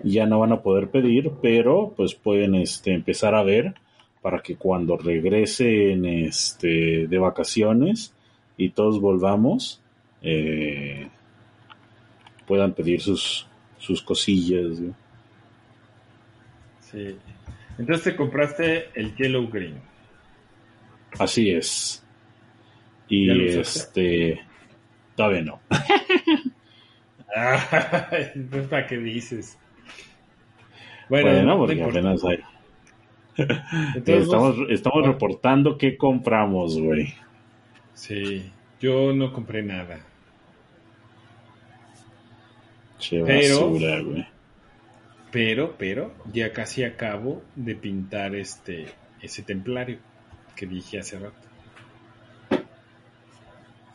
ya 0.04 0.26
no 0.26 0.40
van 0.40 0.54
a 0.54 0.62
poder 0.62 0.90
pedir, 0.90 1.32
pero 1.42 1.94
pues 1.96 2.16
pueden 2.16 2.56
este, 2.56 2.94
empezar 2.94 3.36
a 3.36 3.44
ver 3.44 3.76
para 4.22 4.42
que 4.42 4.56
cuando 4.56 4.98
regresen 4.98 6.06
este, 6.06 7.08
de 7.08 7.18
vacaciones 7.18 8.14
y 8.58 8.70
todos 8.70 9.00
volvamos 9.00 9.82
eh, 10.22 11.08
puedan 12.46 12.74
pedir 12.74 13.02
sus, 13.02 13.48
sus 13.78 14.02
cosillas. 14.02 14.80
¿no? 14.80 14.94
Sí. 16.80 17.16
Entonces 17.80 18.04
te 18.04 18.16
compraste 18.16 18.90
el 18.94 19.16
Yellow 19.16 19.48
Green. 19.50 19.82
Así 21.18 21.50
es. 21.50 22.06
¿Ya 23.10 23.16
Y 23.34 23.48
este 23.58 24.42
todavía 25.16 25.42
no. 25.42 25.62
Pues, 28.50 28.68
¿para 28.68 28.86
qué 28.86 28.98
dices? 28.98 29.58
Bueno, 31.10 31.30
Bueno, 31.30 31.44
no 31.44 31.58
porque 31.58 31.82
apenas 31.84 32.24
hay. 32.26 32.40
Entonces, 33.96 34.28
estamos, 34.70 35.06
reportando 35.08 35.78
qué 35.78 35.98
compramos, 35.98 36.80
güey. 36.80 37.14
Sí, 37.94 38.52
yo 38.80 39.14
no 39.14 39.32
compré 39.32 39.64
nada. 39.64 40.00
Che 43.00 43.24
Pero- 43.24 43.70
basura, 43.72 44.02
güey. 44.02 44.39
Pero, 45.32 45.76
pero, 45.78 46.14
ya 46.34 46.54
casi 46.54 46.84
acabo 46.84 47.44
de 47.56 47.76
pintar 47.76 48.36
este 48.36 48.88
ese 49.22 49.44
templario 49.44 50.00
que 50.56 50.66
dije 50.66 51.00
hace 51.00 51.20
rato. 51.20 51.48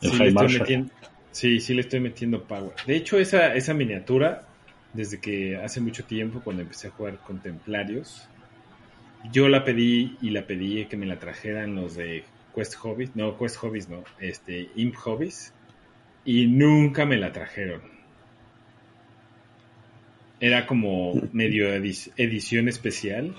El 0.01 0.11
Sí, 0.11 0.17
High 0.17 0.19
le 0.19 0.27
estoy 0.29 0.59
metiendo, 0.59 0.93
sí, 1.31 1.59
sí 1.59 1.73
le 1.73 1.81
estoy 1.81 1.99
metiendo 1.99 2.43
power. 2.43 2.73
De 2.85 2.95
hecho, 2.95 3.17
esa, 3.17 3.55
esa 3.55 3.73
miniatura, 3.73 4.47
desde 4.93 5.19
que 5.19 5.57
hace 5.57 5.81
mucho 5.81 6.05
tiempo, 6.05 6.41
cuando 6.43 6.61
empecé 6.61 6.87
a 6.87 6.91
jugar 6.91 7.17
con 7.17 7.41
templarios, 7.41 8.29
yo 9.31 9.49
la 9.49 9.63
pedí 9.63 10.17
y 10.21 10.29
la 10.29 10.45
pedí 10.45 10.85
que 10.85 10.97
me 10.97 11.05
la 11.05 11.17
trajeran 11.17 11.75
los 11.75 11.95
de 11.95 12.23
Quest 12.53 12.75
Hobbies, 12.75 13.15
no, 13.15 13.37
Quest 13.37 13.57
Hobbies 13.57 13.89
no, 13.89 14.03
este, 14.19 14.69
Imp 14.75 14.95
Hobbies, 14.95 15.53
y 16.23 16.47
nunca 16.47 17.05
me 17.05 17.17
la 17.17 17.31
trajeron. 17.31 17.94
Era 20.39 20.65
como 20.67 21.13
medio 21.31 21.69
edi- 21.73 22.11
edición 22.17 22.67
especial, 22.67 23.33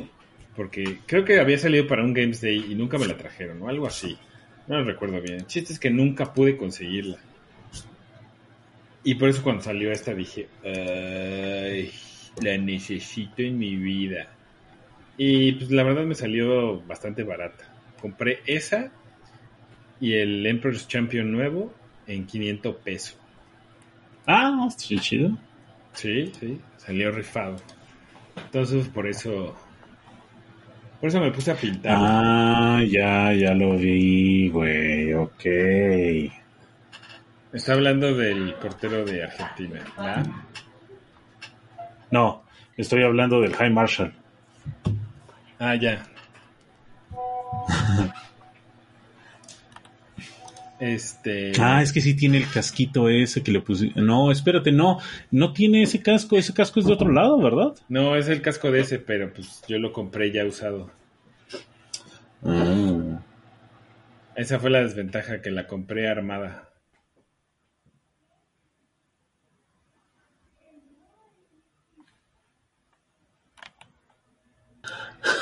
porque 0.55 0.99
creo 1.07 1.25
que 1.25 1.39
había 1.41 1.59
salido 1.59 1.87
para 1.87 2.03
un 2.03 2.15
Games 2.15 2.41
Day 2.41 2.67
y 2.71 2.75
nunca 2.75 2.99
me 2.99 3.07
la 3.07 3.17
trajeron, 3.17 3.61
o 3.63 3.69
algo 3.69 3.87
así. 3.87 4.17
No 4.67 4.79
lo 4.79 4.85
recuerdo 4.85 5.21
bien. 5.21 5.37
El 5.37 5.47
chiste 5.47 5.73
es 5.73 5.79
que 5.79 5.91
nunca 5.91 6.33
pude 6.33 6.57
conseguirla. 6.57 7.19
Y 9.05 9.15
por 9.15 9.29
eso 9.29 9.43
cuando 9.43 9.63
salió 9.63 9.93
esta 9.93 10.15
dije, 10.15 10.49
"Ay, 10.65 11.93
la 12.43 12.57
necesito 12.59 13.43
en 13.43 13.59
mi 13.59 13.77
vida. 13.77 14.29
Y 15.17 15.53
pues 15.53 15.71
la 15.71 15.85
verdad 15.85 16.05
me 16.05 16.15
salió 16.15 16.81
bastante 16.83 17.23
barata. 17.23 17.73
Compré 18.01 18.41
esa 18.47 18.91
y 20.01 20.15
el 20.15 20.45
Emperor's 20.45 20.89
Champion 20.89 21.31
nuevo 21.31 21.73
en 22.07 22.27
500 22.27 22.77
pesos. 22.77 23.17
Ah, 24.27 24.69
chido. 24.77 25.39
Sí, 25.97 26.31
sí, 26.39 26.61
salió 26.77 27.11
rifado. 27.11 27.57
Entonces 28.37 28.87
por 28.89 29.07
eso... 29.07 29.57
Por 31.01 31.09
eso 31.09 31.21
me 31.21 31.31
puse 31.31 31.51
a 31.51 31.57
pintar. 31.57 31.97
Ah, 31.99 32.83
ya, 32.87 33.33
ya 33.33 33.55
lo 33.55 33.77
vi, 33.77 34.49
güey. 34.49 35.13
Ok. 35.15 35.45
Está 37.53 37.73
hablando 37.73 38.15
del 38.15 38.55
portero 38.55 39.05
de 39.05 39.25
Argentina, 39.25 39.81
¿verdad? 39.97 40.27
No, 42.11 42.45
estoy 42.77 43.03
hablando 43.03 43.41
del 43.41 43.55
High 43.55 43.71
Marshal. 43.71 44.13
Ah, 45.59 45.75
ya. 45.75 46.07
Este. 50.79 51.53
Ah, 51.59 51.81
es 51.83 51.93
que 51.93 52.01
sí 52.01 52.14
tiene 52.14 52.39
el 52.39 52.51
casquito 52.51 53.09
ese 53.09 53.43
que 53.43 53.51
le 53.51 53.61
puse. 53.61 53.93
No, 53.95 54.31
espérate, 54.31 54.72
no. 54.72 54.99
No 55.31 55.53
tiene 55.53 55.83
ese 55.83 56.03
casco. 56.03 56.37
Ese 56.37 56.53
casco 56.53 56.81
es 56.81 56.87
de 56.87 56.93
otro 56.93 57.11
lado, 57.11 57.41
¿verdad? 57.41 57.74
No, 57.89 58.16
es 58.16 58.29
el 58.29 58.43
casco 58.43 58.70
de 58.70 58.81
ese, 58.81 58.99
pero 58.99 59.33
pues 59.33 59.62
yo 59.68 59.79
lo 59.79 59.93
compré 59.93 60.31
ya 60.33 60.45
usado. 60.45 60.91
Ah. 62.45 63.20
Esa 64.37 64.59
fue 64.59 64.68
la 64.68 64.83
desventaja 64.83 65.41
que 65.41 65.51
la 65.51 65.66
compré 65.66 66.09
armada. 66.09 66.68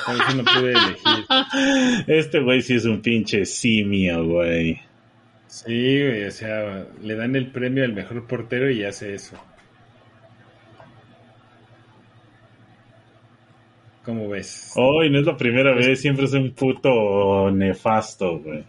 Por 0.06 0.14
eso 0.14 0.36
no 0.36 0.44
pude 0.44 0.72
elegir. 0.72 2.04
Este 2.06 2.40
güey 2.40 2.62
sí 2.62 2.74
es 2.74 2.84
un 2.84 3.00
pinche 3.02 3.44
simio, 3.44 4.24
güey. 4.24 4.80
Sí, 5.54 6.02
güey, 6.02 6.24
o 6.24 6.32
sea, 6.32 6.84
le 7.00 7.14
dan 7.14 7.36
el 7.36 7.52
premio 7.52 7.84
al 7.84 7.92
mejor 7.92 8.26
portero 8.26 8.68
y 8.68 8.82
hace 8.82 9.14
eso. 9.14 9.36
¿Cómo 14.04 14.28
ves? 14.28 14.72
Hoy 14.74 15.10
no 15.10 15.20
es 15.20 15.26
la 15.26 15.36
primera 15.36 15.72
vez, 15.72 16.00
siempre 16.00 16.24
es 16.24 16.32
un 16.32 16.52
puto 16.54 17.52
nefasto, 17.52 18.40
güey. 18.40 18.64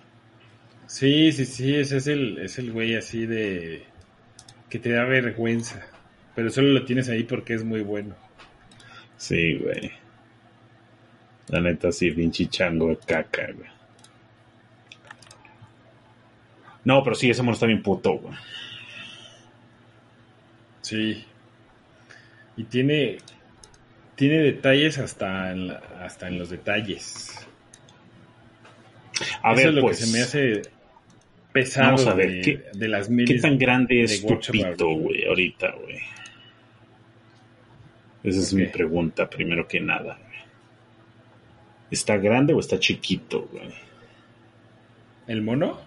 Sí, 0.85 1.31
sí, 1.31 1.45
sí, 1.45 1.75
ese 1.75 1.97
es 1.97 2.05
el, 2.05 2.37
es 2.37 2.59
el 2.59 2.71
güey 2.71 2.95
así 2.95 3.25
de 3.25 3.81
que 4.69 4.77
te 4.77 4.91
da 4.91 5.05
vergüenza, 5.05 5.87
pero 6.35 6.51
solo 6.51 6.67
lo 6.67 6.85
tienes 6.85 7.09
ahí 7.09 7.23
porque 7.23 7.55
es 7.55 7.63
muy 7.63 7.81
bueno. 7.81 8.15
Sí, 9.17 9.57
güey. 9.57 9.91
La 11.47 11.61
neta, 11.61 11.91
sí, 11.91 12.11
pinche 12.11 12.45
chango 12.45 12.89
de 12.89 12.97
caca, 12.97 13.47
güey. 13.51 13.74
No, 16.85 17.03
pero 17.03 17.15
sí, 17.15 17.29
ese 17.29 17.41
mono 17.41 17.53
está 17.53 17.65
bien 17.65 17.81
puto, 17.83 18.13
güey. 18.13 18.33
Sí. 20.81 21.25
Y 22.57 22.63
tiene 22.65 23.17
tiene 24.15 24.37
detalles 24.37 24.97
hasta 24.97 25.51
en, 25.51 25.67
la- 25.67 25.81
hasta 26.01 26.27
en 26.29 26.39
los 26.39 26.49
detalles. 26.49 27.45
A 29.41 29.51
Eso 29.51 29.55
ver, 29.57 29.67
es 29.67 29.73
lo 29.73 29.81
pues, 29.81 29.99
que 29.99 30.05
se 30.05 30.11
me 30.17 30.21
hace 30.23 30.61
pesado 31.51 31.87
Vamos 31.87 32.07
a 32.07 32.13
ver, 32.13 32.31
de, 32.31 32.41
¿qué- 32.41 32.63
de 32.73 32.87
las 32.87 33.09
¿qué 33.09 33.39
tan 33.39 33.57
grande 33.57 34.03
es 34.03 34.25
tu 34.25 34.39
pito, 34.51 34.87
güey, 34.89 35.25
ahorita, 35.25 35.71
güey? 35.71 35.99
Esa 38.23 38.39
es 38.39 38.53
mi 38.53 38.65
pregunta, 38.67 39.29
primero 39.29 39.67
que 39.67 39.79
nada. 39.79 40.17
¿Está 41.91 42.17
grande 42.17 42.53
o 42.53 42.59
está 42.59 42.79
chiquito, 42.79 43.47
güey? 43.51 43.69
¿El 45.27 45.41
mono? 45.41 45.79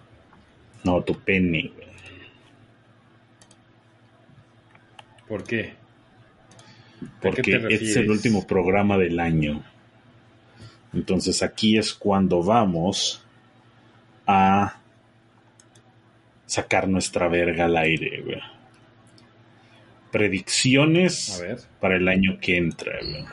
No, 0.83 1.01
tu 1.03 1.19
pene, 1.19 1.71
güey. 1.75 1.89
¿Por 5.27 5.43
qué? 5.43 5.73
Porque 7.21 7.67
es 7.69 7.95
el 7.95 8.09
último 8.09 8.47
programa 8.47 8.97
del 8.97 9.19
año. 9.19 9.63
Entonces 10.93 11.43
aquí 11.43 11.77
es 11.77 11.93
cuando 11.93 12.41
vamos 12.41 13.23
a 14.25 14.79
sacar 16.45 16.87
nuestra 16.87 17.27
verga 17.27 17.65
al 17.65 17.77
aire, 17.77 18.21
güey. 18.21 18.41
Predicciones 20.11 21.43
para 21.79 21.97
el 21.97 22.07
año 22.07 22.39
que 22.41 22.57
entra, 22.57 22.97
güey. 23.01 23.25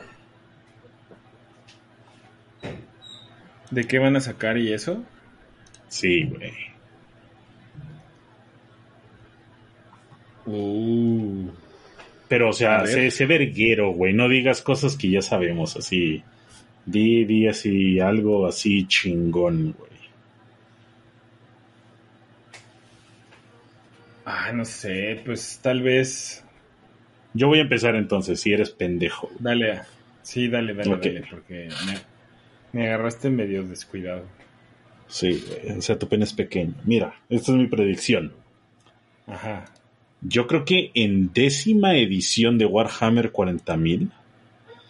¿De 3.71 3.85
qué 3.85 3.99
van 3.99 4.15
a 4.15 4.21
sacar 4.21 4.57
y 4.57 4.71
eso? 4.71 5.03
Sí, 5.87 6.23
güey. 6.23 6.53
Uh. 10.47 11.49
Pero, 12.27 12.49
o 12.49 12.53
sea, 12.53 12.85
sé, 12.85 13.25
verguero, 13.25 13.91
güey. 13.91 14.13
No 14.13 14.27
digas 14.27 14.61
cosas 14.61 14.97
que 14.97 15.09
ya 15.09 15.21
sabemos, 15.21 15.77
así. 15.77 16.23
Di, 16.85 17.25
di 17.25 17.47
así, 17.47 17.99
algo 17.99 18.47
así 18.47 18.87
chingón, 18.87 19.75
güey. 19.77 19.91
Ah, 24.25 24.51
no 24.51 24.65
sé, 24.65 25.21
pues 25.25 25.59
tal 25.61 25.81
vez. 25.81 26.43
Yo 27.33 27.47
voy 27.47 27.59
a 27.59 27.63
empezar 27.63 27.95
entonces, 27.95 28.39
si 28.41 28.51
eres 28.51 28.71
pendejo. 28.71 29.29
Dale, 29.39 29.81
sí, 30.21 30.47
dale, 30.47 30.73
dale, 30.73 30.97
dale, 30.97 31.23
porque 31.29 31.69
me, 32.73 32.87
agarraste 32.87 33.29
medio 33.29 33.63
descuidado. 33.63 34.25
Sí, 35.07 35.45
o 35.77 35.81
sea, 35.81 35.97
tu 35.97 36.09
pene 36.09 36.25
es 36.25 36.33
pequeño. 36.33 36.73
Mira, 36.83 37.13
esta 37.29 37.51
es 37.51 37.57
mi 37.57 37.67
predicción. 37.67 38.33
Ajá. 39.27 39.65
Yo 40.21 40.47
creo 40.47 40.65
que 40.65 40.91
en 40.93 41.31
décima 41.33 41.95
edición 41.95 42.57
de 42.57 42.65
Warhammer 42.65 43.31
40.000, 43.31 44.09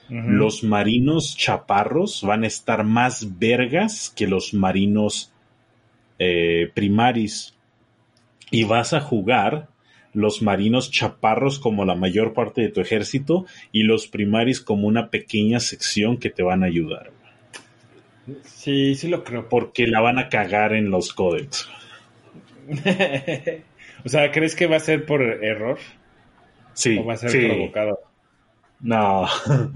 los 0.09 0.63
marinos 0.63 1.35
chaparros 1.35 2.23
van 2.23 2.45
a 2.45 2.47
estar 2.47 2.85
más 2.85 3.37
vergas 3.37 4.13
que 4.15 4.25
los 4.25 4.53
marinos 4.53 5.33
eh, 6.17 6.71
primaris. 6.73 7.53
Y 8.49 8.63
vas 8.63 8.93
a 8.93 9.01
jugar 9.01 9.67
los 10.13 10.41
marinos 10.41 10.89
chaparros 10.89 11.59
como 11.59 11.83
la 11.83 11.95
mayor 11.95 12.33
parte 12.33 12.61
de 12.61 12.69
tu 12.69 12.79
ejército 12.79 13.45
y 13.73 13.83
los 13.83 14.07
primaris 14.07 14.61
como 14.61 14.87
una 14.87 15.09
pequeña 15.09 15.59
sección 15.59 16.17
que 16.17 16.29
te 16.29 16.43
van 16.43 16.63
a 16.63 16.67
ayudar. 16.67 17.11
Sí, 18.43 18.95
sí 18.95 19.09
lo 19.09 19.25
creo. 19.25 19.49
Porque 19.49 19.87
la 19.87 19.99
van 19.99 20.19
a 20.19 20.29
cagar 20.29 20.73
en 20.73 20.89
los 20.89 21.13
códex. 21.13 21.67
o 24.07 24.09
sea, 24.09 24.31
¿crees 24.31 24.55
que 24.55 24.67
va 24.67 24.77
a 24.77 24.79
ser 24.79 25.05
por 25.05 25.21
error? 25.21 25.79
Sí. 26.71 26.97
¿O 26.97 27.03
va 27.03 27.15
a 27.15 27.17
ser 27.17 27.45
provocado? 27.45 27.99
No. 28.79 29.27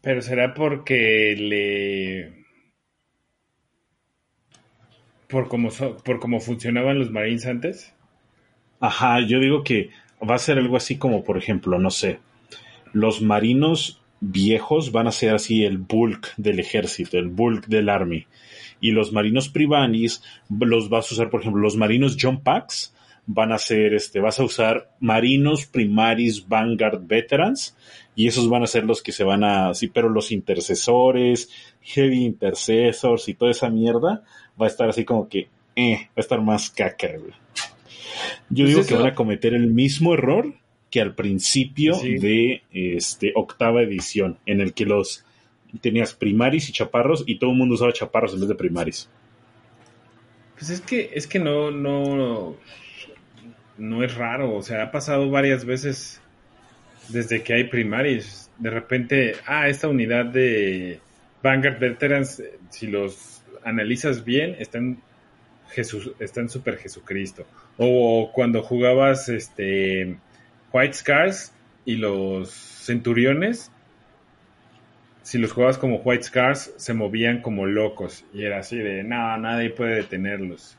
Pero 0.00 0.22
será 0.22 0.54
porque 0.54 1.36
le. 1.38 2.42
Por 5.28 5.46
cómo, 5.46 5.68
por 6.04 6.18
cómo 6.18 6.40
funcionaban 6.40 6.98
los 6.98 7.12
Marines 7.12 7.46
antes. 7.46 7.94
Ajá, 8.80 9.20
yo 9.20 9.38
digo 9.38 9.62
que 9.62 9.90
va 10.28 10.34
a 10.34 10.38
ser 10.40 10.58
algo 10.58 10.76
así 10.76 10.98
como, 10.98 11.22
por 11.22 11.38
ejemplo, 11.38 11.78
no 11.78 11.90
sé, 11.90 12.18
los 12.92 13.22
marinos 13.22 14.01
viejos 14.22 14.92
van 14.92 15.08
a 15.08 15.12
ser 15.12 15.34
así 15.34 15.64
el 15.64 15.78
bulk 15.78 16.32
del 16.36 16.60
ejército, 16.60 17.18
el 17.18 17.28
bulk 17.28 17.66
del 17.66 17.88
army. 17.88 18.26
Y 18.80 18.92
los 18.92 19.12
marinos 19.12 19.48
privanis 19.48 20.22
los 20.48 20.88
vas 20.88 21.10
a 21.10 21.14
usar, 21.14 21.28
por 21.28 21.40
ejemplo, 21.40 21.60
los 21.60 21.76
marinos 21.76 22.16
John 22.18 22.40
Packs 22.40 22.94
van 23.26 23.52
a 23.52 23.58
ser, 23.58 23.94
este, 23.94 24.20
vas 24.20 24.38
a 24.40 24.44
usar 24.44 24.90
marinos 25.00 25.66
primaris 25.66 26.48
Vanguard 26.48 27.00
Veterans 27.06 27.76
y 28.14 28.26
esos 28.26 28.48
van 28.48 28.62
a 28.62 28.66
ser 28.66 28.84
los 28.84 29.02
que 29.02 29.12
se 29.12 29.24
van 29.24 29.44
a, 29.44 29.74
sí, 29.74 29.88
pero 29.88 30.08
los 30.08 30.32
intercesores, 30.32 31.50
heavy 31.80 32.24
intercessors 32.24 33.28
y 33.28 33.34
toda 33.34 33.50
esa 33.50 33.70
mierda 33.70 34.22
va 34.60 34.66
a 34.66 34.68
estar 34.68 34.88
así 34.88 35.04
como 35.04 35.28
que, 35.28 35.48
eh, 35.74 36.08
va 36.08 36.14
a 36.16 36.20
estar 36.20 36.40
más 36.40 36.70
caca, 36.70 37.08
güey. 37.08 37.32
Yo 38.50 38.64
pues 38.64 38.68
digo 38.68 38.86
que 38.86 38.94
van 38.94 39.12
a 39.12 39.14
cometer 39.14 39.54
el 39.54 39.68
mismo 39.68 40.14
error 40.14 40.54
que 40.92 41.00
al 41.00 41.14
principio 41.14 41.98
de 41.98 42.62
este 42.70 43.32
octava 43.34 43.82
edición, 43.82 44.38
en 44.44 44.60
el 44.60 44.74
que 44.74 44.84
los 44.84 45.24
tenías 45.80 46.12
primaris 46.12 46.68
y 46.68 46.72
chaparros 46.72 47.24
y 47.26 47.38
todo 47.38 47.50
el 47.50 47.56
mundo 47.56 47.76
usaba 47.76 47.94
chaparros 47.94 48.34
en 48.34 48.40
vez 48.40 48.48
de 48.50 48.54
primaris. 48.54 49.08
Pues 50.58 50.68
es 50.68 50.82
que 50.82 51.10
es 51.14 51.26
que 51.26 51.38
no 51.38 51.70
no 51.70 52.56
no 53.78 54.04
es 54.04 54.14
raro, 54.14 54.54
o 54.54 54.62
sea, 54.62 54.82
ha 54.82 54.90
pasado 54.92 55.30
varias 55.30 55.64
veces 55.64 56.20
desde 57.08 57.42
que 57.42 57.54
hay 57.54 57.64
primaris. 57.64 58.50
De 58.58 58.68
repente, 58.68 59.32
ah, 59.46 59.68
esta 59.68 59.88
unidad 59.88 60.26
de 60.26 61.00
Vanguard 61.42 61.78
Veterans, 61.78 62.42
si 62.68 62.86
los 62.86 63.42
analizas 63.64 64.26
bien, 64.26 64.56
están 64.58 65.00
Jesús, 65.70 66.12
están 66.18 66.50
super 66.50 66.76
Jesucristo. 66.76 67.46
O 67.78 68.30
cuando 68.34 68.62
jugabas 68.62 69.30
este 69.30 70.18
White 70.72 70.94
Scars 70.94 71.52
y 71.84 71.96
los 71.96 72.50
Centuriones, 72.50 73.70
si 75.22 75.38
los 75.38 75.52
jugabas 75.52 75.78
como 75.78 75.96
White 75.96 76.24
Scars, 76.24 76.72
se 76.76 76.94
movían 76.94 77.42
como 77.42 77.66
locos. 77.66 78.24
Y 78.32 78.44
era 78.44 78.58
así 78.58 78.76
de, 78.76 79.04
no, 79.04 79.36
nadie 79.38 79.70
puede 79.70 79.96
detenerlos. 79.96 80.76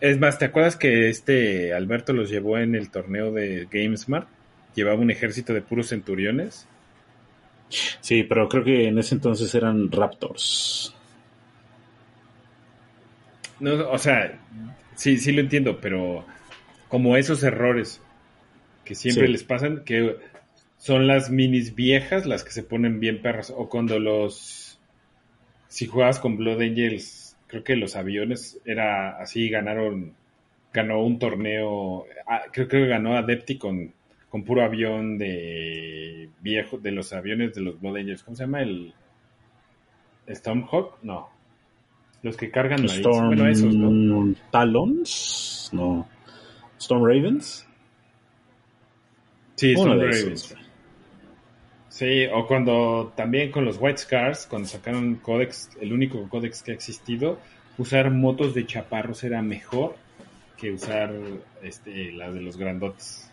Es 0.00 0.18
más, 0.18 0.38
¿te 0.38 0.46
acuerdas 0.46 0.76
que 0.76 1.10
este 1.10 1.74
Alberto 1.74 2.12
los 2.12 2.30
llevó 2.30 2.58
en 2.58 2.74
el 2.74 2.90
torneo 2.90 3.32
de 3.32 3.68
GameSmart? 3.70 4.28
Llevaba 4.74 4.98
un 4.98 5.10
ejército 5.10 5.52
de 5.52 5.60
puros 5.60 5.88
centuriones. 5.88 6.66
Sí, 8.00 8.22
pero 8.22 8.48
creo 8.48 8.64
que 8.64 8.88
en 8.88 8.98
ese 8.98 9.14
entonces 9.14 9.54
eran 9.54 9.92
Raptors. 9.92 10.94
No, 13.60 13.90
o 13.90 13.98
sea, 13.98 14.40
sí, 14.94 15.18
sí 15.18 15.32
lo 15.32 15.42
entiendo, 15.42 15.80
pero 15.80 16.24
como 16.88 17.16
esos 17.16 17.42
errores 17.42 18.00
que 18.90 18.96
siempre 18.96 19.28
les 19.28 19.44
pasan, 19.44 19.84
que 19.84 20.16
son 20.76 21.06
las 21.06 21.30
minis 21.30 21.76
viejas 21.76 22.26
las 22.26 22.42
que 22.42 22.50
se 22.50 22.64
ponen 22.64 22.98
bien 22.98 23.22
perras, 23.22 23.54
o 23.56 23.68
cuando 23.68 24.00
los, 24.00 24.80
si 25.68 25.86
jugabas 25.86 26.18
con 26.18 26.36
Blood 26.36 26.60
Angels 26.60 27.36
creo 27.46 27.62
que 27.62 27.76
los 27.76 27.94
aviones 27.94 28.58
era 28.64 29.10
así, 29.20 29.48
ganaron, 29.48 30.14
ganó 30.72 31.04
un 31.04 31.20
torneo, 31.20 32.04
ah, 32.26 32.42
creo, 32.50 32.66
que 32.66 32.84
ganó 32.88 33.16
Adepti 33.16 33.58
con, 33.58 33.92
con 34.28 34.42
puro 34.42 34.64
avión 34.64 35.18
de 35.18 36.28
viejo, 36.40 36.76
de 36.76 36.90
los 36.90 37.12
aviones 37.12 37.54
de 37.54 37.60
los 37.60 37.80
Blood 37.80 37.98
Angels, 37.98 38.24
¿cómo 38.24 38.36
se 38.36 38.42
llama? 38.42 38.62
El 38.62 38.92
Stormhawk, 40.28 40.98
no. 41.04 41.28
Los 42.24 42.36
que 42.36 42.50
cargan 42.50 42.84
Storm 42.86 43.28
bueno, 43.28 43.46
esos, 43.46 43.72
¿no? 43.72 44.34
Talons, 44.50 45.70
no. 45.72 46.08
Storm 46.80 47.04
Ravens. 47.04 47.69
Sí, 49.60 49.72
Storm 49.72 50.00
Ravens. 50.00 50.54
Sí, 51.90 52.24
o 52.32 52.46
cuando 52.46 53.12
también 53.14 53.50
con 53.50 53.66
los 53.66 53.76
White 53.78 53.98
Scars, 53.98 54.46
cuando 54.46 54.66
sacaron 54.66 55.16
Codex, 55.16 55.68
el 55.82 55.92
único 55.92 56.26
Codex 56.30 56.62
que 56.62 56.70
ha 56.70 56.74
existido, 56.74 57.38
usar 57.76 58.10
motos 58.10 58.54
de 58.54 58.64
chaparros 58.64 59.22
era 59.22 59.42
mejor 59.42 59.96
que 60.56 60.72
usar 60.72 61.12
este, 61.62 62.10
la 62.12 62.32
de 62.32 62.40
los 62.40 62.56
grandotes. 62.56 63.30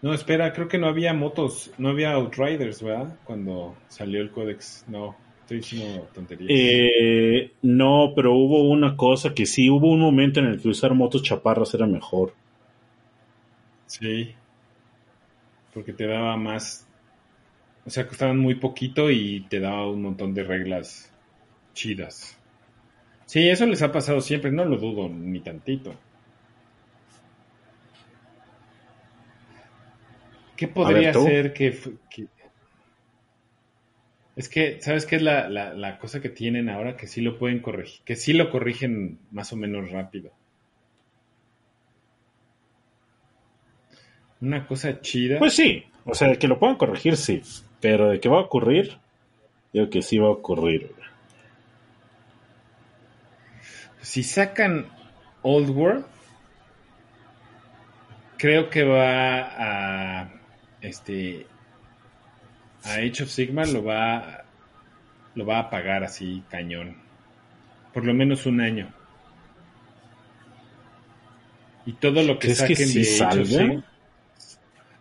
No, 0.00 0.12
espera, 0.12 0.52
creo 0.52 0.66
que 0.66 0.78
no 0.78 0.88
había 0.88 1.14
motos, 1.14 1.70
no 1.78 1.90
había 1.90 2.10
Outriders, 2.14 2.82
¿verdad? 2.82 3.16
Cuando 3.22 3.76
salió 3.86 4.20
el 4.20 4.32
Codex. 4.32 4.84
No, 4.88 5.14
estoy 5.42 5.58
diciendo 5.58 6.08
tonterías. 6.12 6.50
Eh, 6.52 7.52
no, 7.62 8.14
pero 8.16 8.34
hubo 8.34 8.68
una 8.68 8.96
cosa 8.96 9.32
que 9.32 9.46
sí, 9.46 9.70
hubo 9.70 9.92
un 9.92 10.00
momento 10.00 10.40
en 10.40 10.46
el 10.46 10.60
que 10.60 10.70
usar 10.70 10.92
motos 10.92 11.22
chaparras 11.22 11.72
era 11.74 11.86
mejor. 11.86 12.34
Sí 14.00 14.34
porque 15.72 15.92
te 15.92 16.06
daba 16.06 16.36
más, 16.36 16.86
o 17.86 17.90
sea, 17.90 18.06
costaban 18.06 18.38
muy 18.38 18.56
poquito 18.56 19.10
y 19.10 19.46
te 19.48 19.60
daba 19.60 19.90
un 19.90 20.02
montón 20.02 20.34
de 20.34 20.44
reglas 20.44 21.12
chidas. 21.74 22.38
Sí, 23.26 23.48
eso 23.48 23.66
les 23.66 23.82
ha 23.82 23.92
pasado 23.92 24.20
siempre, 24.20 24.50
no 24.50 24.64
lo 24.64 24.76
dudo 24.76 25.08
ni 25.08 25.40
tantito. 25.40 25.94
¿Qué 30.56 30.68
podría 30.68 31.12
ser 31.14 31.54
que, 31.54 31.76
Es 34.36 34.48
que, 34.48 34.80
¿sabes 34.80 35.06
qué 35.06 35.16
es 35.16 35.22
la, 35.22 35.48
la, 35.48 35.98
cosa 35.98 36.20
que 36.20 36.28
tienen 36.28 36.68
ahora? 36.68 36.96
Que 36.96 37.06
sí 37.06 37.20
lo 37.20 37.38
pueden 37.38 37.60
corregir, 37.60 38.02
que 38.04 38.16
sí 38.16 38.32
lo 38.32 38.50
corrigen 38.50 39.18
más 39.30 39.52
o 39.52 39.56
menos 39.56 39.90
rápido. 39.90 40.30
Una 44.42 44.66
cosa 44.66 45.00
chida. 45.00 45.38
Pues 45.38 45.54
sí, 45.54 45.84
o 46.04 46.14
sea, 46.14 46.28
de 46.28 46.38
que 46.38 46.48
lo 46.48 46.58
puedan 46.58 46.76
corregir, 46.76 47.16
sí. 47.16 47.42
Pero 47.80 48.10
de 48.10 48.18
que 48.18 48.28
va 48.28 48.38
a 48.38 48.42
ocurrir, 48.42 48.98
digo 49.72 49.88
que 49.88 50.02
sí 50.02 50.18
va 50.18 50.26
a 50.26 50.32
ocurrir. 50.32 50.92
Si 54.00 54.24
sacan 54.24 54.86
Old 55.42 55.70
World, 55.70 56.04
creo 58.36 58.68
que 58.68 58.82
va 58.82 60.22
a 60.22 60.32
este 60.80 61.46
a 62.82 62.94
Age 62.94 63.22
of 63.22 63.28
Sigmar 63.28 63.68
lo 63.68 63.84
va 63.84 64.44
lo 65.36 65.46
va 65.46 65.60
a 65.60 65.70
pagar 65.70 66.02
así 66.02 66.42
cañón. 66.50 66.96
Por 67.94 68.04
lo 68.04 68.12
menos 68.12 68.44
un 68.46 68.60
año. 68.60 68.92
Y 71.86 71.92
todo 71.92 72.24
lo 72.24 72.40
que 72.40 72.48
¿Crees 72.48 72.58
saquen 72.58 72.76
que 72.76 72.86
sí 72.86 73.02
de 73.02 73.24
Age 73.24 73.76
of? 73.76 73.84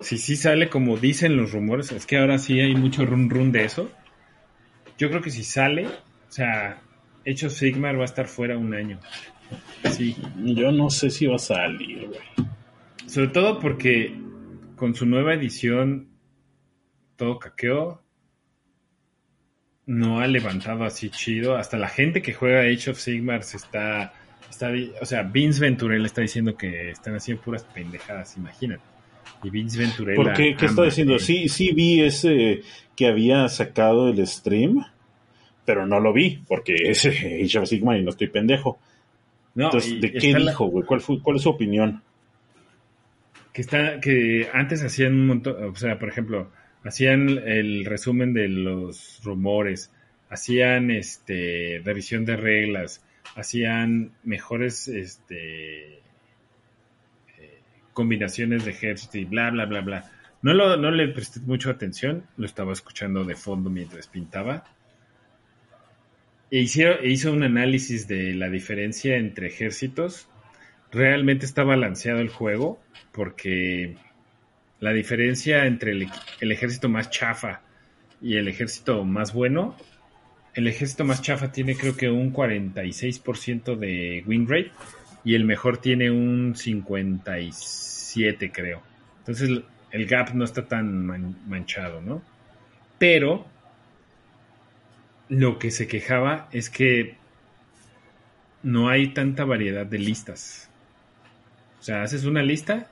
Si 0.02 0.18
sí 0.18 0.36
sale 0.36 0.70
como 0.70 0.98
dicen 0.98 1.38
los 1.38 1.52
rumores, 1.52 1.92
es 1.92 2.06
que 2.06 2.18
ahora 2.18 2.38
sí 2.38 2.60
hay 2.60 2.76
mucho 2.76 3.06
run 3.06 3.30
run 3.30 3.52
de 3.52 3.66
eso. 3.66 3.92
Yo 4.98 5.10
creo 5.10 5.22
que 5.22 5.32
si 5.32 5.44
sale, 5.44 5.88
o 5.88 6.32
sea, 6.32 6.82
of 7.26 7.52
Sigmar 7.54 7.98
va 7.98 8.04
a 8.04 8.06
estar 8.06 8.28
fuera 8.28 8.58
un 8.58 8.74
año. 8.74 9.00
Sí, 9.92 10.16
Yo 10.38 10.72
no 10.72 10.90
sé 10.90 11.10
si 11.10 11.26
va 11.28 11.36
a 11.36 11.40
salir, 11.40 12.08
güey. 12.08 12.48
sobre 13.06 13.28
todo 13.30 13.60
porque 13.60 14.16
con 14.76 14.96
su 14.96 15.06
nueva 15.06 15.34
edición 15.34 16.10
todo 17.16 17.38
caqueó. 17.40 18.02
No 19.86 20.20
ha 20.20 20.28
levantado 20.28 20.84
así 20.86 21.10
chido. 21.10 21.58
Hasta 21.58 21.78
la 21.78 21.90
gente 21.90 22.22
que 22.22 22.34
juega 22.34 22.62
Age 22.62 22.92
of 22.92 23.00
Sigmar 23.00 23.44
se 23.44 23.58
está, 23.58 24.14
está. 24.50 24.72
O 25.02 25.06
sea, 25.06 25.24
Vince 25.24 25.60
Venturella 25.60 26.06
está 26.06 26.22
diciendo 26.22 26.56
que 26.56 26.92
están 26.92 27.16
haciendo 27.16 27.44
puras 27.44 27.64
pendejadas, 27.66 28.38
imagínate. 28.38 28.84
Y 29.44 29.50
Vince 29.50 29.80
Venturella. 29.80 30.16
¿Por 30.16 30.34
qué? 30.34 30.56
¿Qué 30.56 30.66
está 30.66 30.84
diciendo? 30.84 31.20
Sí, 31.20 31.50
sí 31.50 31.72
vi 31.72 32.02
ese 32.02 32.62
que 32.96 33.08
había 33.08 33.48
sacado 33.50 34.10
el 34.10 34.26
stream, 34.28 34.86
pero 35.66 35.88
no 35.88 36.00
lo 36.00 36.14
vi, 36.14 36.44
porque 36.48 36.76
es 36.86 37.06
Age 37.06 37.60
of 37.60 37.68
Sigmar 37.68 37.98
y 37.98 38.04
no 38.04 38.10
estoy 38.10 38.28
pendejo. 38.28 38.80
No, 39.54 39.66
Entonces, 39.66 40.00
¿de 40.00 40.14
qué 40.14 40.34
dijo, 40.34 40.66
güey? 40.66 40.86
¿Cuál, 40.86 41.02
fue, 41.02 41.20
¿Cuál 41.22 41.38
es 41.38 41.44
su 41.44 41.50
opinión? 41.50 42.02
que 43.54 43.62
está 43.62 44.00
que 44.00 44.50
antes 44.54 44.84
hacían 44.84 45.14
un 45.14 45.28
montón, 45.28 45.64
o 45.64 45.76
sea, 45.76 46.00
por 46.00 46.10
ejemplo, 46.10 46.50
hacían 46.84 47.30
el 47.30 47.86
resumen 47.86 48.34
de 48.34 48.48
los 48.48 49.22
rumores, 49.24 49.92
hacían 50.30 50.92
este 50.92 51.82
revisión 51.84 52.26
de 52.26 52.38
reglas, 52.38 53.04
hacían 53.36 54.12
mejores 54.24 54.88
este 54.88 56.01
combinaciones 57.94 58.66
de 58.66 58.72
ejército 58.72 59.18
y 59.18 59.26
bla 59.26 59.50
bla 59.52 59.66
bla 59.66 59.82
bla. 59.82 60.12
No 60.42 60.54
lo 60.54 60.78
no 60.78 60.92
le 60.92 61.08
presté 61.10 61.40
mucho 61.42 61.70
atención, 61.70 62.24
lo 62.38 62.46
estaba 62.46 62.74
escuchando 62.74 63.24
de 63.24 63.36
fondo 63.36 63.70
mientras 63.70 64.08
pintaba. 64.08 64.64
E 66.50 66.60
hicieron, 66.60 66.98
e 67.02 67.10
hizo 67.10 67.32
un 67.32 67.44
análisis 67.44 68.08
de 68.08 68.34
la 68.34 68.50
diferencia 68.50 69.16
entre 69.16 69.48
ejércitos 69.48 70.28
realmente 70.92 71.46
está 71.46 71.64
balanceado 71.64 72.20
el 72.20 72.30
juego 72.30 72.82
porque 73.12 73.96
la 74.80 74.92
diferencia 74.92 75.66
entre 75.66 75.92
el, 75.92 76.10
el 76.40 76.52
ejército 76.52 76.90
más 76.90 77.10
chafa 77.10 77.62
y 78.22 78.38
el 78.38 78.48
ejército 78.48 79.04
más 79.06 79.34
bueno, 79.34 79.76
el 80.54 80.68
ejército 80.68 81.06
más 81.06 81.22
chafa 81.22 81.52
tiene 81.52 81.76
creo 81.76 81.96
que 81.96 82.10
un 82.10 82.34
46% 82.34 83.76
de 83.78 84.24
win 84.28 84.48
rate 84.48 84.72
y 85.24 85.36
el 85.36 85.46
mejor 85.46 85.78
tiene 85.78 86.12
un 86.12 86.56
57 86.56 88.52
creo. 88.52 88.82
Entonces 89.20 89.50
el- 89.92 90.06
gap 90.08 90.34
no 90.34 90.46
está 90.46 90.68
tan 90.68 91.06
man- 91.06 91.36
manchado, 91.48 92.02
¿no? 92.02 92.22
Pero 93.00 93.46
lo 95.30 95.58
que 95.60 95.72
se 95.72 95.88
quejaba 95.88 96.48
es 96.52 96.70
que 96.70 97.16
no 98.64 98.90
hay 98.90 99.14
tanta 99.14 99.46
variedad 99.46 99.86
de 99.86 100.00
listas. 100.00 100.70
O 101.80 101.84
sea, 101.84 102.04
haces 102.04 102.26
una 102.26 102.44
lista 102.44 102.88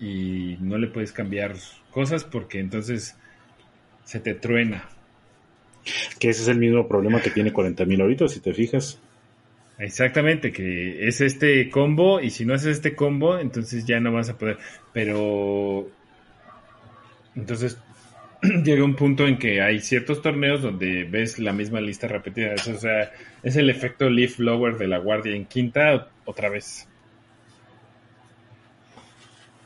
y 0.00 0.56
no 0.60 0.78
le 0.78 0.88
puedes 0.88 1.12
cambiar 1.12 1.54
cosas 1.90 2.24
porque 2.24 2.58
entonces 2.60 3.16
se 4.04 4.20
te 4.20 4.34
truena. 4.34 4.88
Que 6.18 6.30
ese 6.30 6.42
es 6.42 6.48
el 6.48 6.58
mismo 6.58 6.88
problema 6.88 7.20
que 7.20 7.30
tiene 7.30 7.52
40.000 7.52 8.00
ahorita, 8.00 8.28
si 8.28 8.40
te 8.40 8.52
fijas. 8.52 8.98
Exactamente, 9.78 10.52
que 10.52 11.08
es 11.08 11.20
este 11.20 11.68
combo 11.68 12.20
y 12.20 12.30
si 12.30 12.44
no 12.44 12.54
haces 12.54 12.76
este 12.76 12.94
combo, 12.94 13.38
entonces 13.38 13.84
ya 13.84 13.98
no 13.98 14.12
vas 14.12 14.30
a 14.30 14.38
poder. 14.38 14.58
Pero 14.92 15.88
entonces 17.34 17.78
llega 18.64 18.84
un 18.84 18.94
punto 18.94 19.26
en 19.26 19.38
que 19.38 19.60
hay 19.60 19.80
ciertos 19.80 20.22
torneos 20.22 20.62
donde 20.62 21.04
ves 21.04 21.38
la 21.38 21.52
misma 21.52 21.80
lista 21.80 22.06
repetida. 22.06 22.54
Eso, 22.54 22.72
o 22.72 22.78
sea, 22.78 23.10
es 23.42 23.56
el 23.56 23.68
efecto 23.68 24.08
leaf 24.08 24.38
blower 24.38 24.76
de 24.78 24.86
la 24.86 24.98
guardia 24.98 25.34
en 25.34 25.46
quinta 25.46 26.08
otra 26.24 26.48
vez. 26.48 26.88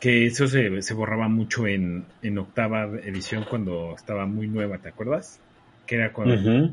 Que 0.00 0.26
eso 0.26 0.46
se, 0.46 0.80
se 0.80 0.94
borraba 0.94 1.28
mucho 1.28 1.66
en, 1.66 2.06
en 2.22 2.38
octava 2.38 2.84
edición 2.84 3.44
cuando 3.44 3.94
estaba 3.96 4.26
muy 4.26 4.46
nueva, 4.46 4.78
¿te 4.78 4.88
acuerdas? 4.88 5.40
Que 5.86 5.96
era 5.96 6.12
cuando, 6.12 6.72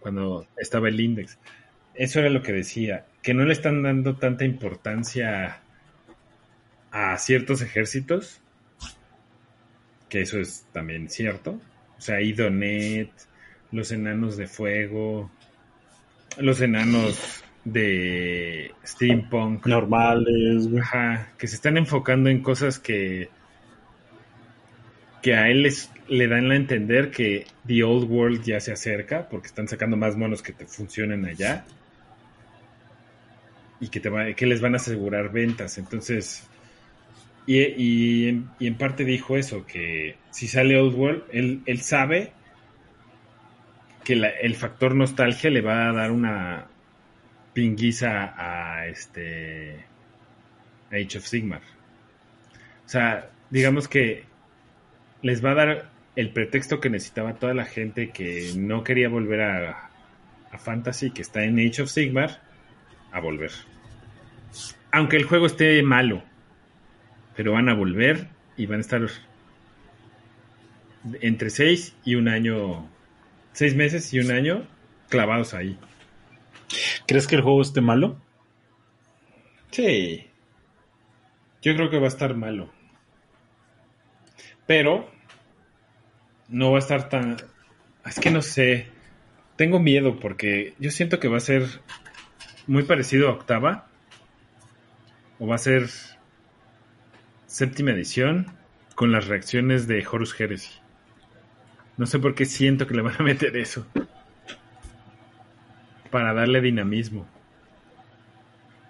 cuando 0.00 0.46
estaba 0.56 0.88
el 0.88 1.00
index. 1.00 1.38
Eso 1.96 2.20
era 2.20 2.30
lo 2.30 2.42
que 2.42 2.52
decía, 2.52 3.06
que 3.22 3.34
no 3.34 3.44
le 3.44 3.52
están 3.52 3.82
dando 3.82 4.16
tanta 4.16 4.44
importancia 4.44 5.60
a 6.90 7.18
ciertos 7.18 7.62
ejércitos, 7.62 8.40
que 10.08 10.20
eso 10.20 10.38
es 10.38 10.66
también 10.72 11.08
cierto. 11.08 11.60
O 11.98 12.00
sea, 12.00 12.20
Idonet, 12.20 13.10
los 13.72 13.90
enanos 13.92 14.36
de 14.36 14.46
fuego, 14.46 15.30
los 16.38 16.60
enanos 16.60 17.42
de 17.64 18.72
steampunk, 18.84 19.66
Normales, 19.66 20.68
güey. 20.68 20.82
Ajá, 20.82 21.32
que 21.38 21.48
se 21.48 21.56
están 21.56 21.78
enfocando 21.78 22.28
en 22.30 22.42
cosas 22.42 22.78
que 22.78 23.28
que 25.22 25.34
a 25.34 25.48
él 25.48 25.62
les, 25.62 25.90
le 26.06 26.28
dan 26.28 26.52
a 26.52 26.56
entender 26.56 27.10
que 27.10 27.46
The 27.66 27.82
Old 27.82 28.08
World 28.08 28.44
ya 28.44 28.60
se 28.60 28.70
acerca 28.70 29.28
porque 29.28 29.48
están 29.48 29.66
sacando 29.66 29.96
más 29.96 30.16
monos 30.16 30.40
que 30.40 30.52
te 30.52 30.66
funcionen 30.66 31.24
allá 31.24 31.64
y 33.80 33.88
que, 33.88 34.00
te 34.00 34.08
va- 34.08 34.32
que 34.34 34.46
les 34.46 34.60
van 34.60 34.74
a 34.74 34.76
asegurar 34.76 35.30
ventas. 35.32 35.78
Entonces, 35.78 36.48
y, 37.46 37.60
y 37.60 38.46
en, 38.60 38.74
parte 38.76 39.04
dijo 39.04 39.36
eso, 39.36 39.66
que 39.66 40.16
si 40.30 40.48
sale 40.48 40.78
Old 40.78 40.94
World, 40.94 41.22
él, 41.32 41.62
él 41.66 41.80
sabe 41.80 42.32
que 44.04 44.12
el 44.14 44.54
factor 44.54 44.94
nostalgia 44.94 45.50
le 45.50 45.60
va 45.60 45.88
a 45.88 45.92
dar 45.92 46.10
una 46.12 46.66
pinguiza 47.52 48.34
a 48.36 48.86
este 48.86 49.84
Age 50.92 51.18
of 51.18 51.26
Sigmar. 51.26 51.62
O 52.84 52.88
sea, 52.88 53.30
digamos 53.50 53.88
que 53.88 54.24
les 55.22 55.44
va 55.44 55.52
a 55.52 55.54
dar 55.54 55.90
el 56.14 56.30
pretexto 56.30 56.80
que 56.80 56.88
necesitaba 56.90 57.34
toda 57.34 57.52
la 57.54 57.64
gente 57.64 58.10
que 58.10 58.52
no 58.56 58.84
quería 58.84 59.08
volver 59.08 59.40
a, 59.42 59.90
a 60.52 60.58
Fantasy, 60.58 61.10
que 61.10 61.22
está 61.22 61.44
en 61.44 61.58
Age 61.58 61.82
of 61.82 61.90
Sigmar, 61.90 62.40
a 63.12 63.20
volver. 63.20 63.52
Aunque 64.92 65.16
el 65.16 65.24
juego 65.24 65.46
esté 65.46 65.82
malo, 65.82 66.22
pero 67.34 67.52
van 67.52 67.68
a 67.68 67.74
volver 67.74 68.28
y 68.56 68.66
van 68.66 68.78
a 68.78 68.80
estar 68.80 69.06
entre 71.20 71.50
seis 71.50 71.94
y 72.04 72.14
un 72.14 72.28
año, 72.28 72.88
seis 73.52 73.74
meses 73.74 74.12
y 74.12 74.20
un 74.20 74.30
año 74.30 74.66
clavados 75.08 75.54
ahí. 75.54 75.78
¿Crees 77.06 77.26
que 77.26 77.36
el 77.36 77.42
juego 77.42 77.62
esté 77.62 77.80
malo? 77.80 78.20
Sí. 79.70 80.26
Yo 81.62 81.74
creo 81.74 81.90
que 81.90 81.98
va 81.98 82.06
a 82.06 82.08
estar 82.08 82.34
malo. 82.34 82.70
Pero 84.66 85.10
no 86.48 86.70
va 86.70 86.78
a 86.78 86.80
estar 86.80 87.08
tan... 87.08 87.36
Es 88.04 88.18
que 88.18 88.30
no 88.30 88.42
sé. 88.42 88.88
Tengo 89.56 89.78
miedo 89.78 90.18
porque 90.20 90.74
yo 90.78 90.90
siento 90.90 91.18
que 91.20 91.28
va 91.28 91.38
a 91.38 91.40
ser 91.40 91.64
muy 92.66 92.82
parecido 92.84 93.28
a 93.28 93.32
octava. 93.32 93.88
O 95.38 95.46
va 95.46 95.56
a 95.56 95.58
ser 95.58 95.88
séptima 97.46 97.92
edición 97.92 98.46
con 98.94 99.12
las 99.12 99.26
reacciones 99.26 99.86
de 99.86 100.06
Horus 100.06 100.38
Heresy. 100.38 100.72
No 101.96 102.06
sé 102.06 102.18
por 102.18 102.34
qué 102.34 102.44
siento 102.44 102.86
que 102.86 102.94
le 102.94 103.02
van 103.02 103.16
a 103.18 103.22
meter 103.22 103.56
eso. 103.56 103.86
Para 106.10 106.34
darle 106.34 106.60
dinamismo. 106.60 107.26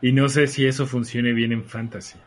Y 0.03 0.13
no 0.13 0.29
sé 0.29 0.47
si 0.47 0.67
eso 0.67 0.87
funcione 0.87 1.33
bien 1.33 1.53
en 1.53 1.65
fantasy. 1.65 2.19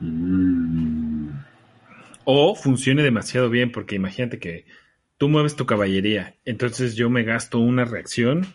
Mm. 0.00 1.28
O 2.24 2.54
funcione 2.54 3.02
demasiado 3.02 3.50
bien, 3.50 3.70
porque 3.70 3.96
imagínate 3.96 4.38
que 4.38 4.64
tú 5.20 5.28
mueves 5.28 5.54
tu 5.54 5.66
caballería, 5.66 6.36
entonces 6.46 6.96
yo 6.96 7.10
me 7.10 7.24
gasto 7.24 7.58
una 7.58 7.84
reacción 7.84 8.46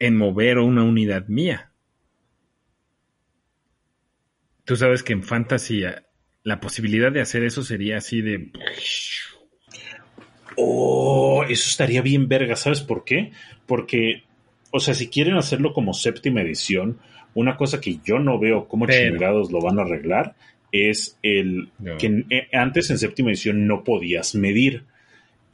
en 0.00 0.16
mover 0.16 0.58
una 0.58 0.82
unidad 0.82 1.28
mía. 1.28 1.70
Tú 4.64 4.74
sabes 4.74 5.04
que 5.04 5.12
en 5.12 5.22
fantasy 5.22 5.84
eh, 5.84 5.94
la 6.42 6.58
posibilidad 6.60 7.12
de 7.12 7.20
hacer 7.20 7.44
eso 7.44 7.62
sería 7.62 7.98
así 7.98 8.22
de... 8.22 8.50
Oh, 10.56 11.44
eso 11.48 11.68
estaría 11.68 12.02
bien 12.02 12.26
verga, 12.28 12.56
¿sabes 12.56 12.80
por 12.80 13.04
qué? 13.04 13.30
Porque, 13.64 14.24
o 14.72 14.80
sea, 14.80 14.94
si 14.94 15.08
quieren 15.08 15.36
hacerlo 15.36 15.72
como 15.72 15.94
séptima 15.94 16.42
edición, 16.42 16.98
una 17.34 17.56
cosa 17.56 17.80
que 17.80 18.00
yo 18.04 18.18
no 18.18 18.40
veo 18.40 18.66
cómo 18.66 18.86
Pero- 18.86 19.12
chingados 19.12 19.52
lo 19.52 19.60
van 19.60 19.78
a 19.78 19.82
arreglar 19.82 20.34
es 20.72 21.20
el 21.22 21.70
No. 21.78 21.96
que 21.98 22.24
eh, 22.30 22.48
antes 22.52 22.90
en 22.90 22.98
séptima 22.98 23.30
edición 23.30 23.68
no 23.68 23.84
podías 23.84 24.34
medir. 24.34 24.86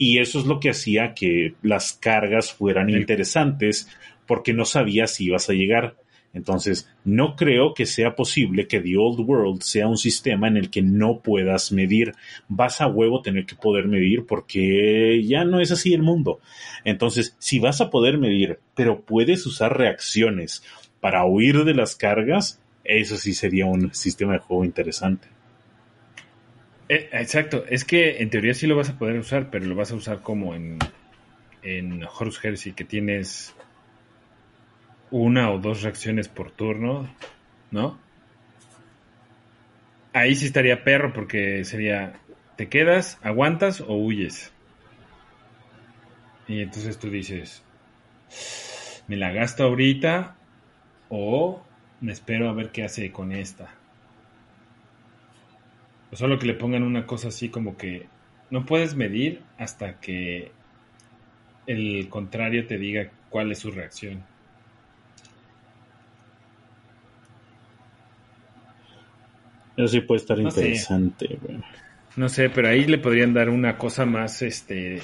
Y 0.02 0.18
eso 0.18 0.38
es 0.38 0.46
lo 0.46 0.60
que 0.60 0.70
hacía 0.70 1.12
que 1.12 1.56
las 1.60 1.92
cargas 1.92 2.54
fueran 2.54 2.88
interesantes 2.88 3.86
porque 4.26 4.54
no 4.54 4.64
sabías 4.64 5.12
si 5.12 5.26
ibas 5.26 5.50
a 5.50 5.52
llegar. 5.52 5.96
Entonces, 6.32 6.88
no 7.04 7.36
creo 7.36 7.74
que 7.74 7.84
sea 7.84 8.16
posible 8.16 8.66
que 8.66 8.80
The 8.80 8.96
Old 8.96 9.20
World 9.20 9.60
sea 9.60 9.88
un 9.88 9.98
sistema 9.98 10.48
en 10.48 10.56
el 10.56 10.70
que 10.70 10.80
no 10.80 11.20
puedas 11.20 11.70
medir. 11.70 12.14
Vas 12.48 12.80
a 12.80 12.86
huevo 12.86 13.20
tener 13.20 13.44
que 13.44 13.56
poder 13.56 13.88
medir 13.88 14.24
porque 14.24 15.22
ya 15.22 15.44
no 15.44 15.60
es 15.60 15.70
así 15.70 15.92
el 15.92 16.02
mundo. 16.02 16.40
Entonces, 16.82 17.36
si 17.38 17.58
vas 17.58 17.82
a 17.82 17.90
poder 17.90 18.16
medir, 18.16 18.58
pero 18.74 19.02
puedes 19.02 19.44
usar 19.44 19.76
reacciones 19.76 20.62
para 21.00 21.26
huir 21.26 21.64
de 21.64 21.74
las 21.74 21.94
cargas, 21.94 22.58
eso 22.84 23.18
sí 23.18 23.34
sería 23.34 23.66
un 23.66 23.92
sistema 23.92 24.32
de 24.32 24.38
juego 24.38 24.64
interesante. 24.64 25.28
Eh, 26.90 27.08
exacto, 27.12 27.64
es 27.68 27.84
que 27.84 28.20
en 28.20 28.30
teoría 28.30 28.52
sí 28.52 28.66
lo 28.66 28.74
vas 28.74 28.90
a 28.90 28.98
poder 28.98 29.16
usar, 29.16 29.48
pero 29.48 29.64
lo 29.64 29.76
vas 29.76 29.92
a 29.92 29.94
usar 29.94 30.22
como 30.22 30.56
en, 30.56 30.76
en 31.62 32.02
Horus 32.02 32.44
Heresy, 32.44 32.72
que 32.72 32.82
tienes 32.82 33.54
una 35.12 35.52
o 35.52 35.60
dos 35.60 35.82
reacciones 35.82 36.26
por 36.26 36.50
turno, 36.50 37.08
¿no? 37.70 37.96
Ahí 40.12 40.34
sí 40.34 40.46
estaría 40.46 40.82
perro 40.82 41.12
porque 41.12 41.64
sería, 41.64 42.14
¿te 42.56 42.68
quedas, 42.68 43.20
aguantas 43.22 43.80
o 43.80 43.94
huyes? 43.94 44.52
Y 46.48 46.62
entonces 46.62 46.98
tú 46.98 47.08
dices, 47.08 47.62
¿me 49.06 49.16
la 49.16 49.30
gasto 49.30 49.62
ahorita 49.62 50.34
o 51.08 51.62
me 52.00 52.10
espero 52.10 52.48
a 52.48 52.52
ver 52.52 52.70
qué 52.70 52.82
hace 52.82 53.12
con 53.12 53.30
esta? 53.30 53.79
O 56.12 56.16
solo 56.16 56.38
que 56.38 56.46
le 56.46 56.54
pongan 56.54 56.82
una 56.82 57.06
cosa 57.06 57.28
así 57.28 57.48
como 57.48 57.76
que 57.76 58.06
no 58.50 58.66
puedes 58.66 58.96
medir 58.96 59.40
hasta 59.58 60.00
que 60.00 60.50
el 61.66 62.08
contrario 62.08 62.66
te 62.66 62.78
diga 62.78 63.10
cuál 63.28 63.52
es 63.52 63.60
su 63.60 63.70
reacción. 63.70 64.22
Eso 69.76 69.88
sí 69.88 70.00
puede 70.00 70.20
estar 70.20 70.38
No 70.38 70.50
sé. 70.50 70.60
interesante. 70.60 71.38
No 72.16 72.28
sé, 72.28 72.50
pero 72.50 72.68
ahí 72.68 72.84
le 72.86 72.98
podrían 72.98 73.32
dar 73.32 73.48
una 73.48 73.78
cosa 73.78 74.04
más 74.04 74.42
este 74.42 75.00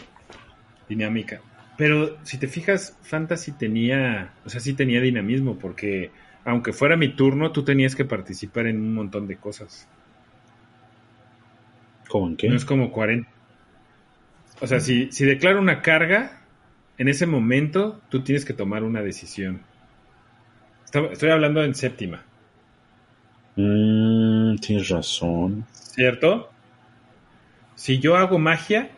dinámica. 0.89 1.41
Pero 1.79 2.17
si 2.25 2.39
te 2.39 2.49
fijas, 2.49 2.99
Fantasy 3.03 3.53
tenía, 3.53 4.33
o 4.45 4.49
sea, 4.49 4.61
sí 4.61 4.75
tenía 4.75 5.01
dinamismo 5.01 5.59
porque 5.59 6.11
aunque 6.45 6.73
fuera 6.73 6.97
mi 6.97 7.15
turno, 7.15 7.53
tú 7.53 7.65
tenías 7.65 7.95
que 7.95 8.05
participar 8.05 8.67
en 8.67 8.81
un 8.81 8.95
montón 8.95 9.27
de 9.27 9.37
cosas. 9.37 9.89
No 12.51 12.57
es 12.57 12.64
como 12.64 12.91
40. 12.93 13.29
O 14.61 14.67
sea, 14.67 14.81
si, 14.81 15.11
si 15.12 15.25
declaro 15.25 15.61
una 15.61 15.83
carga, 15.83 16.41
en 16.99 17.09
ese 17.09 17.27
momento 17.27 18.01
tú 18.09 18.23
tienes 18.23 18.45
que 18.45 18.55
tomar 18.55 18.85
una 18.85 19.03
decisión. 19.03 19.61
Está- 20.85 21.01
Estoy 21.12 21.31
hablando 21.31 21.62
en 21.64 21.75
séptima, 21.75 22.23
Mm, 23.59 24.57
tienes 24.57 24.89
razón. 24.91 25.64
¿cierto? 25.73 26.51
Si 27.75 27.99
yo 28.01 28.17
hago 28.17 28.39
magia, 28.39 28.91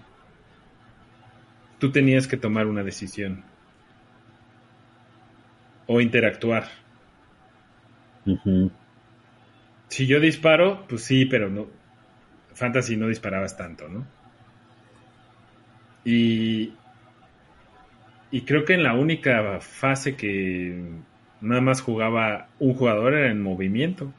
tú 1.78 1.92
tenías 1.92 2.26
que 2.26 2.36
tomar 2.36 2.66
una 2.66 2.82
decisión. 2.82 3.44
O 5.86 6.00
interactuar. 6.00 6.68
Si 9.88 10.06
yo 10.06 10.20
disparo, 10.20 10.84
pues 10.88 11.02
sí, 11.04 11.24
pero 11.24 11.48
no. 11.48 11.66
Fantasy 12.58 12.96
no 12.96 13.08
disparabas 13.08 13.56
tanto, 13.56 13.88
¿no? 13.88 14.04
Y. 16.04 16.72
Y 18.30 18.42
creo 18.42 18.64
que 18.64 18.74
en 18.74 18.82
la 18.82 18.94
única 18.94 19.58
fase 19.60 20.14
que 20.16 20.74
nada 21.40 21.60
más 21.60 21.80
jugaba 21.80 22.48
un 22.58 22.74
jugador 22.74 23.14
era 23.14 23.30
en 23.30 23.42
movimiento. 23.42 24.12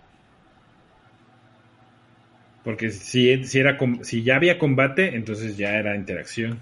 Porque 2.64 2.90
si, 2.90 3.44
si, 3.46 3.60
era, 3.60 3.78
si 4.04 4.24
ya 4.24 4.36
había 4.36 4.60
combate, 4.60 5.16
entonces 5.16 5.58
ya 5.58 5.76
era 5.76 5.96
interacción. 5.96 6.60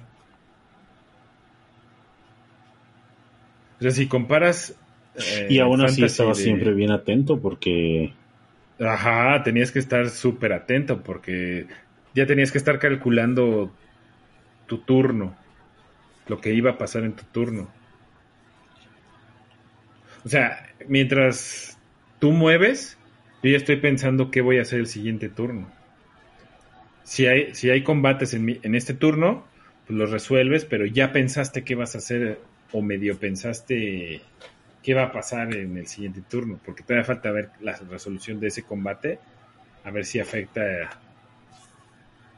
O 3.79 3.81
sea, 3.83 3.91
si 3.91 4.07
comparas. 4.07 4.73
eh, 5.15 5.47
y 5.49 5.59
aún 5.59 5.81
así 5.81 6.03
estaba 6.03 6.33
de- 6.33 6.43
siempre 6.43 6.73
bien 6.73 6.91
atento 6.91 7.39
porque 7.39 8.13
Ajá, 8.79 9.41
tenías 9.43 9.71
que 9.71 9.79
estar 9.79 10.09
súper 10.09 10.53
atento 10.53 11.03
porque 11.03 11.67
ya 12.13 12.25
tenías 12.27 12.51
que 12.51 12.57
estar 12.59 12.79
calculando 12.79 13.79
tu 14.67 14.85
turno, 14.85 15.37
lo 16.27 16.41
que 16.41 16.53
iba 16.53 16.71
a 16.71 16.77
pasar 16.79 17.03
en 17.05 17.15
tu 17.15 17.25
turno. 17.27 17.75
O 20.23 20.29
sea, 20.29 20.75
mientras 20.87 21.81
tú 22.19 22.31
mueves, 22.31 22.99
yo 23.41 23.49
ya 23.51 23.57
estoy 23.57 23.77
pensando 23.77 24.29
qué 24.31 24.41
voy 24.41 24.59
a 24.59 24.61
hacer 24.61 24.79
el 24.79 24.87
siguiente 24.87 25.29
turno. 25.29 25.73
Si 27.03 27.25
hay, 27.25 27.53
si 27.55 27.69
hay 27.69 27.83
combates 27.83 28.33
en, 28.33 28.45
mi- 28.45 28.59
en 28.63 28.75
este 28.75 28.93
turno, 28.93 29.51
pues 29.85 29.97
los 29.97 30.11
resuelves, 30.11 30.65
pero 30.65 30.85
ya 30.85 31.11
pensaste 31.11 31.63
qué 31.63 31.75
vas 31.75 31.95
a 31.95 31.99
hacer 31.99 32.49
o 32.71 32.81
medio 32.81 33.19
pensaste 33.19 34.29
qué 34.87 34.93
va 34.93 35.03
a 35.03 35.11
pasar 35.11 35.53
en 35.53 35.77
el 35.77 35.85
siguiente 35.87 36.21
turno, 36.21 36.61
porque 36.63 36.81
todavía 36.81 37.03
falta 37.03 37.29
ver 37.31 37.51
la 37.59 37.73
resolución 37.75 38.39
de 38.39 38.47
ese 38.47 38.63
combate, 38.63 39.19
a 39.83 39.91
ver 39.91 40.05
si 40.05 40.21
afecta 40.21 41.01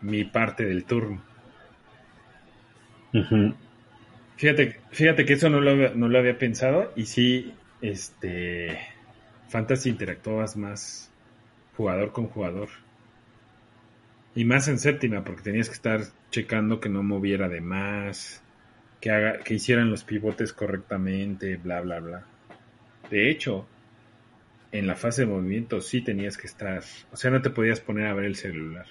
mi 0.02 0.24
parte 0.26 0.66
del 0.66 0.84
turno. 0.84 1.22
Fíjate, 4.38 4.80
fíjate 4.92 5.26
que 5.26 5.34
eso 5.34 5.50
no 5.50 5.62
lo, 5.62 5.72
había- 5.72 5.94
no 5.94 6.08
lo 6.08 6.18
había 6.18 6.38
pensado 6.38 6.92
y 6.96 7.06
sí, 7.06 7.54
este, 7.82 8.80
Fantasy 9.50 9.90
interactuabas 9.90 10.56
más 10.58 11.12
jugador 11.78 12.12
con 12.14 12.28
jugador. 12.28 12.70
Y 14.34 14.44
más 14.44 14.68
en 14.68 14.80
séptima, 14.80 15.24
porque 15.24 15.44
tenías 15.44 15.68
que 15.70 15.76
estar 15.76 16.02
checando 16.32 16.80
que 16.80 16.90
no 16.90 17.04
moviera 17.04 17.48
de 17.48 17.62
más, 17.62 18.42
que, 19.02 19.12
haga, 19.12 19.40
que 19.44 19.54
hicieran 19.56 19.92
los 19.92 20.04
pivotes 20.04 20.54
correctamente, 20.54 21.58
bla, 21.58 21.82
bla, 21.82 22.00
bla. 22.00 22.26
De 23.10 23.30
hecho, 23.30 23.68
en 24.72 24.88
la 24.88 24.96
fase 24.96 25.22
de 25.22 25.28
movimiento 25.28 25.82
sí 25.82 26.02
tenías 26.02 26.38
que 26.38 26.48
estar, 26.48 26.84
o 27.12 27.16
sea, 27.16 27.32
no 27.32 27.42
te 27.42 27.50
podías 27.50 27.80
poner 27.80 28.08
a 28.08 28.14
ver 28.14 28.26
el 28.26 28.36
celular. 28.36 28.86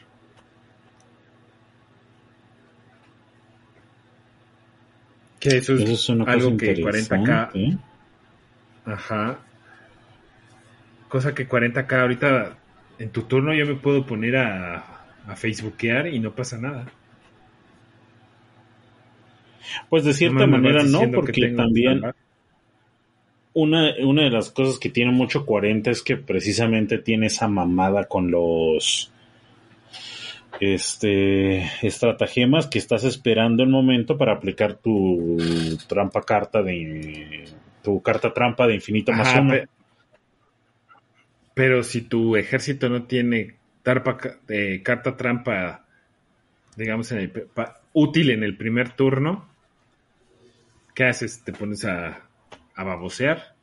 Que 5.41 5.59
eso 5.59 5.75
es, 5.75 5.83
Eso 5.83 5.93
es 5.93 6.09
una 6.09 6.25
cosa 6.25 6.37
algo 6.37 6.57
que 6.57 6.73
interesante. 6.73 7.31
40K 7.31 7.79
Ajá. 8.85 9.39
Cosa 11.09 11.35
que 11.35 11.49
40k 11.49 11.93
ahorita 12.01 12.59
en 12.99 13.11
tu 13.11 13.23
turno 13.23 13.55
yo 13.55 13.66
me 13.66 13.75
puedo 13.75 14.05
poner 14.05 14.37
a, 14.37 15.05
a 15.27 15.37
facebookear 15.37 16.09
y 16.09 16.19
no 16.19 16.35
pasa 16.35 16.59
nada. 16.59 16.87
Pues 19.89 20.05
de 20.05 20.14
cierta 20.14 20.47
manera 20.47 20.83
no, 20.85 21.03
porque 21.12 21.53
también. 21.55 22.03
Una, 23.61 23.95
una 24.05 24.23
de 24.23 24.31
las 24.31 24.51
cosas 24.51 24.79
que 24.79 24.89
tiene 24.91 25.11
mucho 25.13 25.45
40 25.45 25.91
es 25.91 26.03
que 26.03 26.17
precisamente 26.17 26.99
tiene 26.99 27.27
esa 27.27 27.49
mamada 27.49 28.05
con 28.07 28.31
los 28.31 29.13
este 30.61 31.63
estratagemas 31.87 32.67
que 32.67 32.79
estás 32.79 33.05
esperando 33.05 33.63
el 33.63 33.69
momento 33.69 34.17
para 34.19 34.33
aplicar 34.33 34.75
tu 34.75 35.39
trampa 35.89 36.23
carta 36.23 36.63
de 36.63 37.45
tu 37.83 38.01
carta 38.03 38.33
trampa 38.33 38.67
de 38.67 38.75
infinito 38.75 39.13
más 39.13 39.35
uno. 39.35 39.51
pe- 39.53 39.69
pero 41.55 41.83
si 41.83 42.03
tu 42.03 42.37
ejército 42.37 42.89
no 42.89 43.05
tiene 43.05 43.57
tarpa, 43.83 44.19
eh, 44.49 44.81
carta 44.85 45.17
trampa, 45.17 45.85
digamos, 46.77 47.11
en 47.11 47.19
el, 47.19 47.31
pa- 47.31 47.81
útil 47.93 48.31
en 48.31 48.45
el 48.45 48.57
primer 48.57 48.91
turno, 48.91 49.49
¿qué 50.95 51.05
haces? 51.05 51.43
¿Te 51.45 51.53
pones 51.53 51.85
a, 51.85 52.28
a 52.79 52.85
babosear? 52.85 53.55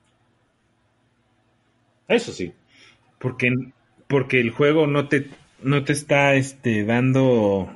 Eso 2.07 2.31
sí. 2.33 2.53
Porque, 3.19 3.49
porque 4.07 4.39
el 4.41 4.51
juego 4.51 4.87
no 4.87 5.07
te, 5.07 5.29
no 5.63 5.83
te 5.83 5.93
está 5.93 6.35
este, 6.35 6.83
dando 6.83 7.73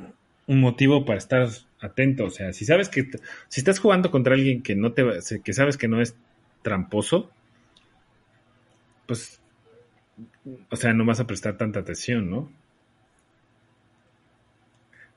un 0.47 0.59
motivo 0.59 1.05
para 1.05 1.17
estar 1.17 1.47
atento. 1.81 2.25
O 2.25 2.29
sea, 2.29 2.53
si 2.53 2.65
sabes 2.65 2.89
que 2.89 3.09
si 3.47 3.61
estás 3.61 3.79
jugando 3.79 4.11
contra 4.11 4.35
alguien 4.35 4.61
que 4.61 4.75
no 4.75 4.91
te 4.91 5.05
que 5.43 5.53
sabes 5.53 5.77
que 5.77 5.87
no 5.87 6.01
es 6.01 6.15
tramposo, 6.61 7.31
pues 9.07 9.39
o 10.69 10.75
sea, 10.75 10.93
no 10.93 11.05
vas 11.05 11.19
a 11.19 11.27
prestar 11.27 11.57
tanta 11.57 11.79
atención, 11.79 12.29
¿no? 12.29 12.51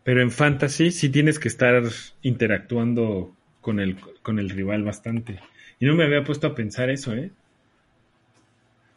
Pero 0.04 0.20
en 0.22 0.30
fantasy 0.30 0.90
sí 0.90 1.08
tienes 1.08 1.38
que 1.38 1.48
estar 1.48 1.82
interactuando 2.22 3.34
con 3.60 3.80
el, 3.80 3.96
con 4.22 4.38
el 4.38 4.50
rival 4.50 4.82
bastante. 4.82 5.38
Y 5.82 5.86
no 5.86 5.94
me 5.94 6.04
había 6.04 6.24
puesto 6.24 6.46
a 6.46 6.54
pensar 6.54 6.88
eso, 6.88 7.12
¿eh? 7.12 7.30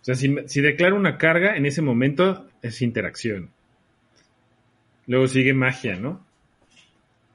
O 0.01 0.05
sea, 0.05 0.15
si, 0.15 0.33
si 0.47 0.61
declaro 0.61 0.95
una 0.95 1.17
carga, 1.17 1.57
en 1.57 1.65
ese 1.65 1.81
momento 1.81 2.47
es 2.61 2.81
interacción. 2.81 3.51
Luego 5.07 5.27
sigue 5.27 5.53
magia, 5.55 5.95
¿no? 5.95 6.27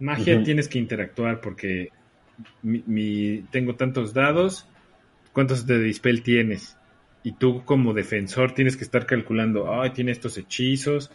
Magia 0.01 0.43
tienes 0.43 0.69
que 0.69 0.79
interactuar 0.79 1.41
porque 1.41 1.91
mi, 2.63 2.83
mi- 2.87 3.43
tengo 3.51 3.77
tantos 3.77 4.15
dados, 4.15 4.67
¿cuántos 5.33 5.67
de 5.67 5.81
dispel 5.81 6.23
tienes? 6.23 6.79
Y 7.23 7.33
tú 7.35 7.65
como 7.65 7.95
defensor 7.95 8.55
tienes 8.55 8.77
que 8.77 8.85
estar 8.85 9.07
calculando, 9.07 9.73
ay, 9.81 9.93
tiene 9.93 10.13
estos 10.13 10.39
hechizos, 10.39 11.13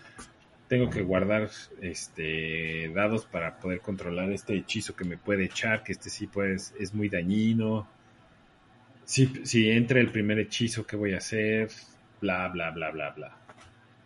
tengo 0.68 0.90
que 0.90 1.04
guardar 1.04 1.50
este 1.82 2.92
dados 2.96 3.26
para 3.28 3.60
poder 3.60 3.82
controlar 3.82 4.32
este 4.32 4.56
hechizo 4.58 4.96
que 4.96 5.06
me 5.06 5.18
puede 5.18 5.46
echar, 5.46 5.84
que 5.84 5.94
este 5.94 6.10
sí 6.12 6.28
pues 6.28 6.74
es 6.80 6.94
muy 6.94 7.10
dañino. 7.10 7.90
Si, 9.06 9.28
si 9.46 9.70
entra 9.70 10.00
el 10.00 10.12
primer 10.12 10.40
hechizo, 10.40 10.86
¿qué 10.86 10.96
voy 10.96 11.14
a 11.14 11.18
hacer? 11.18 11.70
Bla, 12.22 12.48
bla, 12.50 12.72
bla, 12.72 12.92
bla, 12.92 13.12
bla. 13.12 13.38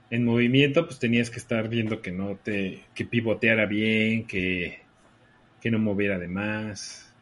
En 0.10 0.26
movimiento, 0.26 0.86
pues 0.86 1.00
tenías 1.00 1.30
que 1.30 1.40
estar 1.40 1.70
viendo 1.70 2.02
que 2.02 2.12
no 2.12 2.36
te, 2.38 2.86
que 2.96 3.06
pivoteara 3.06 3.66
bien, 3.66 4.26
que, 4.28 4.80
que 5.62 5.72
no 5.72 5.80
moviera 5.80 6.20
de 6.20 6.28
más. 6.28 7.14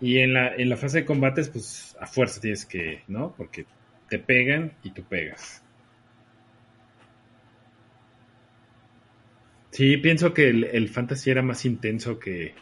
Y 0.00 0.18
en 0.18 0.34
la, 0.34 0.54
en 0.54 0.68
la 0.68 0.76
fase 0.76 1.00
de 1.00 1.04
combates, 1.06 1.48
pues 1.50 1.96
a 2.00 2.06
fuerza 2.06 2.40
tienes 2.40 2.66
que, 2.66 3.02
¿no? 3.08 3.34
Porque 3.36 3.66
te 4.08 4.18
pegan 4.18 4.72
y 4.82 4.90
tú 4.92 5.04
pegas. 5.04 5.62
Sí, 9.70 9.96
pienso 9.98 10.32
que 10.34 10.48
el, 10.48 10.64
el 10.64 10.88
fantasy 10.88 11.30
era 11.30 11.42
más 11.42 11.64
intenso 11.64 12.18
que. 12.18 12.54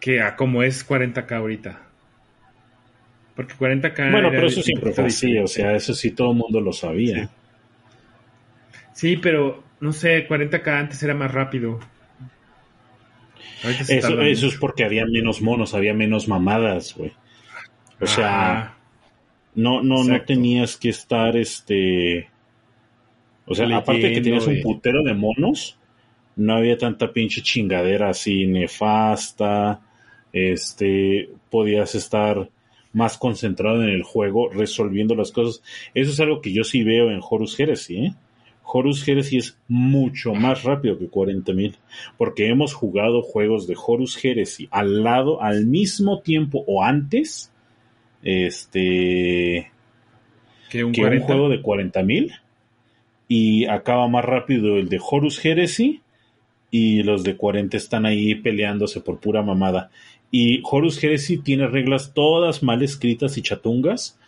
Que 0.00 0.20
a 0.20 0.36
como 0.36 0.62
es 0.62 0.86
40k 0.88 1.32
ahorita. 1.32 1.80
Porque 3.34 3.54
40k. 3.54 4.10
Bueno, 4.10 4.30
pero 4.30 4.48
eso 4.48 4.62
siempre 4.62 4.92
fue 4.92 5.06
así, 5.06 5.38
o 5.38 5.46
sea, 5.46 5.74
eso 5.76 5.94
sí 5.94 6.10
todo 6.10 6.32
el 6.32 6.38
mundo 6.38 6.60
lo 6.60 6.72
sabía. 6.72 7.30
Sí, 8.92 9.16
pero 9.16 9.62
no 9.80 9.92
sé, 9.92 10.26
40k 10.28 10.68
antes 10.68 11.02
era 11.02 11.14
más 11.14 11.32
rápido. 11.32 11.78
Eso, 13.62 14.20
eso 14.22 14.46
es 14.46 14.56
porque 14.56 14.84
había 14.84 15.04
menos 15.06 15.40
monos, 15.40 15.74
había 15.74 15.94
menos 15.94 16.28
mamadas, 16.28 16.94
güey. 16.96 17.12
O 18.00 18.06
sea, 18.06 18.50
Ajá. 18.50 18.76
no, 19.54 19.82
no, 19.82 20.04
no 20.04 20.22
tenías 20.22 20.76
que 20.76 20.90
estar, 20.90 21.36
este... 21.36 22.28
O 23.46 23.54
sea, 23.54 23.66
aparte 23.76 24.02
de 24.02 24.08
que 24.08 24.20
Leyendo 24.20 24.44
tenías 24.44 24.46
un 24.46 24.62
putero 24.62 25.02
de 25.02 25.14
monos, 25.14 25.78
no 26.36 26.54
había 26.56 26.76
tanta 26.76 27.12
pinche 27.12 27.42
chingadera 27.42 28.10
así 28.10 28.46
nefasta, 28.46 29.80
este, 30.32 31.30
podías 31.50 31.94
estar 31.94 32.48
más 32.92 33.18
concentrado 33.18 33.82
en 33.82 33.90
el 33.90 34.02
juego 34.02 34.48
resolviendo 34.50 35.14
las 35.14 35.32
cosas. 35.32 35.62
Eso 35.94 36.10
es 36.10 36.20
algo 36.20 36.40
que 36.40 36.52
yo 36.52 36.64
sí 36.64 36.82
veo 36.82 37.10
en 37.10 37.20
Horus 37.22 37.58
Heresy, 37.58 37.96
¿eh? 37.98 38.14
Horus 38.70 39.06
Heresy 39.06 39.38
es 39.38 39.58
mucho 39.66 40.34
más 40.34 40.62
rápido 40.62 40.98
que 40.98 41.10
40.000, 41.10 41.76
porque 42.18 42.48
hemos 42.48 42.74
jugado 42.74 43.22
juegos 43.22 43.66
de 43.66 43.74
Horus 43.74 44.22
Heresy 44.22 44.68
al 44.70 45.02
lado, 45.02 45.42
al 45.42 45.64
mismo 45.64 46.20
tiempo 46.20 46.64
o 46.66 46.82
antes, 46.82 47.50
este, 48.22 49.70
que 50.68 50.84
un 50.84 50.92
que 50.92 51.00
40. 51.00 51.22
un 51.22 51.26
juego 51.26 51.48
de 51.48 51.62
40.000 51.62 52.40
y 53.26 53.64
acaba 53.66 54.06
más 54.08 54.24
rápido 54.24 54.76
el 54.76 54.88
de 54.90 55.00
Horus 55.02 55.42
Heresy 55.42 56.02
y 56.70 57.02
los 57.02 57.24
de 57.24 57.36
40 57.36 57.76
están 57.76 58.04
ahí 58.04 58.34
peleándose 58.34 59.00
por 59.00 59.18
pura 59.18 59.42
mamada. 59.42 59.90
Y 60.30 60.60
Horus 60.64 61.02
Heresy 61.02 61.38
tiene 61.38 61.66
reglas 61.66 62.12
todas 62.14 62.62
mal 62.62 62.82
escritas 62.82 63.38
y 63.38 63.42
chatungas 63.42 64.18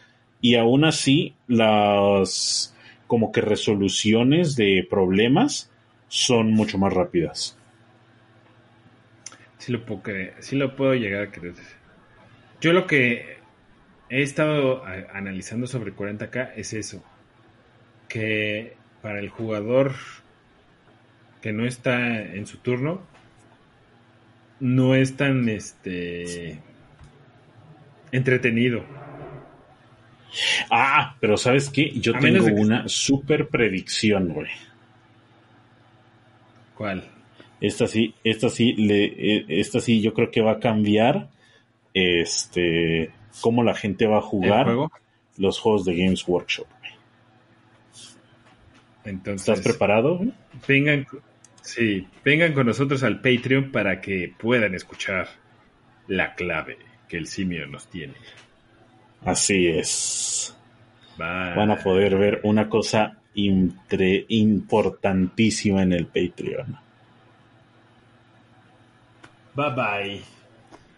y 0.40 0.55
aún 0.55 0.84
así 0.84 1.34
las 1.46 2.74
como 3.07 3.32
que 3.32 3.40
resoluciones 3.40 4.57
de 4.57 4.86
problemas 4.88 5.70
son 6.09 6.53
mucho 6.53 6.78
más 6.78 6.92
rápidas. 6.92 7.59
Sí 9.59 9.72
lo 9.72 9.84
puedo 9.84 10.03
sí 10.38 10.57
lo 10.57 10.74
puedo 10.74 10.94
llegar 10.94 11.22
a 11.22 11.30
creer. 11.30 11.55
Yo 12.61 12.72
lo 12.72 12.86
que 12.86 13.38
he 14.09 14.22
estado 14.22 14.84
analizando 14.84 15.66
sobre 15.66 15.94
40k 15.94 16.53
es 16.57 16.72
eso. 16.72 17.03
Que 18.09 18.76
para 19.03 19.20
el 19.20 19.28
jugador 19.28 19.94
que 21.40 21.53
no 21.53 21.66
está 21.66 22.20
en 22.22 22.46
su 22.46 22.59
turno, 22.59 23.03
no 24.61 24.94
es 24.94 25.16
tan 25.16 25.48
este 25.48 26.58
entretenido. 28.12 28.84
Ah, 30.70 31.16
pero 31.20 31.36
¿sabes 31.36 31.68
qué? 31.70 31.90
Yo 31.98 32.14
A 32.14 32.20
tengo 32.20 32.44
que- 32.46 32.52
una 32.52 32.88
super 32.88 33.48
predicción, 33.48 34.28
güey. 34.32 34.48
¿Cuál? 36.76 37.04
Esta 37.61 37.86
sí, 37.86 38.14
esta 38.24 38.48
sí, 38.48 38.72
le, 38.74 39.04
eh, 39.04 39.44
esta 39.48 39.80
sí 39.80 40.00
yo 40.00 40.14
creo 40.14 40.30
que 40.30 40.40
va 40.40 40.52
a 40.52 40.61
cambiar 40.61 41.28
este 41.92 43.11
cómo 43.42 43.62
la 43.62 43.74
gente 43.74 44.06
va 44.06 44.16
a 44.16 44.20
¿El 44.20 44.24
jugar 44.24 44.64
juego? 44.64 44.92
los 45.36 45.58
juegos 45.58 45.84
de 45.84 45.96
Games 45.96 46.26
Workshop. 46.26 46.66
Entonces, 49.04 49.48
¿Estás 49.48 49.64
preparado? 49.64 50.18
güey? 50.18 50.32
Sí, 51.62 52.06
vengan 52.24 52.52
con 52.52 52.66
nosotros 52.66 53.02
al 53.02 53.20
Patreon 53.20 53.70
para 53.72 54.00
que 54.00 54.34
puedan 54.38 54.74
escuchar 54.74 55.28
la 56.06 56.34
clave 56.34 56.78
que 57.08 57.16
el 57.16 57.26
simio 57.26 57.66
nos 57.66 57.88
tiene. 57.88 58.14
Así 59.24 59.66
es. 59.68 60.56
Bye. 61.18 61.54
Van 61.54 61.70
a 61.70 61.76
poder 61.76 62.16
ver 62.16 62.40
una 62.44 62.68
cosa 62.68 63.18
entre- 63.34 64.24
importantísima 64.28 65.82
en 65.82 65.92
el 65.92 66.06
Patreon. 66.06 66.78
Bye 69.54 69.70
bye. 69.74 70.22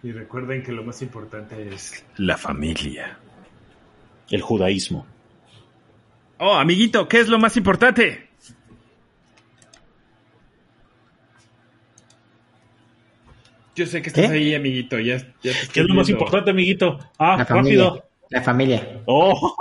Y 0.03 0.13
recuerden 0.13 0.63
que 0.63 0.73
lo 0.73 0.83
más 0.83 1.01
importante 1.03 1.69
es 1.73 2.05
la 2.17 2.37
familia. 2.37 3.19
El 4.31 4.41
judaísmo. 4.43 5.07
Oh, 6.39 6.55
amiguito, 6.55 7.09
¿qué 7.09 7.21
es 7.21 7.29
lo 7.29 7.39
más 7.39 7.57
importante? 7.57 8.29
Yo 13.75 13.87
sé 13.87 14.03
que 14.03 14.09
estás 14.11 14.27
¿Qué? 14.29 14.33
ahí, 14.37 14.55
amiguito. 14.55 14.99
Ya, 14.99 15.17
ya 15.43 15.53
¿Qué 15.73 15.81
es 15.81 15.87
lo 15.87 15.95
más 15.95 16.09
importante, 16.09 16.51
amiguito? 16.51 16.99
Ah, 17.19 17.37
La 17.39 17.47
familia. 17.47 17.85
rápido. 17.85 18.05
La 18.31 18.43
familia. 18.43 19.01
Oh, 19.07 19.55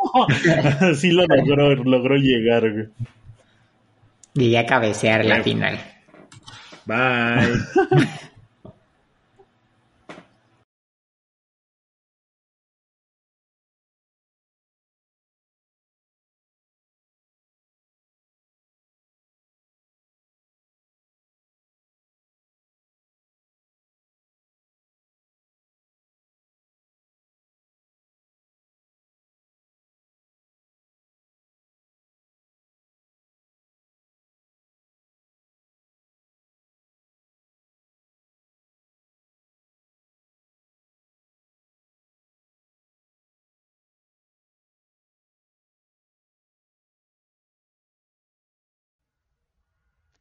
sí 0.95 1.11
lo 1.11 1.25
logró, 1.25 1.75
logró 1.75 2.15
llegar. 2.15 2.69
güey. 2.71 2.87
Y 4.33 4.51
ya 4.51 4.65
cabecear 4.65 5.25
la 5.25 5.43
final. 5.43 5.79
Bye. 6.85 7.51